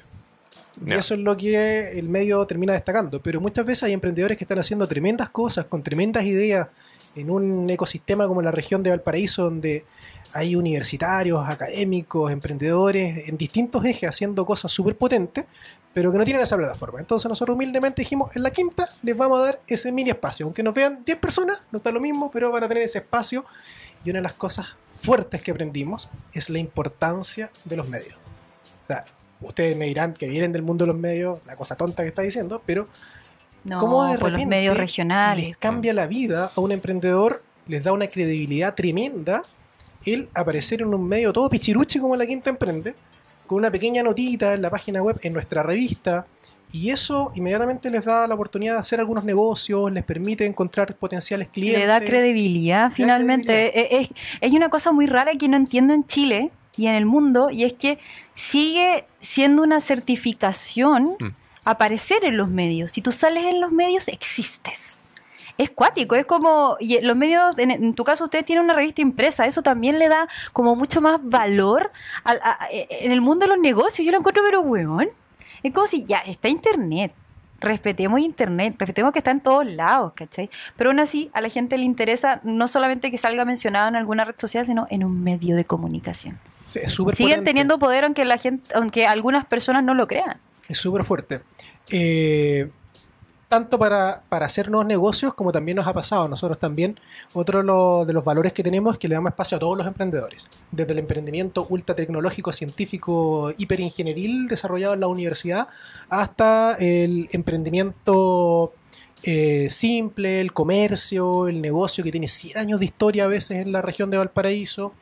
Y 0.86 0.92
Ya. 0.92 0.98
eso 0.98 1.14
es 1.16 1.20
lo 1.20 1.36
que 1.36 1.98
el 1.98 2.10
medio 2.10 2.46
termina 2.46 2.74
destacando. 2.74 3.22
Pero 3.22 3.42
muchas 3.42 3.66
veces 3.66 3.84
hay 3.84 3.94
emprendedores 3.94 4.38
que 4.38 4.44
están 4.44 4.60
haciendo 4.60 4.88
tremendas 4.88 5.30
cosas, 5.30 5.66
con 5.66 5.84
tremendas 5.84 6.24
ideas, 6.26 6.68
en 7.16 7.32
un 7.32 7.68
ecosistema 7.70 8.28
como 8.28 8.42
la 8.44 8.52
región 8.52 8.84
de 8.84 8.92
Valparaíso, 8.92 9.44
donde 9.44 9.86
hay 10.34 10.56
universitarios, 10.56 11.48
académicos, 11.50 12.32
emprendedores, 12.32 13.28
en 13.28 13.38
distintos 13.38 13.84
ejes 13.86 14.10
haciendo 14.10 14.46
cosas 14.46 14.72
súper 14.72 14.96
potentes, 14.96 15.46
pero 15.94 16.12
que 16.12 16.18
no 16.20 16.24
tienen 16.26 16.44
esa 16.44 16.58
plataforma. 16.58 17.00
Entonces 17.00 17.28
nosotros 17.28 17.56
humildemente 17.56 18.04
dijimos, 18.04 18.36
en 18.36 18.44
la 18.44 18.52
quinta 18.52 18.88
les 19.02 19.18
vamos 19.18 19.40
a 19.40 19.46
dar 19.46 19.60
ese 19.66 19.92
mini 19.92 20.12
espacio. 20.12 20.46
Aunque 20.46 20.62
nos 20.62 20.76
vean 20.76 21.04
10 21.04 21.18
personas, 21.18 21.60
no 21.72 21.78
está 21.78 21.92
lo 21.92 22.00
mismo, 22.00 22.30
pero 22.30 22.52
van 22.52 22.64
a 22.64 22.68
tener 22.68 22.84
ese 22.84 23.00
espacio. 23.00 23.46
Y 24.06 24.12
una 24.12 24.20
de 24.20 24.24
las 24.24 24.34
cosas 24.34 24.68
fuertes 25.02 25.42
que 25.42 25.50
aprendimos 25.50 26.10
es 26.34 26.52
la 26.52 26.60
importancia 26.60 27.50
de 27.66 27.78
los 27.78 27.90
medios. 27.90 28.16
O 28.84 28.88
sea, 28.88 29.06
ustedes 29.42 29.78
me 29.78 29.86
dirán 29.86 30.14
que 30.14 30.28
vienen 30.28 30.52
del 30.52 30.62
mundo 30.62 30.86
de 30.86 30.92
los 30.92 31.00
medios, 31.00 31.40
la 31.46 31.56
cosa 31.56 31.76
tonta 31.76 32.04
que 32.04 32.10
está 32.10 32.22
diciendo, 32.22 32.62
pero 32.66 32.88
no, 33.64 33.80
cómo 33.80 34.06
de 34.06 34.18
por 34.18 34.32
los 34.32 34.46
medios 34.46 34.78
regionales. 34.78 35.48
les 35.48 35.58
cambia 35.58 35.94
la 35.94 36.08
vida 36.08 36.52
a 36.56 36.60
un 36.60 36.72
emprendedor, 36.72 37.42
les 37.68 37.84
da 37.84 37.92
una 37.92 38.08
credibilidad 38.08 38.74
tremenda 38.76 39.44
el 40.06 40.30
aparecer 40.34 40.82
en 40.82 40.94
un 40.94 41.06
medio 41.06 41.34
todo 41.34 41.50
pichiruche 41.50 42.00
como 42.00 42.16
la 42.16 42.26
Quinta 42.26 42.50
Emprende, 42.50 42.96
con 43.46 43.58
una 43.58 43.72
pequeña 43.72 44.04
notita 44.04 44.54
en 44.54 44.62
la 44.62 44.70
página 44.70 45.02
web, 45.02 45.20
en 45.22 45.34
nuestra 45.34 45.64
revista, 45.64 46.26
y 46.72 46.90
eso 46.90 47.32
inmediatamente 47.36 47.90
les 47.90 48.04
da 48.04 48.28
la 48.28 48.36
oportunidad 48.36 48.74
de 48.74 48.80
hacer 48.80 49.00
algunos 49.00 49.24
negocios, 49.24 49.92
les 49.92 50.04
permite 50.04 50.46
encontrar 50.46 50.94
potenciales 50.96 51.50
clientes. 51.50 51.80
Le 51.80 51.88
da 51.88 52.00
credibilidad 52.02 52.92
finalmente. 52.92 53.72
credibilidad. 53.72 54.16
Hay 54.42 54.56
una 54.56 54.70
cosa 54.70 54.92
muy 54.92 55.08
rara 55.08 55.34
que 55.36 55.48
no 55.48 55.56
entiendo 55.56 55.94
en 55.94 56.06
Chile 56.06 56.52
y 56.78 56.88
en 56.88 56.96
el 56.96 57.06
mundo, 57.06 57.50
y 57.50 57.64
es 57.64 57.74
que 57.74 57.98
sigue 58.34 59.06
siendo 59.22 59.64
una 59.64 59.82
certificación 59.82 61.16
Mm. 61.20 61.28
aparecer 61.66 62.24
en 62.24 62.38
los 62.38 62.50
medios. 62.50 62.92
Si 62.92 63.02
tú 63.02 63.12
sales 63.12 63.46
en 63.46 63.60
los 63.62 63.72
medios, 63.72 64.08
existes. 64.08 65.04
Es 65.58 65.72
cuático, 65.72 66.14
es 66.16 66.26
como, 66.28 66.78
y 66.80 67.02
los 67.02 67.16
medios, 67.18 67.58
en, 67.58 67.72
en 67.72 67.94
tu 67.96 68.04
caso 68.04 68.26
ustedes 68.26 68.46
tienen 68.46 68.64
una 68.66 68.74
revista 68.76 69.02
impresa, 69.02 69.48
eso 69.48 69.64
también 69.64 69.98
le 69.98 70.08
da 70.08 70.28
como 70.54 70.76
mucho 70.76 71.02
más 71.02 71.20
valor 71.24 71.92
al- 72.24 72.40
a- 72.44 72.64
a- 72.66 72.68
en 72.72 73.12
el 73.12 73.22
mundo 73.22 73.46
de 73.46 73.50
los 73.54 73.60
negocios. 73.60 74.06
Yo 74.06 74.12
lo 74.12 74.20
encuentro, 74.20 74.44
pero 74.46 74.62
weón, 74.62 75.10
Es 75.64 75.74
como 75.74 75.88
si 75.88 76.06
ya 76.06 76.20
está 76.20 76.48
internet. 76.50 77.12
Respetemos 77.60 78.20
internet, 78.20 78.76
respetemos 78.78 79.12
que 79.14 79.20
está 79.20 79.32
en 79.32 79.40
todos 79.40 79.66
lados, 79.66 80.14
¿cachai? 80.16 80.50
Pero 80.76 80.90
aún 80.92 81.00
así, 81.00 81.30
a 81.34 81.42
la 81.42 81.50
gente 81.50 81.78
le 81.78 81.84
interesa 81.86 82.40
no 82.44 82.68
solamente 82.68 83.10
que 83.10 83.18
salga 83.18 83.46
mencionado 83.46 83.88
en 83.88 83.96
alguna 83.96 84.24
red 84.26 84.36
social, 84.38 84.66
sino 84.66 84.86
en 84.90 85.04
un 85.04 85.24
medio 85.24 85.56
de 85.56 85.66
comunicación. 85.66 86.40
Sí, 86.66 86.80
es 86.84 86.92
súper 86.92 87.16
Siguen 87.16 87.32
potente. 87.32 87.50
teniendo 87.50 87.80
poder 87.80 88.04
aunque 88.04 88.26
la 88.26 88.38
gente, 88.38 88.70
aunque 88.76 89.08
algunas 89.08 89.46
personas 89.46 89.84
no 89.84 89.94
lo 89.94 90.08
crean. 90.08 90.38
Es 90.68 90.78
súper 90.78 91.04
fuerte. 91.04 91.42
Eh, 91.90 92.70
tanto 93.48 93.80
para, 93.80 94.22
para 94.30 94.46
hacer 94.46 94.70
negocios 94.70 95.34
como 95.34 95.52
también 95.52 95.78
nos 95.78 95.88
ha 95.88 95.94
pasado 95.94 96.24
a 96.24 96.28
nosotros 96.28 96.60
también. 96.60 97.00
Otro 97.34 98.06
de 98.06 98.14
los 98.14 98.24
valores 98.24 98.54
que 98.54 98.64
tenemos 98.64 98.96
es 98.96 99.00
que 99.00 99.08
le 99.08 99.16
damos 99.16 99.32
espacio 99.32 99.58
a 99.58 99.60
todos 99.60 99.78
los 99.78 99.88
emprendedores. 99.88 100.48
Desde 100.72 100.92
el 100.92 101.00
emprendimiento 101.00 101.66
ultra 101.70 101.96
tecnológico, 101.96 102.52
científico, 102.52 103.52
hiperingenieril 103.58 104.48
desarrollado 104.48 104.94
en 104.94 105.00
la 105.00 105.08
universidad 105.08 105.68
hasta 106.10 106.76
el 106.80 107.30
emprendimiento 107.32 108.74
eh, 109.24 109.68
simple, 109.70 110.42
el 110.42 110.54
comercio, 110.54 111.48
el 111.48 111.62
negocio 111.62 112.04
que 112.04 112.12
tiene 112.12 112.28
100 112.28 112.58
años 112.58 112.80
de 112.80 112.86
historia 112.86 113.24
a 113.24 113.28
veces 113.28 113.58
en 113.58 113.72
la 113.72 113.82
región 113.82 114.12
de 114.12 114.18
Valparaíso, 114.18 114.94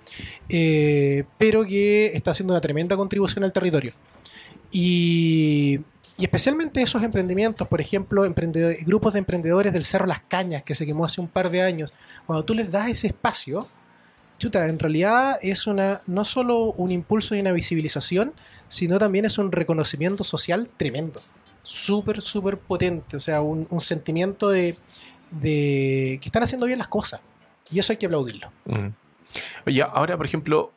eh, 0.48 1.26
pero 1.38 1.66
que 1.66 2.08
está 2.14 2.32
haciendo 2.32 2.54
una 2.54 2.62
tremenda 2.62 2.96
contribución 2.96 3.44
al 3.44 3.52
territorio. 3.52 3.92
Y, 4.72 5.80
y 6.18 6.24
especialmente 6.24 6.82
esos 6.82 7.04
emprendimientos, 7.04 7.68
por 7.68 7.82
ejemplo, 7.82 8.24
grupos 8.82 9.14
de 9.14 9.20
emprendedores 9.20 9.74
del 9.74 9.84
Cerro 9.84 10.06
Las 10.06 10.22
Cañas, 10.22 10.64
que 10.64 10.74
se 10.74 10.86
quemó 10.86 11.06
hace 11.06 11.20
un 11.20 11.28
par 11.28 11.50
de 11.50 11.62
años, 11.62 11.94
cuando 12.26 12.46
tú 12.46 12.54
les 12.54 12.72
das 12.72 12.88
ese 12.88 13.08
espacio, 13.08 13.68
chuta, 14.38 14.66
en 14.68 14.80
realidad 14.80 15.38
es 15.42 15.68
una 15.68 16.02
no 16.08 16.24
solo 16.24 16.72
un 16.74 16.92
impulso 16.92 17.36
y 17.36 17.42
una 17.42 17.52
visibilización, 17.52 18.34
sino 18.70 18.98
también 18.98 19.26
es 19.26 19.38
un 19.38 19.52
reconocimiento 19.52 20.24
social 20.24 20.70
tremendo. 20.78 21.22
Súper, 21.64 22.22
súper 22.22 22.60
potente. 22.60 23.18
O 23.18 23.20
sea, 23.20 23.42
un, 23.42 23.68
sentimiento 23.80 24.50
de, 24.50 24.78
que 25.42 26.20
están 26.24 26.44
haciendo 26.44 26.66
bien 26.66 26.80
las 26.80 26.88
cosas. 26.88 27.20
Y 27.72 27.80
eso 27.80 27.92
hay 27.92 27.98
que 27.98 28.06
aplaudirlo. 28.06 28.52
Oye, 29.66 29.82
ahora, 29.82 30.16
por 30.16 30.26
ejemplo, 30.26 30.72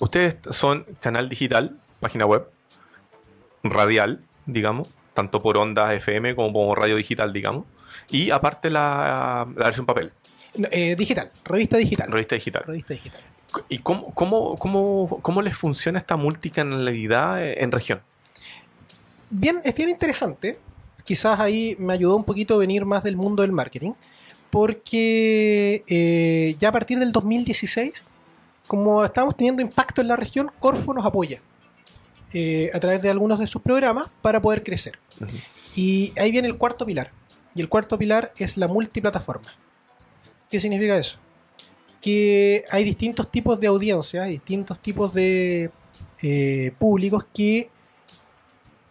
ustedes 0.00 0.36
son 0.50 0.84
canal 1.00 1.28
digital, 1.28 1.78
página 2.00 2.26
web, 2.26 2.48
radial, 3.62 4.24
digamos, 4.48 4.96
tanto 5.14 5.40
por 5.40 5.56
ondas 5.56 5.92
FM 5.94 6.34
como 6.34 6.52
por 6.52 6.80
radio 6.80 6.96
digital, 6.96 7.32
digamos, 7.32 7.64
y 8.10 8.30
aparte 8.30 8.70
la, 8.70 9.46
la 9.56 9.64
versión 9.66 9.86
papel, 9.86 10.10
eh, 10.70 10.96
digital, 10.96 11.30
revista 11.44 11.76
digital. 11.76 12.10
revista 12.10 12.34
digital. 12.34 12.64
Revista 12.66 12.94
digital. 12.94 13.20
¿Y 13.68 13.78
cómo, 13.78 14.12
cómo, 14.14 14.56
cómo, 14.56 15.20
cómo 15.22 15.42
les 15.42 15.56
funciona 15.56 15.98
esta 15.98 16.16
multicanalidad 16.16 17.42
eh, 17.42 17.62
en 17.62 17.72
región? 17.72 18.00
bien, 19.30 19.60
es 19.64 19.74
bien 19.74 19.88
interesante. 19.88 20.58
Quizás 21.04 21.40
ahí 21.40 21.76
me 21.78 21.92
ayudó 21.92 22.16
un 22.16 22.24
poquito 22.24 22.54
a 22.54 22.58
venir 22.58 22.84
más 22.84 23.02
del 23.02 23.16
mundo 23.16 23.42
del 23.42 23.52
marketing, 23.52 23.92
porque 24.50 25.82
eh, 25.88 26.54
ya 26.58 26.68
a 26.68 26.72
partir 26.72 26.98
del 26.98 27.12
2016, 27.12 28.04
como 28.66 29.04
estamos 29.04 29.36
teniendo 29.36 29.62
impacto 29.62 30.00
en 30.00 30.08
la 30.08 30.16
región, 30.16 30.50
Corfo 30.58 30.92
nos 30.92 31.06
apoya 31.06 31.40
eh, 32.32 32.70
a 32.74 32.80
través 32.80 33.02
de 33.02 33.10
algunos 33.10 33.38
de 33.38 33.46
sus 33.46 33.62
programas 33.62 34.10
para 34.22 34.40
poder 34.40 34.62
crecer. 34.62 34.98
Y 35.76 36.12
ahí 36.16 36.30
viene 36.30 36.48
el 36.48 36.56
cuarto 36.56 36.84
pilar. 36.84 37.12
Y 37.54 37.60
el 37.60 37.68
cuarto 37.68 37.98
pilar 37.98 38.32
es 38.38 38.56
la 38.56 38.68
multiplataforma. 38.68 39.48
¿Qué 40.50 40.60
significa 40.60 40.96
eso? 40.96 41.18
Que 42.00 42.64
hay 42.70 42.84
distintos 42.84 43.30
tipos 43.30 43.58
de 43.58 43.66
audiencias, 43.66 44.28
distintos 44.28 44.78
tipos 44.78 45.12
de 45.14 45.70
eh, 46.22 46.72
públicos 46.78 47.26
que 47.34 47.70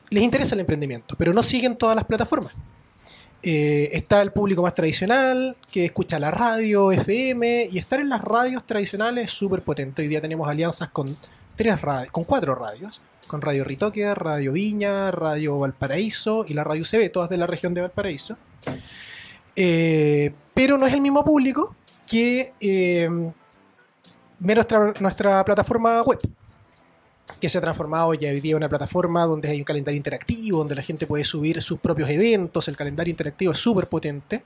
les 0.09 0.23
interesa 0.23 0.55
el 0.55 0.61
emprendimiento, 0.61 1.15
pero 1.17 1.33
no 1.33 1.43
siguen 1.43 1.75
todas 1.75 1.95
las 1.95 2.05
plataformas. 2.05 2.53
Eh, 3.43 3.89
está 3.93 4.21
el 4.21 4.31
público 4.31 4.61
más 4.61 4.73
tradicional, 4.73 5.55
que 5.71 5.85
escucha 5.85 6.19
la 6.19 6.31
radio, 6.31 6.91
FM, 6.91 7.69
y 7.71 7.77
estar 7.77 7.99
en 7.99 8.09
las 8.09 8.21
radios 8.21 8.65
tradicionales 8.65 9.25
es 9.25 9.31
súper 9.31 9.61
potente. 9.61 10.01
Hoy 10.01 10.07
día 10.07 10.21
tenemos 10.21 10.47
alianzas 10.47 10.89
con 10.89 11.15
tres 11.55 11.79
radios, 11.81 12.11
con 12.11 12.23
cuatro 12.23 12.55
radios, 12.55 12.99
con 13.27 13.41
Radio 13.41 13.63
Ritoque, 13.63 14.13
Radio 14.15 14.53
Viña, 14.53 15.11
Radio 15.11 15.59
Valparaíso 15.59 16.45
y 16.47 16.53
la 16.53 16.63
Radio 16.63 16.83
CB, 16.83 17.11
todas 17.11 17.29
de 17.29 17.37
la 17.37 17.47
región 17.47 17.73
de 17.73 17.81
Valparaíso. 17.81 18.37
Eh, 19.55 20.33
pero 20.53 20.77
no 20.77 20.87
es 20.87 20.93
el 20.93 21.01
mismo 21.01 21.23
público 21.23 21.75
que 22.07 22.53
eh, 22.59 23.09
nuestra, 24.39 24.93
nuestra 24.99 25.43
plataforma 25.43 26.01
web 26.03 26.19
que 27.39 27.49
se 27.49 27.57
ha 27.57 27.61
transformado 27.61 28.13
ya 28.13 28.29
hoy 28.29 28.39
día 28.39 28.51
en 28.51 28.57
una 28.57 28.69
plataforma 28.69 29.25
donde 29.25 29.49
hay 29.49 29.59
un 29.59 29.63
calendario 29.63 29.97
interactivo, 29.97 30.59
donde 30.59 30.75
la 30.75 30.81
gente 30.81 31.05
puede 31.05 31.23
subir 31.23 31.61
sus 31.61 31.79
propios 31.79 32.09
eventos, 32.09 32.67
el 32.67 32.77
calendario 32.77 33.11
interactivo 33.11 33.51
es 33.51 33.57
súper 33.57 33.87
potente, 33.87 34.43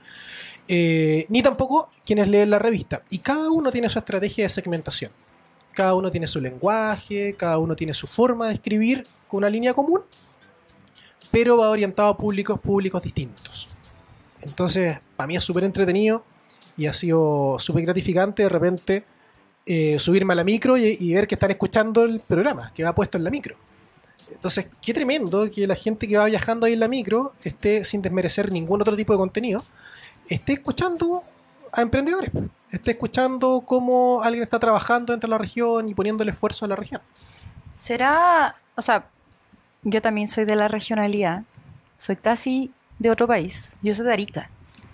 eh, 0.68 1.24
ni 1.28 1.42
tampoco 1.42 1.90
quienes 2.04 2.28
leen 2.28 2.50
la 2.50 2.58
revista. 2.58 3.02
Y 3.10 3.18
cada 3.18 3.50
uno 3.50 3.70
tiene 3.70 3.88
su 3.88 3.98
estrategia 3.98 4.44
de 4.44 4.48
segmentación. 4.48 5.12
Cada 5.72 5.94
uno 5.94 6.10
tiene 6.10 6.26
su 6.26 6.40
lenguaje, 6.40 7.34
cada 7.36 7.58
uno 7.58 7.74
tiene 7.74 7.94
su 7.94 8.06
forma 8.06 8.48
de 8.48 8.54
escribir 8.54 9.06
con 9.28 9.38
una 9.38 9.50
línea 9.50 9.74
común, 9.74 10.02
pero 11.30 11.56
va 11.56 11.70
orientado 11.70 12.08
a 12.08 12.16
públicos, 12.16 12.60
públicos 12.60 13.02
distintos. 13.02 13.68
Entonces, 14.42 14.98
para 15.16 15.26
mí 15.26 15.36
es 15.36 15.44
súper 15.44 15.64
entretenido 15.64 16.24
y 16.76 16.86
ha 16.86 16.92
sido 16.92 17.56
súper 17.58 17.84
gratificante 17.84 18.42
de 18.42 18.48
repente 18.48 19.04
eh, 19.64 19.98
subirme 19.98 20.32
a 20.32 20.36
la 20.36 20.44
micro 20.44 20.76
y, 20.76 20.96
y 20.98 21.14
ver 21.14 21.26
que 21.26 21.36
están 21.36 21.50
escuchando 21.50 22.04
el 22.04 22.20
programa 22.20 22.72
que 22.74 22.84
va 22.84 22.94
puesto 22.94 23.16
en 23.18 23.24
la 23.24 23.30
micro. 23.30 23.56
Entonces, 24.32 24.66
qué 24.80 24.92
tremendo 24.94 25.48
que 25.50 25.66
la 25.66 25.76
gente 25.76 26.08
que 26.08 26.16
va 26.16 26.24
viajando 26.24 26.66
ahí 26.66 26.72
en 26.72 26.80
la 26.80 26.88
micro 26.88 27.32
esté, 27.44 27.84
sin 27.84 28.02
desmerecer 28.02 28.50
ningún 28.50 28.80
otro 28.80 28.96
tipo 28.96 29.12
de 29.12 29.18
contenido, 29.18 29.62
esté 30.28 30.54
escuchando 30.54 31.22
a 31.72 31.80
emprendedores, 31.82 32.30
esté 32.70 32.90
escuchando 32.92 33.62
cómo 33.66 34.22
alguien 34.22 34.42
está 34.42 34.58
trabajando 34.58 35.12
dentro 35.12 35.26
de 35.28 35.30
la 35.32 35.38
región 35.38 35.88
y 35.88 35.94
poniendo 35.94 36.22
el 36.22 36.28
esfuerzo 36.28 36.64
a 36.64 36.68
la 36.68 36.76
región. 36.76 37.00
Será, 37.72 38.56
o 38.76 38.82
sea, 38.82 39.06
yo 39.82 40.02
también 40.02 40.28
soy 40.28 40.44
de 40.44 40.54
la 40.56 40.68
regionalidad, 40.68 41.42
soy 41.98 42.16
casi 42.16 42.70
de 42.98 43.10
otro 43.10 43.26
país, 43.26 43.76
yo 43.82 43.94
soy 43.94 44.04
de 44.06 44.12
Arica. 44.12 44.50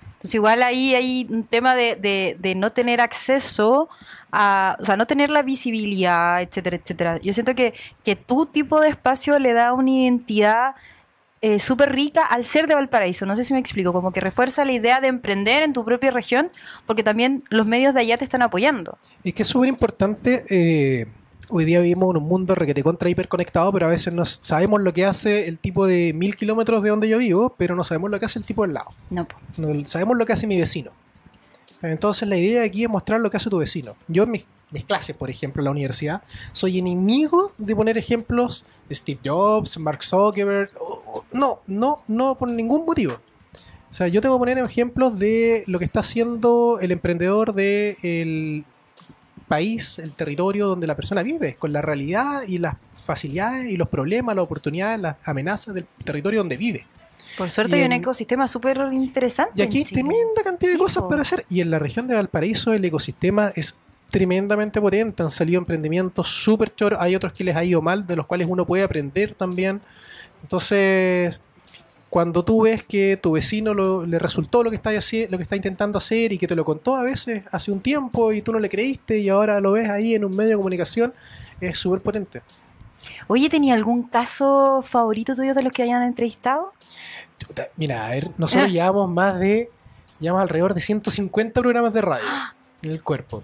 Entonces 0.06 0.34
igual 0.34 0.62
ahí 0.62 0.94
hay 0.94 1.26
un 1.30 1.44
tema 1.44 1.74
de, 1.74 1.94
de- 1.96 2.36
de 2.40 2.54
no 2.54 2.72
tener 2.72 3.00
acceso 3.00 3.88
a, 4.32 4.76
o 4.80 4.84
sea, 4.84 4.96
no 4.96 5.06
tener 5.06 5.30
la 5.30 5.42
visibilidad, 5.42 6.42
etcétera, 6.42 6.76
etcétera. 6.76 7.18
Yo 7.18 7.32
siento 7.32 7.54
que, 7.54 7.72
que 8.04 8.16
tu 8.16 8.46
tipo 8.46 8.80
de 8.80 8.88
espacio 8.88 9.38
le 9.38 9.52
da 9.52 9.72
una 9.72 9.90
identidad 9.90 10.74
eh, 11.40 11.58
súper 11.58 11.92
rica 11.92 12.24
al 12.24 12.44
ser 12.44 12.66
de 12.66 12.74
Valparaíso. 12.74 13.26
No 13.26 13.36
sé 13.36 13.44
si 13.44 13.52
me 13.52 13.58
explico, 13.58 13.92
como 13.92 14.12
que 14.12 14.20
refuerza 14.20 14.64
la 14.64 14.72
idea 14.72 15.00
de 15.00 15.08
emprender 15.08 15.62
en 15.62 15.72
tu 15.72 15.84
propia 15.84 16.10
región, 16.10 16.50
porque 16.86 17.02
también 17.02 17.42
los 17.50 17.66
medios 17.66 17.94
de 17.94 18.00
allá 18.00 18.16
te 18.16 18.24
están 18.24 18.42
apoyando. 18.42 18.98
Es 19.24 19.34
que 19.34 19.42
es 19.42 19.48
súper 19.48 19.68
importante. 19.68 20.44
eh, 20.50 21.06
hoy 21.50 21.64
día 21.64 21.80
vivimos 21.80 22.14
en 22.14 22.22
un 22.22 22.28
mundo 22.28 22.54
requete 22.54 22.82
contra 22.82 23.08
hiperconectado, 23.08 23.72
pero 23.72 23.86
a 23.86 23.88
veces 23.88 24.12
no 24.12 24.24
sabemos 24.24 24.82
lo 24.82 24.92
que 24.92 25.06
hace 25.06 25.48
el 25.48 25.58
tipo 25.58 25.86
de 25.86 26.12
mil 26.12 26.36
kilómetros 26.36 26.82
de 26.82 26.90
donde 26.90 27.08
yo 27.08 27.18
vivo, 27.18 27.54
pero 27.56 27.74
no 27.74 27.84
sabemos 27.84 28.10
lo 28.10 28.18
que 28.18 28.26
hace 28.26 28.38
el 28.38 28.44
tipo 28.44 28.62
del 28.62 28.74
lado. 28.74 28.88
No. 29.10 29.26
No 29.56 29.84
sabemos 29.84 30.16
lo 30.16 30.26
que 30.26 30.32
hace 30.32 30.46
mi 30.46 30.58
vecino. 30.58 30.90
Entonces 31.82 32.28
la 32.28 32.36
idea 32.36 32.60
de 32.60 32.66
aquí 32.66 32.84
es 32.84 32.90
mostrar 32.90 33.20
lo 33.20 33.30
que 33.30 33.36
hace 33.36 33.50
tu 33.50 33.58
vecino. 33.58 33.96
Yo 34.08 34.24
en 34.24 34.32
mis, 34.32 34.46
mis 34.70 34.84
clases, 34.84 35.16
por 35.16 35.30
ejemplo, 35.30 35.60
en 35.60 35.64
la 35.66 35.70
universidad, 35.70 36.22
soy 36.52 36.78
enemigo 36.78 37.52
de 37.58 37.76
poner 37.76 37.96
ejemplos 37.98 38.64
de 38.88 38.94
Steve 38.94 39.20
Jobs, 39.24 39.78
Mark 39.78 40.02
Zuckerberg. 40.02 40.70
No, 41.32 41.60
no, 41.66 42.02
no 42.08 42.36
por 42.36 42.48
ningún 42.48 42.84
motivo. 42.84 43.14
O 43.90 43.92
sea, 43.92 44.08
yo 44.08 44.20
tengo 44.20 44.36
que 44.36 44.40
poner 44.40 44.58
ejemplos 44.58 45.18
de 45.18 45.64
lo 45.66 45.78
que 45.78 45.84
está 45.84 46.00
haciendo 46.00 46.78
el 46.80 46.90
emprendedor 46.90 47.54
del 47.54 48.64
país, 49.46 49.98
el 49.98 50.12
territorio 50.12 50.68
donde 50.68 50.86
la 50.86 50.94
persona 50.94 51.22
vive, 51.22 51.54
con 51.54 51.72
la 51.72 51.80
realidad 51.80 52.42
y 52.46 52.58
las 52.58 52.76
facilidades 52.92 53.70
y 53.70 53.78
los 53.78 53.88
problemas, 53.88 54.36
las 54.36 54.44
oportunidades, 54.44 55.00
las 55.00 55.16
amenazas 55.24 55.74
del 55.74 55.86
territorio 56.04 56.40
donde 56.40 56.58
vive. 56.58 56.86
Por 57.38 57.48
suerte 57.50 57.76
Y 57.76 57.80
hay 57.80 57.86
un 57.86 57.92
ecosistema 57.92 58.46
súper 58.48 58.88
interesante. 58.92 59.52
Y 59.54 59.62
aquí 59.62 59.78
hay 59.78 59.84
tremenda 59.84 60.42
cantidad 60.44 60.70
de 60.72 60.76
Sí, 60.76 60.82
cosas 60.82 61.02
po. 61.04 61.08
para 61.08 61.22
hacer. 61.22 61.44
Y 61.48 61.60
en 61.60 61.70
la 61.70 61.78
región 61.78 62.06
de 62.08 62.14
Valparaíso 62.16 62.72
el 62.74 62.84
ecosistema 62.84 63.52
es 63.54 63.74
tremendamente 64.10 64.80
potente. 64.80 65.22
Han 65.22 65.30
salido 65.30 65.58
emprendimientos 65.58 66.26
súper 66.26 66.74
choros. 66.74 66.98
Hay 67.00 67.14
otros 67.14 67.32
que 67.32 67.44
les 67.44 67.54
ha 67.56 67.62
ido 67.64 67.80
mal, 67.80 68.06
de 68.06 68.16
los 68.16 68.26
cuales 68.26 68.48
uno 68.50 68.66
puede 68.66 68.82
aprender 68.82 69.34
también. 69.34 69.80
Entonces, 70.42 71.38
cuando 72.10 72.42
tú 72.44 72.62
ves 72.62 72.82
que 72.82 73.18
tu 73.22 73.32
vecino 73.32 73.74
lo- 73.74 74.06
le 74.06 74.18
resultó 74.18 74.62
lo 74.62 74.70
que, 74.70 74.76
está 74.76 74.90
lo 74.92 75.36
que 75.36 75.42
está 75.42 75.56
intentando 75.56 75.98
hacer 75.98 76.32
y 76.32 76.38
que 76.38 76.46
te 76.46 76.56
lo 76.56 76.64
contó 76.64 76.96
a 76.96 77.02
veces 77.02 77.42
hace 77.52 77.70
un 77.70 77.80
tiempo 77.80 78.32
y 78.32 78.40
tú 78.40 78.52
no 78.52 78.58
le 78.58 78.68
creíste 78.70 79.18
y 79.18 79.28
ahora 79.28 79.60
lo 79.60 79.72
ves 79.72 79.90
ahí 79.90 80.14
en 80.14 80.24
un 80.24 80.34
medio 80.34 80.50
de 80.52 80.56
comunicación, 80.56 81.12
es 81.60 81.78
súper 81.78 82.00
potente. 82.00 82.40
Oye, 83.26 83.48
¿tenía 83.50 83.74
algún 83.74 84.04
caso 84.04 84.80
favorito 84.82 85.34
tuyo 85.34 85.52
de 85.52 85.62
los 85.62 85.72
que 85.72 85.82
hayan 85.82 86.02
entrevistado? 86.02 86.72
Mira, 87.76 88.06
a 88.06 88.10
ver, 88.10 88.28
nosotros 88.38 88.68
llevamos 88.72 89.08
más 89.10 89.38
de, 89.38 89.70
llevamos 90.20 90.42
alrededor 90.42 90.74
de 90.74 90.80
150 90.80 91.60
programas 91.60 91.92
de 91.94 92.00
radio 92.00 92.24
en 92.82 92.90
el 92.90 93.02
cuerpo. 93.02 93.42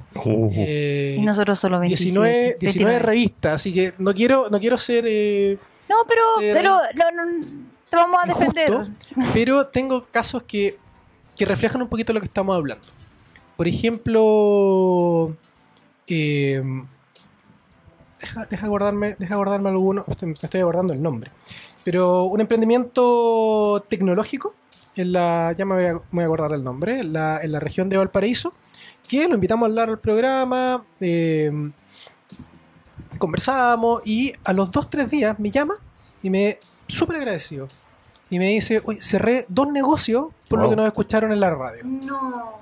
Eh, 0.53 1.17
Y 1.19 1.23
nosotros 1.25 1.59
solo 1.59 1.79
27. 1.81 2.05
19, 2.11 2.57
19 2.61 2.61
29. 2.61 2.99
revistas, 3.01 3.53
así 3.55 3.73
que 3.73 3.95
no 3.99 4.13
quiero, 4.15 4.49
no 4.51 4.59
quiero 4.61 4.79
ser 4.79 5.05
eh, 5.07 5.59
No, 5.89 5.97
pero, 6.09 6.23
pero 6.39 6.81
no, 6.95 7.11
no, 7.25 7.47
te 7.91 7.97
vamos 7.97 8.19
a 8.23 8.27
defender. 8.27 8.69
Injusto, 8.71 8.95
pero 9.35 9.67
tengo 9.69 10.05
casos 10.11 10.43
que, 10.45 10.77
que 11.37 11.45
reflejan 11.45 11.83
un 11.83 11.89
poquito 11.89 12.13
lo 12.13 12.21
que 12.21 12.27
estamos 12.27 12.55
hablando. 12.57 12.85
Por 13.57 13.69
ejemplo, 13.69 15.35
eh, 16.09 16.63
deja, 18.21 18.47
deja 18.47 18.67
guardarme, 18.67 19.15
deja 19.19 19.37
guardarme 19.37 19.69
alguno, 19.71 20.05
estoy- 20.09 20.29
me 20.29 20.35
estoy 20.35 20.63
guardando 20.63 20.93
el 20.93 21.03
nombre. 21.03 21.31
Pero 21.85 22.25
un 22.25 22.41
emprendimiento 22.41 23.85
tecnológico, 23.89 24.55
en 24.97 25.13
la, 25.13 25.53
ya 25.57 25.65
me 25.65 25.75
voy 25.75 25.85
a, 25.85 25.93
me 25.95 26.01
voy 26.11 26.23
a 26.23 26.27
acordar 26.27 26.53
el 26.53 26.65
nombre, 26.65 27.01
en 27.01 27.13
la, 27.13 27.41
en 27.43 27.53
la 27.53 27.61
región 27.61 27.89
de 27.89 27.97
Valparaíso, 27.99 28.53
que 29.09 29.29
lo 29.29 29.35
invitamos 29.35 29.67
a 29.67 29.69
hablar 29.69 29.91
al 29.91 29.99
programa, 29.99 30.83
eh, 31.01 31.53
conversábamos 33.19 34.03
y 34.07 34.33
a 34.45 34.53
los 34.53 34.71
dos, 34.71 34.89
tres 34.91 35.11
días 35.11 35.39
me 35.39 35.51
llama 35.51 35.75
y 36.23 36.31
me 36.31 36.59
súper 36.89 37.17
agradecido. 37.17 37.69
Y 38.31 38.39
me 38.39 38.49
dice, 38.49 38.81
oye, 38.85 39.01
cerré 39.03 39.45
dos 39.49 39.71
negocios 39.71 40.29
por 40.49 40.59
lo 40.59 40.71
que 40.71 40.77
nos 40.77 40.87
escucharon 40.87 41.31
en 41.31 41.41
la 41.41 41.51
radio. 41.51 41.85
No. 41.85 42.55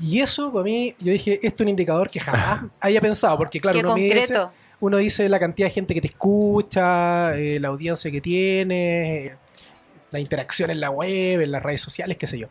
Y 0.00 0.20
eso, 0.20 0.52
para 0.52 0.64
mí, 0.64 0.94
yo 0.98 1.12
dije, 1.12 1.34
esto 1.42 1.54
es 1.56 1.60
un 1.62 1.68
indicador 1.68 2.10
que 2.10 2.20
jamás 2.20 2.64
haya 2.80 3.00
pensado, 3.00 3.38
porque 3.38 3.60
claro, 3.60 3.78
Qué 3.94 3.94
mide 3.94 4.08
ese- 4.24 4.34
concreto. 4.34 4.52
Uno 4.80 4.98
dice 4.98 5.28
la 5.28 5.38
cantidad 5.38 5.68
de 5.68 5.74
gente 5.74 5.94
que 5.94 6.00
te 6.00 6.08
escucha, 6.08 7.36
eh, 7.36 7.58
la 7.60 7.68
audiencia 7.68 8.10
que 8.10 8.20
tiene, 8.20 9.26
eh, 9.26 9.36
la 10.10 10.20
interacción 10.20 10.70
en 10.70 10.80
la 10.80 10.90
web, 10.90 11.40
en 11.40 11.50
las 11.50 11.62
redes 11.62 11.80
sociales, 11.80 12.16
qué 12.16 12.26
sé 12.26 12.38
yo. 12.38 12.48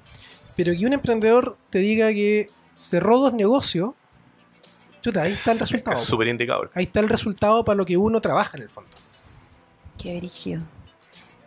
Pero 0.56 0.74
que 0.74 0.86
un 0.86 0.94
emprendedor 0.94 1.58
te 1.70 1.80
diga 1.80 2.12
que 2.14 2.48
cerró 2.76 3.20
dos 3.20 3.34
negocios, 3.34 3.92
chuta, 5.02 5.24
ahí 5.24 5.34
está 5.34 5.52
el 5.52 5.60
resultado. 5.60 5.98
Es 5.98 6.04
súper 6.04 6.28
indicador. 6.28 6.72
Ahí 6.74 6.86
está 6.86 7.00
el 7.00 7.10
resultado 7.10 7.64
para 7.64 7.76
lo 7.76 7.86
que 7.86 7.98
uno 7.98 8.22
trabaja 8.22 8.58
en 8.58 8.64
el 8.64 8.70
fondo. 8.70 8.90
Qué 10.02 10.18
brígido. 10.18 10.62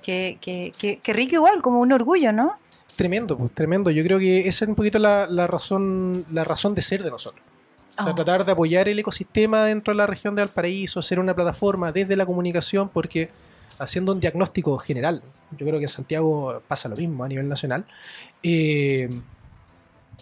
Qué, 0.03 0.39
qué, 0.41 0.72
qué, 0.79 1.01
qué 1.03 1.12
rico 1.12 1.35
igual, 1.35 1.61
como 1.61 1.81
un 1.81 1.93
orgullo, 1.93 2.33
¿no? 2.33 2.59
Tremendo, 2.97 3.37
pues, 3.37 3.53
tremendo. 3.53 3.91
Yo 3.91 4.03
creo 4.03 4.18
que 4.18 4.49
esa 4.49 4.64
es 4.64 4.68
un 4.68 4.74
poquito 4.74 4.99
la, 4.99 5.26
la 5.26 5.47
razón, 5.47 6.24
la 6.33 6.45
razón 6.45 6.74
de 6.74 6.83
ser 6.83 7.03
de 7.03 7.11
nosotros. 7.11 7.45
O 7.99 8.03
sea, 8.03 8.12
Oh. 8.12 8.14
tratar 8.14 8.44
de 8.44 8.53
apoyar 8.53 8.88
el 8.88 8.99
ecosistema 8.99 9.64
dentro 9.64 9.92
de 9.92 9.99
la 9.99 10.07
región 10.07 10.34
de 10.34 10.42
Valparaíso, 10.42 11.03
ser 11.03 11.18
una 11.18 11.34
plataforma 11.34 11.90
desde 11.92 12.14
la 12.16 12.24
comunicación, 12.26 12.88
porque 12.88 13.30
haciendo 13.78 14.12
un 14.12 14.20
diagnóstico 14.20 14.78
general, 14.78 15.22
yo 15.53 15.66
creo 15.66 15.78
que 15.78 15.84
en 15.84 15.88
Santiago 15.88 16.62
pasa 16.68 16.88
lo 16.88 16.96
mismo 16.96 17.24
a 17.24 17.28
nivel 17.28 17.49
nacional. 17.49 17.84
eh, 18.42 19.09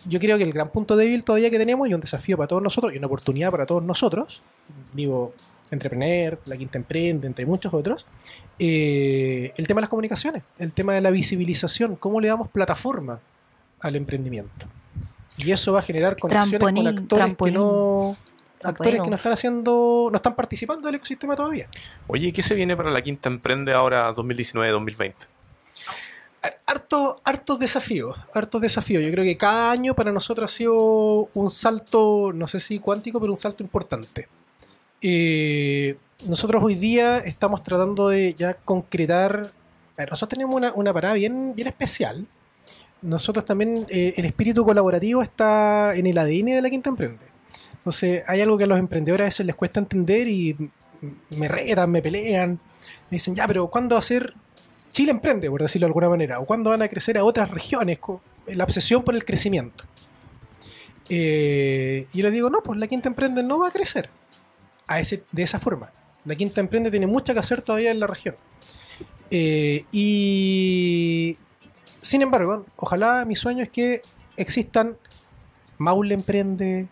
yo 0.08 0.20
creo 0.20 0.36
que 0.38 0.44
el 0.44 0.52
gran 0.52 0.68
punto 0.70 0.94
débil 0.94 1.24
todavía 1.24 1.50
que 1.50 1.58
tenemos 1.58 1.88
y 1.88 1.94
un 1.94 2.00
desafío 2.00 2.36
para 2.36 2.46
todos 2.46 2.62
nosotros 2.62 2.94
y 2.94 2.98
una 2.98 3.06
oportunidad 3.08 3.50
para 3.50 3.66
todos 3.66 3.82
nosotros, 3.82 4.42
digo, 4.92 5.34
Entrepreneur, 5.70 6.38
La 6.44 6.56
Quinta 6.56 6.78
Emprende, 6.78 7.26
entre 7.26 7.44
muchos 7.44 7.74
otros, 7.74 8.06
eh, 8.58 9.52
el 9.56 9.66
tema 9.66 9.78
de 9.78 9.82
las 9.82 9.90
comunicaciones, 9.90 10.42
el 10.58 10.72
tema 10.74 10.92
de 10.94 11.00
la 11.00 11.10
visibilización, 11.10 11.96
cómo 11.96 12.20
le 12.20 12.28
damos 12.28 12.48
plataforma 12.48 13.18
al 13.80 13.96
emprendimiento. 13.96 14.66
Y 15.38 15.52
eso 15.52 15.72
va 15.72 15.80
a 15.80 15.82
generar 15.82 16.16
conexiones 16.16 16.58
Trampolín, 16.58 16.84
con 16.84 16.98
actores 16.98 17.24
trampolín. 17.26 17.54
que 17.54 17.58
no 17.60 18.16
actores 18.62 19.02
que 19.02 19.10
no 19.10 19.16
están 19.16 19.32
haciendo, 19.32 20.08
no 20.10 20.16
están 20.16 20.34
participando 20.34 20.86
del 20.86 20.96
ecosistema 20.96 21.36
todavía. 21.36 21.68
Oye, 22.06 22.32
¿qué 22.32 22.42
se 22.42 22.54
viene 22.54 22.76
para 22.76 22.90
la 22.90 23.02
Quinta 23.02 23.28
Emprende 23.28 23.72
ahora 23.72 24.12
2019-2020? 24.14 25.14
Harto, 26.64 27.16
hartos 27.24 27.58
desafíos, 27.58 28.16
hartos 28.32 28.60
desafíos. 28.60 29.02
Yo 29.04 29.10
creo 29.10 29.24
que 29.24 29.36
cada 29.36 29.72
año 29.72 29.94
para 29.94 30.12
nosotros 30.12 30.50
ha 30.50 30.54
sido 30.54 31.28
un 31.34 31.50
salto, 31.50 32.32
no 32.32 32.46
sé 32.46 32.60
si 32.60 32.78
cuántico, 32.78 33.20
pero 33.20 33.32
un 33.32 33.36
salto 33.36 33.62
importante. 33.62 34.28
Eh, 35.02 35.96
nosotros 36.24 36.62
hoy 36.62 36.74
día 36.74 37.18
estamos 37.18 37.62
tratando 37.62 38.08
de 38.08 38.34
ya 38.34 38.54
concretar. 38.54 39.50
a 39.96 39.98
ver, 39.98 40.10
nosotros 40.10 40.30
tenemos 40.30 40.54
una, 40.54 40.72
una 40.74 40.92
parada 40.92 41.14
bien, 41.14 41.54
bien 41.54 41.68
especial. 41.68 42.26
Nosotros 43.02 43.44
también, 43.44 43.86
eh, 43.88 44.14
el 44.16 44.24
espíritu 44.24 44.64
colaborativo 44.64 45.22
está 45.22 45.94
en 45.94 46.06
el 46.06 46.18
ADN 46.18 46.46
de 46.46 46.62
la 46.62 46.70
Quinta 46.70 46.90
Emprende. 46.90 47.24
Entonces, 47.74 48.24
hay 48.26 48.40
algo 48.40 48.58
que 48.58 48.64
a 48.64 48.66
los 48.66 48.78
emprendedores 48.78 49.22
a 49.22 49.26
veces 49.26 49.46
les 49.46 49.54
cuesta 49.54 49.78
entender 49.80 50.26
y 50.26 50.56
me 51.30 51.48
retan, 51.48 51.90
me 51.90 52.02
pelean. 52.02 52.58
Me 53.10 53.16
dicen, 53.16 53.34
ya, 53.34 53.46
pero 53.46 53.68
¿cuándo 53.68 53.94
va 53.94 54.00
a 54.00 54.02
ser 54.02 54.34
Chile 54.90 55.12
Emprende, 55.12 55.48
por 55.48 55.62
decirlo 55.62 55.86
de 55.86 55.90
alguna 55.90 56.08
manera? 56.08 56.40
¿O 56.40 56.46
cuándo 56.46 56.70
van 56.70 56.82
a 56.82 56.88
crecer 56.88 57.16
a 57.18 57.24
otras 57.24 57.50
regiones? 57.50 57.98
La 58.48 58.64
obsesión 58.64 59.04
por 59.04 59.14
el 59.14 59.24
crecimiento. 59.24 59.84
Eh, 61.08 62.06
y 62.12 62.18
yo 62.18 62.24
les 62.24 62.32
digo, 62.32 62.50
no, 62.50 62.60
pues 62.62 62.78
la 62.78 62.86
Quinta 62.88 63.08
Emprende 63.08 63.42
no 63.42 63.60
va 63.60 63.68
a 63.68 63.70
crecer 63.70 64.08
a 64.88 64.98
ese, 64.98 65.22
de 65.30 65.42
esa 65.42 65.60
forma. 65.60 65.92
La 66.24 66.34
Quinta 66.34 66.60
Emprende 66.60 66.90
tiene 66.90 67.06
mucho 67.06 67.32
que 67.32 67.38
hacer 67.38 67.62
todavía 67.62 67.90
en 67.90 68.00
la 68.00 68.06
región. 68.06 68.34
Eh, 69.30 69.84
y 69.92 71.36
sin 72.06 72.22
embargo, 72.22 72.64
ojalá 72.76 73.24
mi 73.24 73.34
sueño 73.36 73.62
es 73.62 73.68
que 73.70 74.02
existan 74.36 74.96
Maule 75.78 76.14
Emprende, 76.14 76.86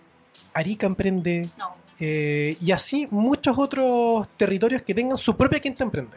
Arica 0.52 0.86
Emprende, 0.86 1.48
No. 1.56 1.74
eh, 2.00 2.56
y 2.60 2.72
así 2.72 3.06
muchos 3.10 3.56
otros 3.58 4.28
territorios 4.36 4.82
que 4.82 4.94
tengan 4.94 5.16
su 5.16 5.36
propia 5.36 5.60
Quinta 5.60 5.84
Emprende. 5.84 6.16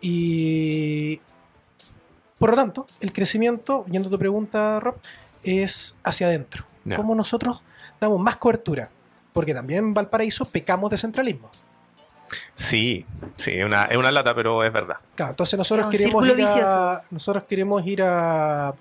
Y 0.00 1.20
por 2.38 2.50
lo 2.50 2.56
tanto, 2.56 2.86
el 3.00 3.12
crecimiento, 3.12 3.84
yendo 3.86 4.08
a 4.08 4.10
tu 4.10 4.18
pregunta, 4.18 4.80
Rob, 4.80 4.96
es 5.42 5.94
hacia 6.02 6.26
adentro. 6.26 6.64
Ya. 6.84 6.96
Cómo 6.96 7.14
nosotros 7.14 7.62
damos 8.00 8.20
más 8.20 8.36
cobertura. 8.36 8.90
Porque 9.32 9.54
también 9.54 9.78
en 9.84 9.94
Valparaíso 9.94 10.44
pecamos 10.44 10.90
de 10.90 10.98
centralismo. 10.98 11.50
Sí, 12.54 13.06
sí, 13.36 13.52
es 13.52 13.64
una, 13.64 13.84
es 13.84 13.96
una 13.96 14.10
lata, 14.10 14.34
pero 14.34 14.64
es 14.64 14.72
verdad. 14.72 14.96
Claro, 15.14 15.30
entonces 15.32 15.56
nosotros 15.58 15.90
queremos 15.90 16.24
ir 16.26 16.44
a, 16.64 17.02
nosotros 17.10 17.44
queremos 17.48 17.86
ir 17.86 18.02
a 18.02 18.74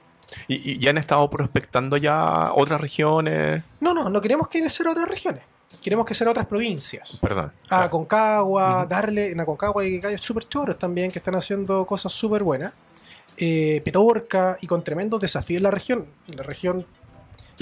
¿Y, 0.47 0.71
y 0.71 0.79
ya 0.79 0.89
han 0.89 0.97
estado 0.97 1.29
prospectando 1.29 1.97
ya 1.97 2.51
otras 2.53 2.79
regiones? 2.81 3.63
no, 3.81 3.93
no, 3.93 4.09
no 4.09 4.21
queremos 4.21 4.47
que 4.47 4.67
ser 4.69 4.87
otras 4.87 5.07
regiones. 5.07 5.43
Queremos 5.83 6.05
que 6.05 6.13
sean 6.13 6.29
otras 6.29 6.45
provincias. 6.45 7.17
Perdón. 7.21 7.51
A 7.69 7.89
Concagua, 7.89 8.79
Ujú. 8.81 8.87
darle 8.89 9.31
en 9.31 9.39
Aconcagua 9.39 9.83
y 9.83 9.99
gallos 9.99 10.21
súper 10.21 10.47
choros 10.47 10.77
también 10.77 11.11
que 11.11 11.19
están 11.19 11.35
haciendo 11.35 11.85
cosas 11.85 12.11
súper 12.13 12.43
buenas. 12.43 12.73
Eh, 13.37 13.81
Petorca 13.83 14.57
y 14.61 14.67
con 14.67 14.83
tremendos 14.83 15.19
desafíos 15.19 15.57
en 15.57 15.63
la 15.63 15.71
región. 15.71 16.05
La 16.27 16.43
región 16.43 16.85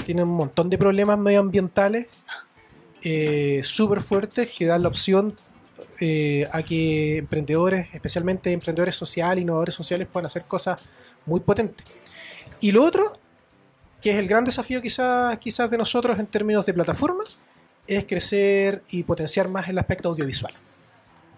tiene 0.06 0.24
un 0.24 0.30
montón 0.36 0.70
de 0.70 0.78
problemas 0.78 1.18
medioambientales 1.18 2.08
eh, 3.04 3.62
súper 3.64 4.02
fuertes 4.02 4.56
que 4.58 4.66
dan 4.66 4.84
la 4.84 4.90
opción 4.90 5.36
eh, 6.02 6.48
a 6.52 6.64
que 6.64 7.20
emprendedores, 7.20 7.88
especialmente 7.94 8.52
emprendedores 8.52 8.96
sociales, 8.96 9.44
innovadores 9.44 9.76
sociales, 9.76 10.08
puedan 10.12 10.26
hacer 10.26 10.46
cosas 10.46 10.82
muy 11.26 11.40
potentes. 11.40 11.86
Y 12.60 12.72
lo 12.72 12.84
otro, 12.84 13.14
que 14.02 14.12
es 14.12 14.18
el 14.18 14.28
gran 14.28 14.44
desafío 14.44 14.82
quizás 14.82 15.38
quizás 15.38 15.70
de 15.70 15.78
nosotros 15.78 16.20
en 16.20 16.26
términos 16.26 16.66
de 16.66 16.74
plataformas, 16.74 17.38
es 17.88 18.06
crecer 18.06 18.84
y 18.90 19.04
potenciar 19.04 19.48
más 19.48 19.70
el 19.70 19.78
aspecto 19.78 20.10
audiovisual. 20.10 20.54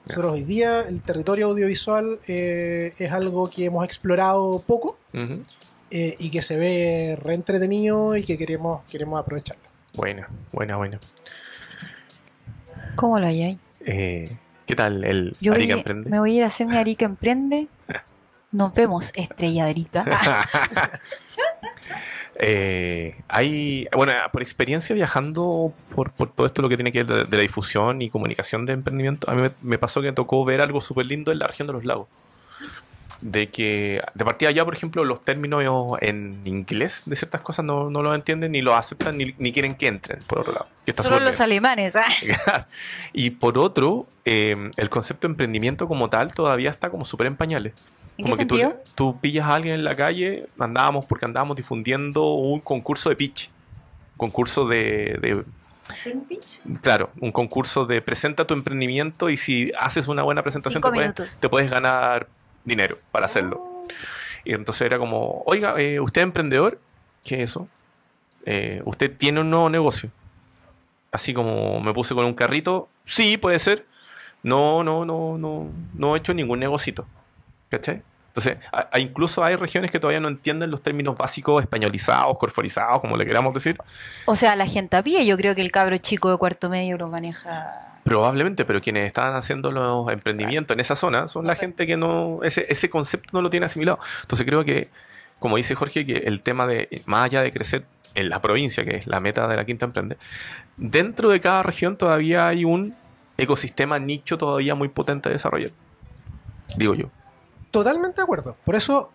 Nosotros 0.06 0.34
hoy 0.34 0.44
día 0.44 0.82
el 0.82 1.02
territorio 1.02 1.48
audiovisual 1.48 2.20
eh, 2.28 2.92
es 2.98 3.12
algo 3.12 3.50
que 3.50 3.66
hemos 3.66 3.86
explorado 3.86 4.64
poco 4.66 4.98
eh, 5.92 6.16
y 6.20 6.30
que 6.30 6.42
se 6.42 6.58
ve 6.58 7.18
re 7.22 7.36
entretenido 7.36 8.16
y 8.16 8.24
que 8.24 8.38
queremos, 8.38 8.84
queremos 8.90 9.20
aprovecharlo. 9.20 9.64
Buena, 9.94 10.28
buena, 10.52 10.76
buena. 10.76 11.00
¿Cómo 12.96 13.20
lo 13.20 13.28
hay 13.28 13.44
ahí? 13.44 13.60
Eh, 13.86 14.38
¿Qué 14.66 14.76
tal 14.76 15.04
el 15.04 15.36
Yo 15.42 15.54
Arica 15.54 15.74
voy- 15.76 15.80
Emprende? 15.80 16.10
me 16.10 16.20
voy 16.20 16.34
a 16.34 16.38
ir 16.38 16.44
a 16.44 16.48
hacer 16.48 16.68
mi 16.68 16.78
Arica 16.78 17.06
Emprende. 17.06 17.68
Nos 18.52 18.74
vemos, 18.74 19.12
estrella 19.16 19.66
de 19.66 19.70
Arica. 19.72 20.06
Eh, 22.36 23.16
hay, 23.28 23.88
bueno, 23.96 24.12
por 24.32 24.42
experiencia 24.42 24.96
viajando 24.96 25.72
por, 25.96 26.12
por 26.12 26.32
todo 26.32 26.48
esto 26.48 26.64
lo 26.64 26.70
que 26.70 26.76
tiene 26.78 26.92
que 26.92 27.04
ver 27.04 27.26
de, 27.26 27.26
de 27.26 27.38
la 27.38 27.44
difusión 27.44 28.02
y 28.02 28.10
comunicación 28.10 28.66
de 28.66 28.74
emprendimiento, 28.74 29.30
a 29.30 29.36
mí 29.36 29.44
me, 29.44 29.52
me 29.62 29.78
pasó 29.78 30.02
que 30.02 30.08
me 30.08 30.14
tocó 30.14 30.44
ver 30.44 30.60
algo 30.60 30.82
súper 30.82 31.06
lindo 31.06 31.32
en 31.32 31.38
la 31.40 31.48
región 31.48 31.68
de 31.68 31.74
los 31.74 31.86
lagos. 31.86 32.08
De 33.26 33.50
que, 33.50 34.02
de 34.16 34.26
partida 34.26 34.52
ya, 34.52 34.66
por 34.66 34.74
ejemplo, 34.76 35.06
los 35.06 35.22
términos 35.22 35.64
en 36.02 36.42
inglés 36.44 37.04
de 37.06 37.16
ciertas 37.16 37.40
cosas 37.42 37.64
no, 37.64 37.90
no 37.90 38.04
los 38.04 38.14
entienden, 38.16 38.52
ni 38.52 38.62
los 38.62 38.74
aceptan, 38.76 39.18
ni, 39.18 39.34
ni 39.38 39.54
quieren 39.54 39.76
que 39.76 39.88
entren, 39.88 40.20
por 40.28 40.40
otro 40.40 40.52
lado. 40.52 40.68
Solo 41.02 41.20
los 41.22 41.38
bien. 41.38 41.42
alemanes. 41.44 41.96
ah. 41.96 42.68
y 43.14 43.30
por 43.30 43.58
otro, 43.58 44.08
eh, 44.26 44.70
el 44.76 44.90
concepto 44.90 45.26
de 45.28 45.32
emprendimiento 45.32 45.88
como 45.88 46.10
tal 46.10 46.32
todavía 46.36 46.70
está 46.70 46.90
como 46.90 47.06
súper 47.06 47.28
en 47.28 47.38
pañales. 47.38 47.74
¿En 48.18 48.26
Como 48.26 48.36
qué 48.36 48.44
que 48.44 48.46
tú, 48.46 48.56
sentido? 48.58 48.84
tú 48.96 49.18
pillas 49.22 49.46
a 49.46 49.56
alguien 49.56 49.76
en 49.76 49.86
la 49.86 49.96
calle, 49.96 50.46
andábamos 50.60 51.06
porque 51.06 51.24
andábamos 51.26 51.56
difundiendo 51.56 52.26
un 52.34 52.60
concurso 52.60 53.10
de 53.10 53.16
pitch. 53.16 53.50
Concurso 54.18 54.68
de, 54.68 55.18
de- 55.22 55.44
Claro, 56.82 57.10
un 57.22 57.32
concurso 57.32 57.86
de 57.86 58.02
presenta 58.02 58.46
tu 58.46 58.54
emprendimiento 58.54 59.30
y 59.30 59.38
si 59.38 59.72
haces 59.80 60.08
una 60.08 60.24
buena 60.24 60.42
presentación 60.44 60.82
puedes, 60.82 61.40
te 61.40 61.50
puedes 61.50 61.70
ganar 61.72 62.28
dinero 62.66 62.98
para 63.12 63.26
hacerlo. 63.26 63.86
Y 64.46 64.54
entonces 64.54 64.82
era 64.86 64.98
como, 64.98 65.44
oiga, 65.46 65.76
eh, 65.80 66.00
¿usted 66.00 66.22
es 66.22 66.26
emprendedor? 66.26 66.80
¿Qué 67.24 67.36
es 67.44 67.52
eso? 67.52 67.68
Eh, 68.46 68.82
¿Usted 68.86 69.16
tiene 69.16 69.40
un 69.42 69.50
nuevo 69.50 69.70
negocio? 69.70 70.10
Así 71.12 71.34
como 71.34 71.80
me 71.80 71.94
puse 71.94 72.16
con 72.16 72.26
un 72.26 72.34
carrito, 72.34 72.90
sí, 73.06 73.38
puede 73.38 73.60
ser, 73.60 73.86
no, 74.42 74.84
no, 74.84 75.06
no, 75.06 75.38
no, 75.38 75.70
no 75.94 76.16
he 76.16 76.20
hecho 76.20 76.34
ningún 76.34 76.60
negocito. 76.60 77.06
¿Cachai? 77.70 78.02
Entonces, 78.30 78.58
a- 78.72 78.90
a- 78.92 79.00
incluso 79.00 79.44
hay 79.44 79.56
regiones 79.56 79.92
que 79.92 80.00
todavía 80.00 80.20
no 80.20 80.28
entienden 80.28 80.72
los 80.72 80.82
términos 80.82 81.16
básicos 81.16 81.62
españolizados, 81.62 82.36
corforizados, 82.40 83.00
como 83.00 83.16
le 83.16 83.26
queramos 83.26 83.54
decir. 83.54 83.78
O 84.26 84.36
sea, 84.36 84.56
la 84.56 84.66
gente 84.66 84.98
a 84.98 85.04
pie, 85.04 85.24
yo 85.26 85.38
creo 85.38 85.54
que 85.54 85.62
el 85.62 85.72
cabro 85.72 85.96
chico 85.98 86.32
de 86.32 86.38
cuarto 86.38 86.68
medio 86.70 86.98
lo 86.98 87.08
maneja. 87.08 87.93
Probablemente, 88.04 88.66
pero 88.66 88.82
quienes 88.82 89.08
están 89.08 89.34
haciendo 89.34 89.72
los 89.72 90.12
emprendimientos 90.12 90.76
en 90.76 90.82
esa 90.82 90.96
zona 90.96 91.28
son 91.28 91.48
la 91.48 91.56
gente 91.56 91.88
que 91.88 91.96
no, 91.96 92.40
ese, 92.44 92.66
ese 92.70 92.90
concepto 92.90 93.30
no 93.32 93.42
lo 93.42 93.50
tiene 93.50 93.66
asimilado. 93.66 94.00
Entonces 94.22 94.46
creo 94.46 94.66
que, 94.66 94.90
como 95.40 95.56
dice 95.56 95.74
Jorge, 95.76 96.06
que 96.06 96.18
el 96.18 96.42
tema 96.42 96.68
de, 96.68 97.02
más 97.06 97.26
allá 97.26 97.42
de 97.42 97.52
crecer 97.52 97.86
en 98.16 98.30
la 98.30 98.42
provincia, 98.42 98.84
que 98.84 98.98
es 98.98 99.08
la 99.08 99.22
meta 99.22 99.48
de 99.48 99.56
la 99.56 99.66
Quinta 99.66 99.86
Emprende, 99.86 100.18
dentro 100.76 101.30
de 101.30 101.40
cada 101.40 101.64
región 101.64 101.96
todavía 101.96 102.48
hay 102.48 102.66
un 102.66 102.94
ecosistema 103.38 104.00
nicho 104.00 104.38
todavía 104.38 104.76
muy 104.76 104.90
potente 104.90 105.30
de 105.30 105.36
desarrollar. 105.36 105.72
Digo 106.76 106.96
yo. 106.96 107.10
Totalmente 107.72 108.18
de 108.18 108.24
acuerdo. 108.24 108.58
Por 108.66 108.76
eso, 108.76 109.12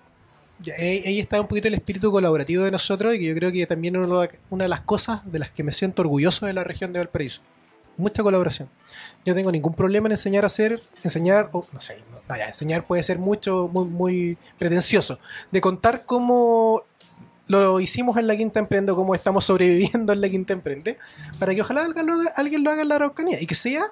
ahí 0.79 1.21
está 1.21 1.41
un 1.41 1.47
poquito 1.47 1.69
el 1.69 1.75
espíritu 1.75 2.11
colaborativo 2.11 2.65
de 2.65 2.71
nosotros 2.71 3.15
y 3.15 3.19
que 3.19 3.27
yo 3.27 3.35
creo 3.35 3.53
que 3.53 3.67
también 3.67 3.97
es 3.97 4.09
una 4.51 4.65
de 4.65 4.69
las 4.69 4.81
cosas 4.81 5.31
de 5.31 5.39
las 5.39 5.51
que 5.51 5.63
me 5.63 5.73
siento 5.73 6.03
orgulloso 6.03 6.47
de 6.47 6.55
la 6.55 6.65
región 6.65 6.93
de 6.93 7.01
Valparaíso. 7.01 7.43
Mucha 7.99 8.23
colaboración. 8.23 8.69
Yo 9.25 9.33
no 9.33 9.37
tengo 9.37 9.53
ningún 9.53 9.75
problema 9.75 10.07
en 10.07 10.13
enseñar 10.13 10.45
a 10.45 10.47
hacer, 10.47 10.81
enseñar, 11.05 11.51
o 11.53 11.67
no 11.73 11.81
sé, 11.81 11.99
no, 12.13 12.21
vaya, 12.27 12.47
enseñar 12.47 12.85
puede 12.85 13.03
ser 13.03 13.19
mucho, 13.19 13.69
muy, 13.71 13.85
muy 13.87 14.39
pretencioso, 14.57 15.19
de 15.51 15.61
contar 15.61 16.05
cómo 16.07 16.85
lo 17.49 17.81
hicimos 17.81 18.17
en 18.17 18.27
la 18.27 18.37
Quinta 18.37 18.61
Emprende 18.61 18.93
o 18.93 18.97
cómo 18.97 19.15
estamos 19.15 19.45
sobreviviendo 19.45 20.13
en 20.13 20.21
la 20.21 20.29
Quinta 20.29 20.53
Emprende, 20.53 20.97
para 21.39 21.55
que 21.55 21.61
ojalá 21.61 21.85
alguien 21.85 22.07
lo, 22.07 22.15
alguien 22.37 22.63
lo 22.63 22.71
haga 22.71 22.83
en 22.83 22.89
la 22.89 22.95
Araucanía 22.95 23.41
y 23.41 23.47
que 23.47 23.55
sea 23.55 23.91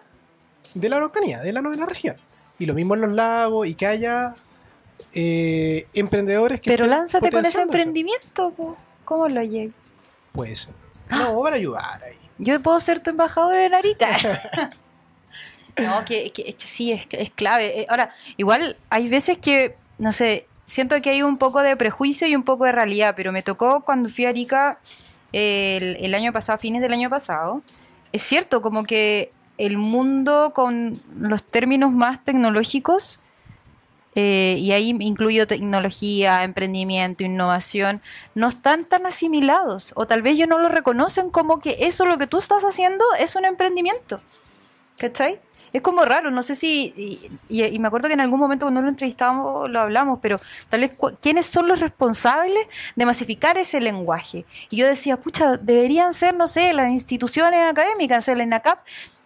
de 0.74 0.88
la 0.88 0.96
Araucanía, 0.96 1.40
de 1.40 1.52
la 1.52 1.62
novena 1.62 1.84
región. 1.86 2.16
Y 2.58 2.66
lo 2.66 2.74
mismo 2.74 2.94
en 2.94 3.00
los 3.02 3.12
lagos 3.12 3.66
y 3.66 3.74
que 3.74 3.86
haya 3.86 4.34
eh, 5.12 5.86
emprendedores 5.94 6.60
que 6.60 6.70
Pero 6.70 6.86
lánzate 6.86 7.30
con 7.30 7.44
ese 7.44 7.60
emprendimiento, 7.60 8.50
po. 8.50 8.76
¿cómo 9.04 9.28
lo 9.28 9.42
llegué? 9.42 9.72
Puede 10.32 10.56
ser. 10.56 10.74
No, 11.10 11.42
para 11.42 11.56
ayudar 11.56 12.02
ahí. 12.04 12.25
Yo 12.38 12.60
puedo 12.60 12.78
ser 12.80 13.00
tu 13.00 13.10
embajador 13.10 13.56
en 13.56 13.74
Arica. 13.74 14.08
no, 15.78 16.04
que, 16.04 16.30
que- 16.30 16.48
es 16.48 16.54
que 16.56 16.66
sí, 16.66 16.92
es, 16.92 17.06
es 17.10 17.30
clave. 17.30 17.80
Eh, 17.80 17.86
Ahora, 17.88 18.14
igual 18.36 18.76
hay 18.90 19.08
veces 19.08 19.38
que, 19.38 19.76
no 19.98 20.12
sé, 20.12 20.46
siento 20.64 21.00
que 21.00 21.10
hay 21.10 21.22
un 21.22 21.38
poco 21.38 21.60
de 21.62 21.76
prejuicio 21.76 22.26
y 22.26 22.34
un 22.36 22.42
poco 22.42 22.64
de 22.64 22.72
realidad, 22.72 23.14
pero 23.16 23.32
me 23.32 23.42
tocó 23.42 23.82
cuando 23.84 24.08
fui 24.08 24.24
a 24.26 24.30
Arica 24.30 24.78
el, 25.32 25.96
el 26.00 26.14
año 26.14 26.32
pasado, 26.32 26.58
fines 26.58 26.82
del 26.82 26.92
año 26.92 27.10
pasado. 27.10 27.62
Es 28.12 28.22
cierto, 28.22 28.62
como 28.62 28.84
que 28.84 29.30
el 29.58 29.78
mundo 29.78 30.52
con 30.54 30.98
los 31.18 31.42
términos 31.42 31.92
más 31.92 32.24
tecnológicos, 32.24 33.20
eh, 34.16 34.56
y 34.58 34.72
ahí 34.72 34.96
incluyo 34.98 35.46
tecnología, 35.46 36.42
emprendimiento, 36.42 37.22
innovación, 37.22 38.00
no 38.34 38.48
están 38.48 38.84
tan 38.84 39.06
asimilados 39.06 39.92
o 39.94 40.06
tal 40.06 40.22
vez 40.22 40.32
ellos 40.34 40.48
no 40.48 40.58
lo 40.58 40.68
reconocen 40.68 41.30
como 41.30 41.60
que 41.60 41.76
eso 41.80 42.04
lo 42.06 42.18
que 42.18 42.26
tú 42.26 42.38
estás 42.38 42.64
haciendo 42.64 43.04
es 43.20 43.36
un 43.36 43.44
emprendimiento. 43.44 44.20
¿Cachai? 44.98 45.40
Es 45.72 45.82
como 45.82 46.06
raro, 46.06 46.30
no 46.30 46.42
sé 46.42 46.54
si, 46.54 46.94
y, 46.96 47.64
y- 47.66 47.78
me 47.78 47.88
acuerdo 47.88 48.08
que 48.08 48.14
en 48.14 48.22
algún 48.22 48.40
momento 48.40 48.64
cuando 48.64 48.80
lo 48.80 48.88
entrevistábamos 48.88 49.68
lo 49.68 49.80
hablamos, 49.80 50.20
pero 50.22 50.40
tal 50.70 50.80
vez 50.80 50.92
quiénes 51.20 51.44
son 51.44 51.68
los 51.68 51.80
responsables 51.80 52.66
de 52.94 53.04
masificar 53.04 53.58
ese 53.58 53.80
lenguaje. 53.82 54.46
Y 54.70 54.76
yo 54.78 54.86
decía, 54.86 55.18
pucha, 55.20 55.58
deberían 55.58 56.14
ser, 56.14 56.34
no 56.34 56.46
sé, 56.46 56.72
las 56.72 56.90
instituciones 56.90 57.60
académicas, 57.70 58.18
o 58.18 58.22
sea, 58.24 58.36
la 58.36 58.44
ENACAP 58.44 58.78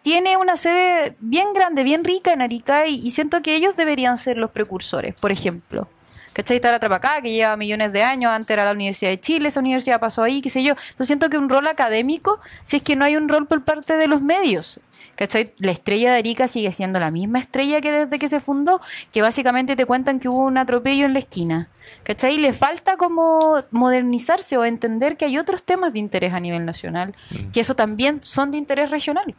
tiene 0.03 0.37
una 0.37 0.57
sede 0.57 1.17
bien 1.21 1.53
grande, 1.53 1.83
bien 1.83 2.05
rica 2.05 2.33
en 2.33 2.43
Arica 2.43 2.87
y, 2.87 2.95
y 3.07 3.11
siento 3.11 3.43
que 3.43 3.55
ellos 3.55 3.77
deberían 3.77 4.19
ser 4.19 4.37
los 4.39 4.51
precursores, 4.51 5.15
por 5.15 5.31
ejemplo. 5.33 5.89
¿Cachai? 6.33 6.57
Está 6.57 6.71
la 6.71 6.79
Trapacá, 6.79 7.21
que 7.21 7.33
lleva 7.33 7.57
millones 7.57 7.93
de 7.93 8.05
años, 8.05 8.31
antes 8.31 8.51
era 8.51 8.65
la 8.65 8.71
Universidad 8.73 9.11
de 9.11 9.21
Chile, 9.21 9.49
esa 9.49 9.59
universidad 9.61 9.99
pasó 9.99 10.23
ahí, 10.23 10.41
qué 10.41 10.49
sé 10.49 10.63
yo. 10.63 10.73
Entonces 10.73 11.09
siento 11.09 11.29
que 11.29 11.37
un 11.37 11.49
rol 11.49 11.67
académico, 11.67 12.39
si 12.63 12.77
es 12.77 12.83
que 12.85 12.95
no 12.95 13.05
hay 13.05 13.17
un 13.17 13.29
rol 13.29 13.47
por 13.49 13.65
parte 13.65 13.97
de 13.97 14.07
los 14.07 14.23
medios. 14.23 14.81
¿Cachai? 15.17 15.53
La 15.59 15.73
estrella 15.73 16.13
de 16.13 16.19
Arica 16.19 16.49
sigue 16.49 16.71
siendo 16.73 16.99
la 17.01 17.11
misma 17.11 17.41
estrella 17.41 17.81
que 17.83 17.91
desde 17.93 18.19
que 18.19 18.29
se 18.29 18.41
fundó, 18.41 18.81
que 19.13 19.21
básicamente 19.21 19.75
te 19.77 19.85
cuentan 19.85 20.19
que 20.21 20.29
hubo 20.31 20.39
un 20.47 20.57
atropello 20.57 21.05
en 21.05 21.13
la 21.13 21.19
esquina. 21.19 21.69
¿Cachai? 22.05 22.39
Le 22.39 22.55
falta 22.55 22.97
como 22.97 23.57
modernizarse 23.71 24.57
o 24.57 24.65
entender 24.65 25.17
que 25.19 25.25
hay 25.27 25.37
otros 25.37 25.63
temas 25.65 25.93
de 25.93 25.99
interés 25.99 26.33
a 26.33 26.41
nivel 26.41 26.65
nacional, 26.65 27.15
Mm. 27.33 27.51
que 27.51 27.61
eso 27.61 27.75
también 27.75 28.21
son 28.23 28.51
de 28.53 28.57
interés 28.59 28.89
regional. 28.91 29.35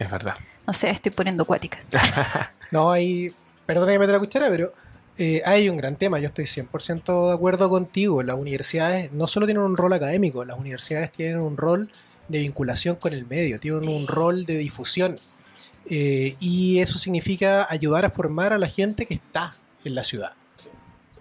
Es 0.00 0.10
verdad. 0.10 0.34
No 0.66 0.72
sé, 0.72 0.90
estoy 0.90 1.12
poniendo 1.12 1.44
cuáticas. 1.44 1.86
No, 2.72 2.92
hay. 2.92 3.32
Perdona 3.66 3.90
que 3.90 3.98
me 3.98 4.06
meta 4.06 4.12
la 4.12 4.20
cuchara, 4.20 4.48
pero 4.48 4.72
eh, 5.18 5.42
hay 5.44 5.68
un 5.68 5.76
gran 5.76 5.96
tema. 5.96 6.20
Yo 6.20 6.28
estoy 6.28 6.44
100% 6.44 7.26
de 7.26 7.34
acuerdo 7.34 7.68
contigo. 7.68 8.22
Las 8.22 8.36
universidades 8.36 9.12
no 9.12 9.26
solo 9.26 9.46
tienen 9.46 9.64
un 9.64 9.76
rol 9.76 9.92
académico, 9.92 10.44
las 10.44 10.56
universidades 10.56 11.10
tienen 11.10 11.40
un 11.40 11.56
rol 11.56 11.90
de 12.28 12.38
vinculación 12.38 12.94
con 12.94 13.12
el 13.12 13.26
medio, 13.26 13.58
tienen 13.58 13.88
un 13.88 14.06
rol 14.06 14.46
de 14.46 14.56
difusión. 14.58 15.18
Eh, 15.86 16.36
y 16.38 16.78
eso 16.78 16.96
significa 16.96 17.66
ayudar 17.68 18.04
a 18.04 18.10
formar 18.10 18.52
a 18.52 18.58
la 18.58 18.68
gente 18.68 19.04
que 19.04 19.14
está 19.14 19.52
en 19.84 19.96
la 19.96 20.04
ciudad. 20.04 20.34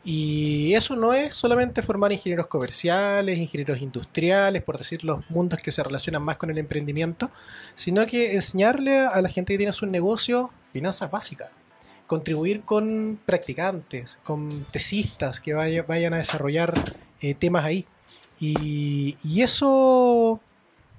Y 0.04 0.74
eso 0.76 0.96
no 0.96 1.14
es 1.14 1.36
solamente 1.36 1.82
formar 1.82 2.12
ingenieros 2.12 2.48
comerciales, 2.48 3.38
ingenieros 3.38 3.82
industriales, 3.82 4.64
por 4.64 4.78
decir 4.78 5.04
los 5.04 5.30
mundos 5.30 5.60
que 5.62 5.72
se 5.72 5.84
relacionan 5.84 6.24
más 6.24 6.38
con 6.38 6.50
el 6.50 6.58
emprendimiento, 6.58 7.30
sino 7.76 8.06
que 8.08 8.34
enseñarle 8.34 9.00
a 9.00 9.22
la 9.22 9.30
gente 9.30 9.54
que 9.54 9.58
tiene 9.58 9.74
sus 9.74 9.90
negocios 9.90 10.50
finanzas 10.72 11.12
básicas, 11.12 11.50
contribuir 12.08 12.62
con 12.62 13.20
practicantes, 13.26 14.18
con 14.24 14.64
tesistas 14.72 15.40
que 15.42 15.54
vaya- 15.54 15.84
vayan 15.84 16.14
a 16.14 16.18
desarrollar 16.18 16.74
eh, 17.22 17.34
temas 17.34 17.66
ahí. 17.66 17.86
Y, 18.40 19.18
y 19.24 19.42
eso, 19.42 20.40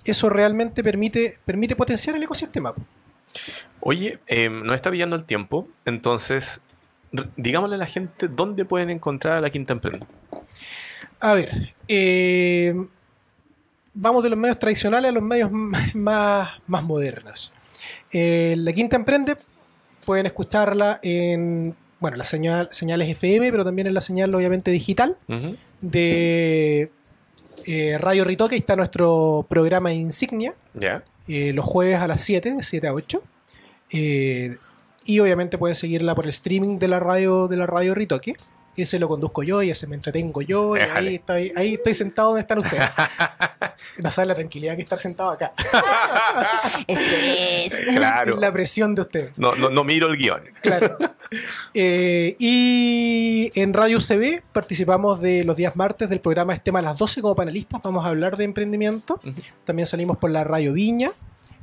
eso 0.05 0.28
realmente 0.28 0.84
permite, 0.84 1.38
permite 1.46 1.74
potenciar 1.74 2.16
el 2.16 2.22
ecosistema. 2.22 2.74
Oye, 3.80 4.18
eh, 4.26 4.51
nos 4.51 4.74
está 4.74 4.90
pillando 4.90 5.16
el 5.16 5.24
tiempo, 5.24 5.66
entonces 5.86 6.61
digámosle 7.37 7.75
a 7.77 7.79
la 7.79 7.87
gente 7.87 8.29
dónde 8.29 8.65
pueden 8.65 8.91
encontrar 8.91 9.39
a 9.39 9.41
la 9.41 9.51
Quinta 9.51 9.73
Emprende. 9.73 10.07
A 11.21 11.35
ver, 11.35 11.75
eh, 11.89 12.75
vamos 13.95 14.23
de 14.23 14.31
los 14.31 14.39
medios 14.39 14.59
tradicionales 14.59 15.09
a 15.11 15.13
los 15.13 15.23
medios 15.23 15.51
más, 15.95 16.49
más 16.67 16.83
modernos. 16.85 17.53
Eh, 18.13 18.55
la 18.59 18.73
Quinta 18.73 18.97
Emprende 18.97 19.37
pueden 20.05 20.27
escucharla 20.27 20.99
en 21.03 21.75
bueno, 22.01 22.17
las 22.17 22.29
señal- 22.33 22.69
señales 22.73 23.09
FM, 23.11 23.51
pero 23.51 23.65
también 23.65 23.87
en 23.87 23.93
la 23.95 24.01
señal 24.01 24.35
obviamente 24.35 24.71
digital 24.71 25.17
de 25.83 26.91
eh, 27.67 27.99
Radio 28.01 28.25
Ritoque. 28.25 28.57
Está 28.57 28.75
nuestro 28.77 29.45
programa 29.49 29.93
insignia, 29.93 30.55
Ya. 30.73 31.05
eh, 31.29 31.53
los 31.53 31.65
jueves 31.67 31.99
a 31.99 32.07
las 32.09 32.23
7, 32.23 32.55
de 32.55 32.63
7 32.63 32.89
a 32.89 32.95
8. 32.95 33.23
Eh, 33.93 34.57
y 35.05 35.20
obviamente 35.20 35.59
pueden 35.59 35.74
seguirla 35.74 36.14
por 36.14 36.24
el 36.24 36.30
streaming 36.30 36.78
de 36.78 36.88
la 36.88 37.01
radio 37.01 37.48
de 37.48 37.57
la 37.57 37.66
radio 37.66 37.94
Ritoque. 37.94 38.36
Ese 38.76 38.98
lo 38.98 39.09
conduzco 39.09 39.42
yo 39.42 39.62
y 39.62 39.70
ese 39.70 39.86
me 39.86 39.96
entretengo 39.96 40.42
yo. 40.42 40.76
Y 40.76 40.80
ahí 40.80 41.14
estoy, 41.16 41.53
ahí 41.57 41.74
estoy 41.74 41.92
sentado 41.92 42.28
donde 42.28 42.42
están 42.42 42.59
ustedes. 42.61 42.88
no 44.03 44.11
saben 44.11 44.28
la 44.28 44.34
tranquilidad 44.34 44.76
que 44.76 44.82
estar 44.82 45.01
sentado 45.01 45.30
acá. 45.30 45.53
Estrés. 46.86 47.74
Claro. 47.96 48.36
La 48.36 48.53
presión 48.53 48.94
de 48.94 49.03
ustedes. 49.03 49.38
No, 49.38 49.55
no, 49.57 49.70
no 49.70 49.84
miro 49.84 50.07
el 50.07 50.16
guion. 50.16 50.44
Claro. 50.62 50.96
Eh, 51.74 52.36
y 52.38 53.51
en 53.55 53.72
Radio 53.72 53.98
UCB 53.98 54.42
participamos 54.53 55.20
de 55.20 55.44
los 55.44 55.57
días 55.57 55.76
martes 55.76 56.09
del 56.09 56.20
programa 56.20 56.55
Estema 56.55 56.78
a 56.78 56.82
las 56.82 56.96
12 56.98 57.22
como 57.22 57.34
panelistas. 57.34 57.82
Vamos 57.82 58.05
a 58.05 58.09
hablar 58.09 58.36
de 58.36 58.44
emprendimiento. 58.44 59.20
También 59.64 59.86
salimos 59.86 60.16
por 60.16 60.30
la 60.30 60.44
Radio 60.44 60.72
Viña 60.72 61.11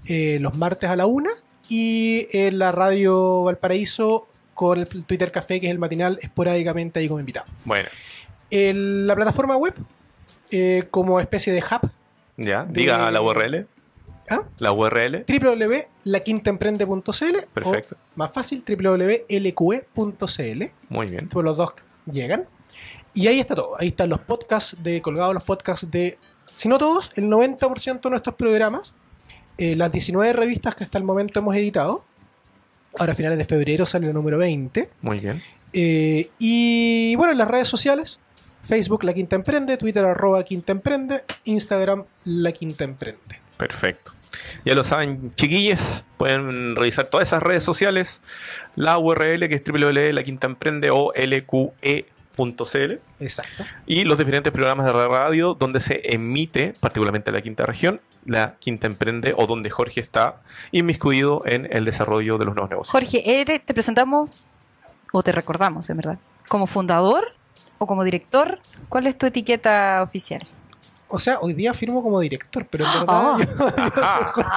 eh, 0.08 0.38
los 0.40 0.56
martes 0.56 0.90
a 0.90 0.96
la 0.96 1.06
1 1.06 1.30
y 1.70 2.28
en 2.32 2.60
la 2.60 2.72
Radio 2.72 3.44
Valparaíso 3.44 4.28
con 4.54 4.80
el 4.80 4.88
Twitter 5.06 5.32
Café, 5.32 5.60
que 5.60 5.68
es 5.68 5.72
el 5.72 5.80
matinal, 5.80 6.18
esporádicamente 6.22 7.00
ahí 7.00 7.08
como 7.08 7.20
invitado. 7.20 7.46
Bueno, 7.66 7.90
En 8.50 9.06
la 9.08 9.16
plataforma 9.16 9.56
web, 9.58 9.74
eh, 10.52 10.86
como 10.90 11.20
especie 11.20 11.52
de 11.54 11.60
hub, 11.60 11.90
ya. 12.38 12.64
De- 12.66 12.74
Diga 12.80 13.12
la 13.12 13.22
URL. 13.22 13.68
¿ah? 14.30 14.44
La 14.60 14.72
URL. 14.72 15.26
www.laquintaemprende.cl 15.28 17.38
Perfecto. 17.54 17.96
o 17.96 17.98
más 18.16 18.32
fácil, 18.32 18.64
www.lqe.cl 18.68 20.64
Muy 20.90 21.08
bien. 21.08 21.30
Todos 21.30 21.44
los 21.46 21.58
dos 21.58 21.74
llegan. 22.12 22.46
Y 23.14 23.28
ahí 23.28 23.40
está 23.40 23.56
todo. 23.56 23.76
Ahí 23.80 23.90
están 23.90 24.10
los 24.10 24.20
podcasts 24.20 24.76
de 24.82 25.02
colgados, 25.02 25.34
los 25.34 25.44
podcasts 25.44 25.90
de, 25.90 26.18
si 26.54 26.68
no 26.70 26.78
todos, 26.78 27.12
el 27.16 27.26
90% 27.30 28.02
de 28.02 28.10
nuestros 28.10 28.36
programas. 28.36 28.94
Eh, 29.58 29.76
las 29.76 29.92
19 29.92 30.34
revistas 30.34 30.76
que 30.76 30.84
hasta 30.84 30.98
el 30.98 31.04
momento 31.04 31.40
hemos 31.40 31.56
editado. 31.56 32.06
Ahora 32.98 33.14
a 33.14 33.16
finales 33.16 33.38
de 33.38 33.46
febrero 33.46 33.86
sale 33.86 34.08
el 34.08 34.14
número 34.14 34.38
20. 34.38 34.90
Muy 35.02 35.20
bien. 35.20 35.42
Eh, 35.74 36.30
y 36.40 37.16
bueno, 37.16 37.34
en 37.34 37.38
las 37.38 37.48
redes 37.48 37.68
sociales. 37.68 38.20
Facebook 38.64 39.04
La 39.06 39.14
Quinta 39.14 39.36
Emprende, 39.38 39.78
Twitter 39.78 40.04
arroba 40.04 40.44
Quinta 40.44 40.74
Emprende, 40.74 41.24
Instagram 41.46 42.04
La 42.26 42.52
Quinta 42.52 42.84
Emprende. 42.84 43.40
Perfecto. 43.56 44.12
Ya 44.66 44.76
lo 44.76 44.84
saben, 44.84 45.32
chiquillos, 45.36 46.04
pueden 46.18 46.76
revisar 46.76 47.08
todas 47.08 47.30
esas 47.30 47.42
redes 47.42 47.64
sociales, 47.64 48.22
la 48.76 48.98
URL 48.98 49.48
que 49.48 49.56
es 49.56 49.64
www.laquintaemprende 49.64 50.90
o 50.92 51.14
lqe.cl 52.38 53.00
Exacto. 53.20 53.64
y 53.86 54.04
los 54.04 54.18
diferentes 54.18 54.54
programas 54.54 54.86
de 54.86 54.94
radio 54.94 55.54
donde 55.54 55.80
se 55.80 56.02
emite, 56.14 56.74
particularmente 56.80 57.30
en 57.32 57.36
la 57.36 57.42
quinta 57.42 57.66
región, 57.66 58.00
la 58.26 58.56
quinta 58.60 58.88
emprende 58.88 59.34
o 59.38 59.48
donde 59.48 59.70
Jorge 59.70 60.00
está 60.02 60.38
inmiscuido 60.72 61.42
en 61.46 61.68
el 61.72 61.86
desarrollo 61.86 62.38
de 62.38 62.46
los 62.46 62.56
nuevos 62.56 62.70
negocios. 62.70 62.92
Jorge, 62.92 63.42
eres- 63.42 63.66
te 63.66 63.74
presentamos, 63.74 64.30
o 65.14 65.24
te 65.24 65.32
recordamos, 65.32 65.90
en 65.90 65.98
verdad, 65.98 66.18
como 66.48 66.68
fundador 66.68 67.34
o 67.78 67.88
como 67.88 68.04
director. 68.04 68.60
¿Cuál 68.90 69.08
es 69.08 69.18
tu 69.18 69.26
etiqueta 69.28 70.02
oficial? 70.04 70.46
O 71.10 71.18
sea, 71.20 71.40
hoy 71.40 71.54
día 71.54 71.74
firmo 71.74 72.04
como 72.04 72.20
director, 72.20 72.66
pero 72.70 72.86
en 72.86 72.92
verdad 72.92 73.06
Ah. 73.08 73.38
yo- 73.40 73.46
yo 73.88 74.02
soy 74.02 74.24
Jorge 74.34 74.50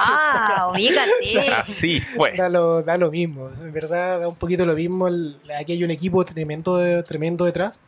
Ah. 1.49 1.59
Así 1.61 2.01
fue. 2.01 2.35
da 2.35 2.49
lo, 2.49 2.83
da 2.83 2.97
lo 2.97 3.09
mismo, 3.09 3.49
en 3.49 3.71
verdad 3.71 4.19
da 4.19 4.27
un 4.27 4.35
poquito 4.35 4.65
lo 4.65 4.73
mismo. 4.73 5.07
el- 5.07 5.37
aquí 5.57 5.71
hay 5.73 5.83
un 5.83 5.91
equipo 5.91 6.25
tremendo, 6.25 6.77
de- 6.77 7.03
tremendo 7.03 7.45
detrás. 7.45 7.79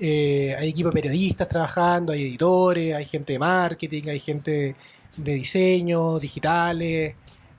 Eh, 0.00 0.54
hay 0.58 0.68
equipo 0.70 0.88
de 0.90 0.92
periodistas 0.94 1.48
trabajando, 1.48 2.12
hay 2.12 2.22
editores, 2.22 2.94
hay 2.94 3.04
gente 3.04 3.32
de 3.34 3.38
marketing, 3.40 4.02
hay 4.08 4.20
gente 4.20 4.76
de 5.16 5.32
diseño, 5.34 6.18
digitales. 6.18 7.14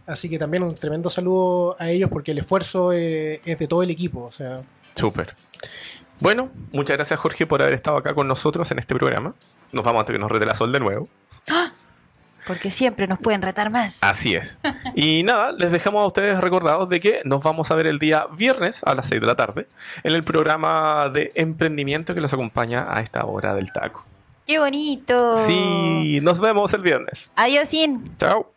Así 0.07 0.29
que 0.29 0.39
también 0.39 0.63
un 0.63 0.73
tremendo 0.73 1.09
saludo 1.09 1.75
a 1.77 1.89
ellos 1.91 2.09
porque 2.09 2.31
el 2.31 2.39
esfuerzo 2.39 2.91
eh, 2.93 3.41
es 3.45 3.59
de 3.59 3.67
todo 3.67 3.83
el 3.83 3.91
equipo. 3.91 4.23
O 4.23 4.31
sea, 4.31 4.61
Súper. 4.95 5.35
Bueno, 6.21 6.49
muchas 6.71 6.97
gracias 6.97 7.19
Jorge 7.19 7.45
por 7.45 7.61
haber 7.61 7.73
estado 7.75 7.97
acá 7.97 8.13
con 8.13 8.27
nosotros 8.27 8.69
en 8.71 8.79
este 8.79 8.95
programa. 8.95 9.35
Nos 9.71 9.83
vamos 9.83 10.01
antes 10.01 10.13
que 10.13 10.19
nos 10.19 10.31
rete 10.31 10.45
la 10.45 10.55
sol 10.55 10.71
de 10.71 10.79
nuevo. 10.79 11.07
Porque 12.47 12.71
siempre 12.71 13.07
nos 13.07 13.19
pueden 13.19 13.41
retar 13.41 13.69
más. 13.69 13.99
Así 14.01 14.35
es. 14.35 14.59
Y 14.95 15.23
nada, 15.23 15.51
les 15.51 15.71
dejamos 15.71 16.03
a 16.03 16.07
ustedes 16.07 16.39
recordados 16.41 16.89
de 16.89 16.99
que 16.99 17.21
nos 17.23 17.43
vamos 17.43 17.69
a 17.69 17.75
ver 17.75 17.85
el 17.85 17.99
día 17.99 18.25
viernes 18.35 18.81
a 18.85 18.95
las 18.95 19.07
6 19.07 19.21
de 19.21 19.27
la 19.27 19.35
tarde 19.35 19.67
en 20.03 20.13
el 20.13 20.23
programa 20.23 21.09
de 21.09 21.31
emprendimiento 21.35 22.15
que 22.15 22.21
los 22.21 22.33
acompaña 22.33 22.87
a 22.89 23.01
esta 23.01 23.23
hora 23.25 23.53
del 23.53 23.71
taco. 23.71 24.03
¡Qué 24.47 24.57
bonito! 24.57 25.37
Sí, 25.37 26.19
nos 26.23 26.39
vemos 26.39 26.73
el 26.73 26.81
viernes. 26.81 27.29
Adiós, 27.35 27.67
Sin. 27.67 28.17
Chao. 28.17 28.47